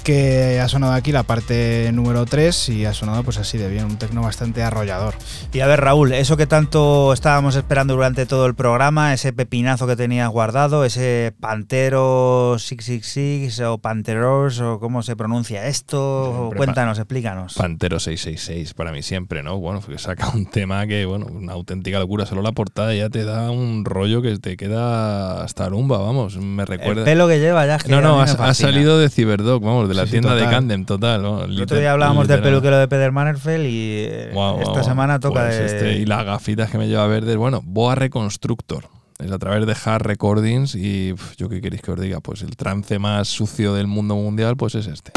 que 0.06 0.62
ha 0.62 0.70
sonado 0.70 0.94
aquí 0.94 1.12
la 1.12 1.24
parte 1.24 1.92
número 1.92 2.26
3 2.26 2.70
y 2.70 2.86
ha 2.86 2.94
sonado 2.94 3.24
pues 3.24 3.38
así 3.40 3.58
de 3.58 3.68
bien, 3.68 3.84
un 3.84 3.98
tecno 3.98 4.22
bastante 4.22 4.64
arrollador. 4.64 5.16
Y 5.54 5.62
a 5.62 5.66
ver 5.66 5.82
Raúl, 5.82 6.12
eso 6.12 6.38
que 6.38 6.46
tanto 6.46 7.14
estábamos 7.14 7.56
esperando 7.56 7.96
durante 7.96 8.28
todo 8.28 8.46
el 8.46 8.54
programa, 8.54 9.14
ese 9.14 9.34
pepinazo 9.34 9.88
que 9.88 9.96
tenías 9.96 10.30
guardado, 10.30 10.86
ese 10.86 11.34
Pantero 11.40 12.58
666 12.60 13.62
o 13.62 13.78
Panteros 13.80 14.60
o 14.60 14.80
cómo 14.80 15.02
se 15.02 15.16
pronuncia 15.16 15.66
esto, 15.66 16.52
cuéntanos, 16.56 17.00
explícanos. 17.00 17.56
Pantero 17.56 18.00
666 18.00 18.76
para 18.76 18.92
mí 18.92 19.02
siempre, 19.02 19.42
¿no? 19.42 19.58
Bueno, 19.58 19.80
porque 19.80 19.98
saca 19.98 20.30
un 20.30 20.46
tema 20.46 20.86
que, 20.86 21.06
bueno, 21.06 21.26
una 21.26 21.54
auténtica 21.54 21.98
locura, 21.98 22.28
solo 22.28 22.44
la 22.44 22.52
portada 22.52 22.94
ya 22.94 23.10
te 23.10 23.24
da 23.24 23.50
un 23.50 23.84
rollo 23.84 24.22
que 24.22 24.38
te 24.38 24.58
queda 24.58 25.44
hasta 25.44 25.70
rumba, 25.70 25.98
vamos, 25.98 26.38
me 26.38 26.66
recuerda... 26.66 27.02
El 27.02 27.06
pelo 27.06 27.28
que 27.28 27.40
lleva 27.40 27.66
ya 27.66 27.80
No, 27.88 28.02
no, 28.02 28.22
ha, 28.22 28.54
salido 28.54 29.00
de 29.00 29.10
Ciberdog, 29.10 29.64
vamos, 29.64 29.88
de 29.88 29.96
la 29.96 30.06
tienda 30.06 30.36
de 30.36 30.44
Candem, 30.44 30.86
total. 30.86 31.22
El 31.50 31.62
otro 31.62 31.80
día 31.80 31.94
hablábamos 31.94 32.28
del 32.28 32.42
peluquero 32.42 32.78
de 32.78 32.88
Peter 32.88 33.12
Mannerfeld 33.12 33.66
y 33.66 34.06
eh, 34.08 34.34
esta 34.62 34.84
semana 34.84 35.20
toca 35.20 35.37
pues 35.38 35.58
de... 35.58 35.66
Este, 35.66 35.94
y 35.98 36.06
las 36.06 36.26
gafitas 36.26 36.70
que 36.70 36.78
me 36.78 36.88
lleva 36.88 37.08
verdes. 37.08 37.36
Bueno, 37.38 37.62
Boa 37.64 37.96
Reconstructor. 37.96 38.90
Es 39.20 39.32
a 39.32 39.40
través 39.40 39.66
de 39.66 39.76
Hard 39.84 40.04
Recordings 40.04 40.76
y 40.76 41.16
yo 41.38 41.50
qué 41.50 41.60
queréis 41.60 41.82
que 41.82 41.92
os 41.92 42.00
diga, 42.00 42.20
pues 42.20 42.44
el 42.44 42.56
trance 42.56 43.00
más 43.00 43.28
sucio 43.28 43.74
del 43.74 43.88
mundo 43.88 44.16
mundial 44.16 44.56
pues 44.58 44.76
es 44.76 44.86
este. 44.86 45.12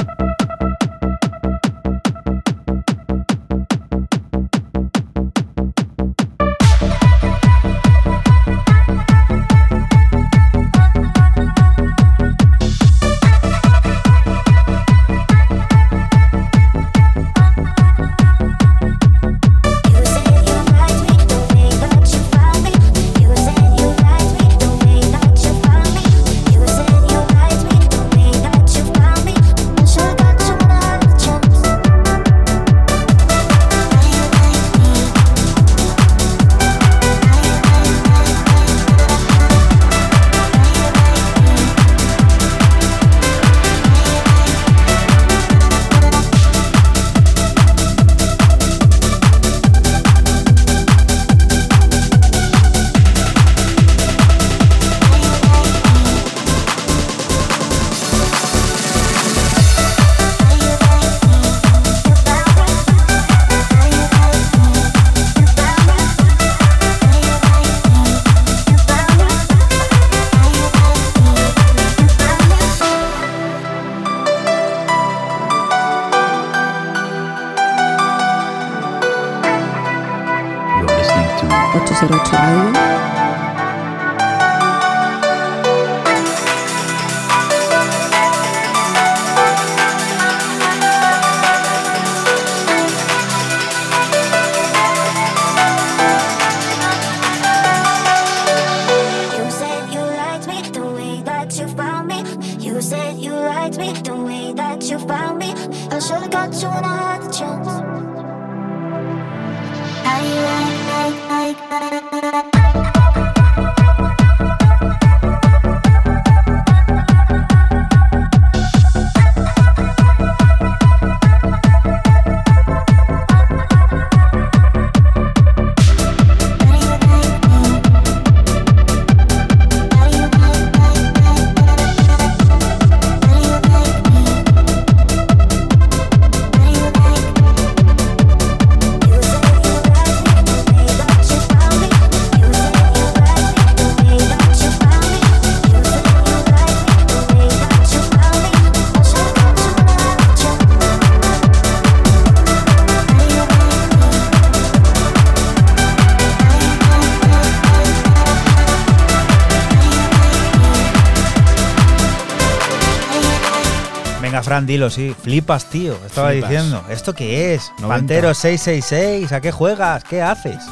Fran, 164.60 164.66
dilo, 164.66 164.90
sí. 164.90 165.16
Flipas, 165.22 165.70
tío. 165.70 165.96
Estaba 166.04 166.32
diciendo. 166.32 166.84
¿Esto 166.90 167.14
qué 167.14 167.54
es? 167.54 167.72
Pantero 167.80 168.34
666. 168.34 169.32
¿A 169.32 169.40
qué 169.40 169.52
juegas? 169.52 170.04
¿Qué 170.04 170.20
haces? 170.20 170.62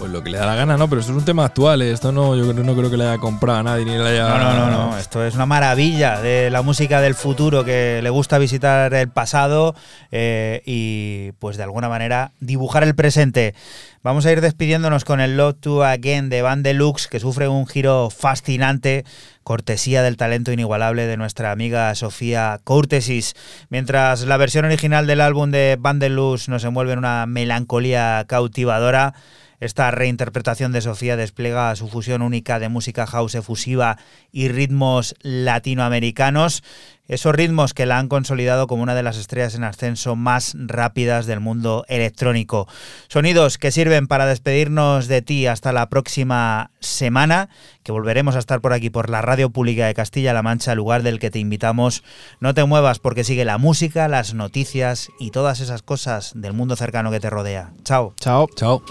Pues 0.00 0.10
lo 0.10 0.22
que 0.22 0.30
le 0.30 0.38
da 0.38 0.46
la 0.46 0.56
gana, 0.56 0.76
¿no? 0.76 0.88
Pero 0.88 1.00
esto 1.00 1.12
es 1.12 1.18
un 1.18 1.24
tema 1.24 1.44
actual, 1.44 1.80
¿eh? 1.80 1.92
esto 1.92 2.10
no, 2.12 2.36
yo 2.36 2.52
no 2.52 2.76
creo 2.76 2.90
que 2.90 2.96
le 2.96 3.06
haya 3.06 3.18
comprado 3.18 3.60
a 3.60 3.62
nadie 3.62 3.84
ni 3.84 3.92
le 3.92 4.06
haya. 4.06 4.28
No, 4.28 4.38
no, 4.38 4.54
no, 4.54 4.70
no. 4.70 4.98
Esto 4.98 5.24
es 5.24 5.36
una 5.36 5.46
maravilla 5.46 6.20
de 6.20 6.50
la 6.50 6.62
música 6.62 7.00
del 7.00 7.14
futuro 7.14 7.64
que 7.64 8.00
le 8.02 8.10
gusta 8.10 8.36
visitar 8.38 8.92
el 8.92 9.08
pasado 9.08 9.76
eh, 10.10 10.62
y, 10.66 11.32
pues 11.38 11.56
de 11.56 11.62
alguna 11.62 11.88
manera, 11.88 12.32
dibujar 12.40 12.82
el 12.82 12.96
presente. 12.96 13.54
Vamos 14.02 14.26
a 14.26 14.32
ir 14.32 14.40
despidiéndonos 14.40 15.04
con 15.04 15.20
el 15.20 15.36
Love 15.36 15.56
to 15.60 15.84
Again 15.84 16.28
de 16.28 16.42
Van 16.42 16.62
Deluxe, 16.62 17.08
que 17.08 17.20
sufre 17.20 17.48
un 17.48 17.66
giro 17.66 18.10
fascinante, 18.10 19.04
cortesía 19.46 20.02
del 20.02 20.16
talento 20.16 20.50
inigualable 20.50 21.06
de 21.06 21.16
nuestra 21.16 21.52
amiga 21.52 21.94
Sofía 21.94 22.58
Courtesis. 22.64 23.34
Mientras 23.68 24.22
la 24.26 24.38
versión 24.38 24.64
original 24.64 25.06
del 25.06 25.20
álbum 25.20 25.52
de 25.52 25.76
Van 25.78 26.00
Deluxe 26.00 26.48
nos 26.48 26.64
envuelve 26.64 26.94
en 26.94 26.98
una 26.98 27.26
melancolía 27.26 28.24
cautivadora, 28.26 29.14
esta 29.60 29.92
reinterpretación 29.92 30.72
de 30.72 30.80
Sofía 30.80 31.16
despliega 31.16 31.76
su 31.76 31.86
fusión 31.86 32.22
única 32.22 32.58
de 32.58 32.68
música 32.68 33.06
house 33.06 33.36
efusiva 33.36 33.98
y 34.32 34.48
ritmos 34.48 35.14
latinoamericanos, 35.22 36.64
esos 37.08 37.34
ritmos 37.34 37.74
que 37.74 37.86
la 37.86 37.98
han 37.98 38.08
consolidado 38.08 38.66
como 38.66 38.82
una 38.82 38.94
de 38.94 39.02
las 39.02 39.16
estrellas 39.16 39.54
en 39.54 39.64
ascenso 39.64 40.16
más 40.16 40.54
rápidas 40.56 41.26
del 41.26 41.40
mundo 41.40 41.84
electrónico. 41.88 42.68
Sonidos 43.08 43.58
que 43.58 43.70
sirven 43.70 44.06
para 44.06 44.26
despedirnos 44.26 45.08
de 45.08 45.22
ti 45.22 45.46
hasta 45.46 45.72
la 45.72 45.88
próxima 45.88 46.70
semana, 46.80 47.48
que 47.82 47.92
volveremos 47.92 48.36
a 48.36 48.40
estar 48.40 48.60
por 48.60 48.72
aquí 48.72 48.90
por 48.90 49.10
la 49.10 49.22
Radio 49.22 49.50
Pública 49.50 49.86
de 49.86 49.94
Castilla-La 49.94 50.42
Mancha, 50.42 50.74
lugar 50.74 51.02
del 51.02 51.18
que 51.18 51.30
te 51.30 51.38
invitamos. 51.38 52.02
No 52.40 52.54
te 52.54 52.64
muevas 52.64 52.98
porque 52.98 53.24
sigue 53.24 53.44
la 53.44 53.58
música, 53.58 54.08
las 54.08 54.34
noticias 54.34 55.10
y 55.20 55.30
todas 55.30 55.60
esas 55.60 55.82
cosas 55.82 56.32
del 56.34 56.52
mundo 56.52 56.76
cercano 56.76 57.10
que 57.10 57.20
te 57.20 57.30
rodea. 57.30 57.72
Chao. 57.84 58.14
Chao. 58.18 58.48
Chao. 58.56 58.82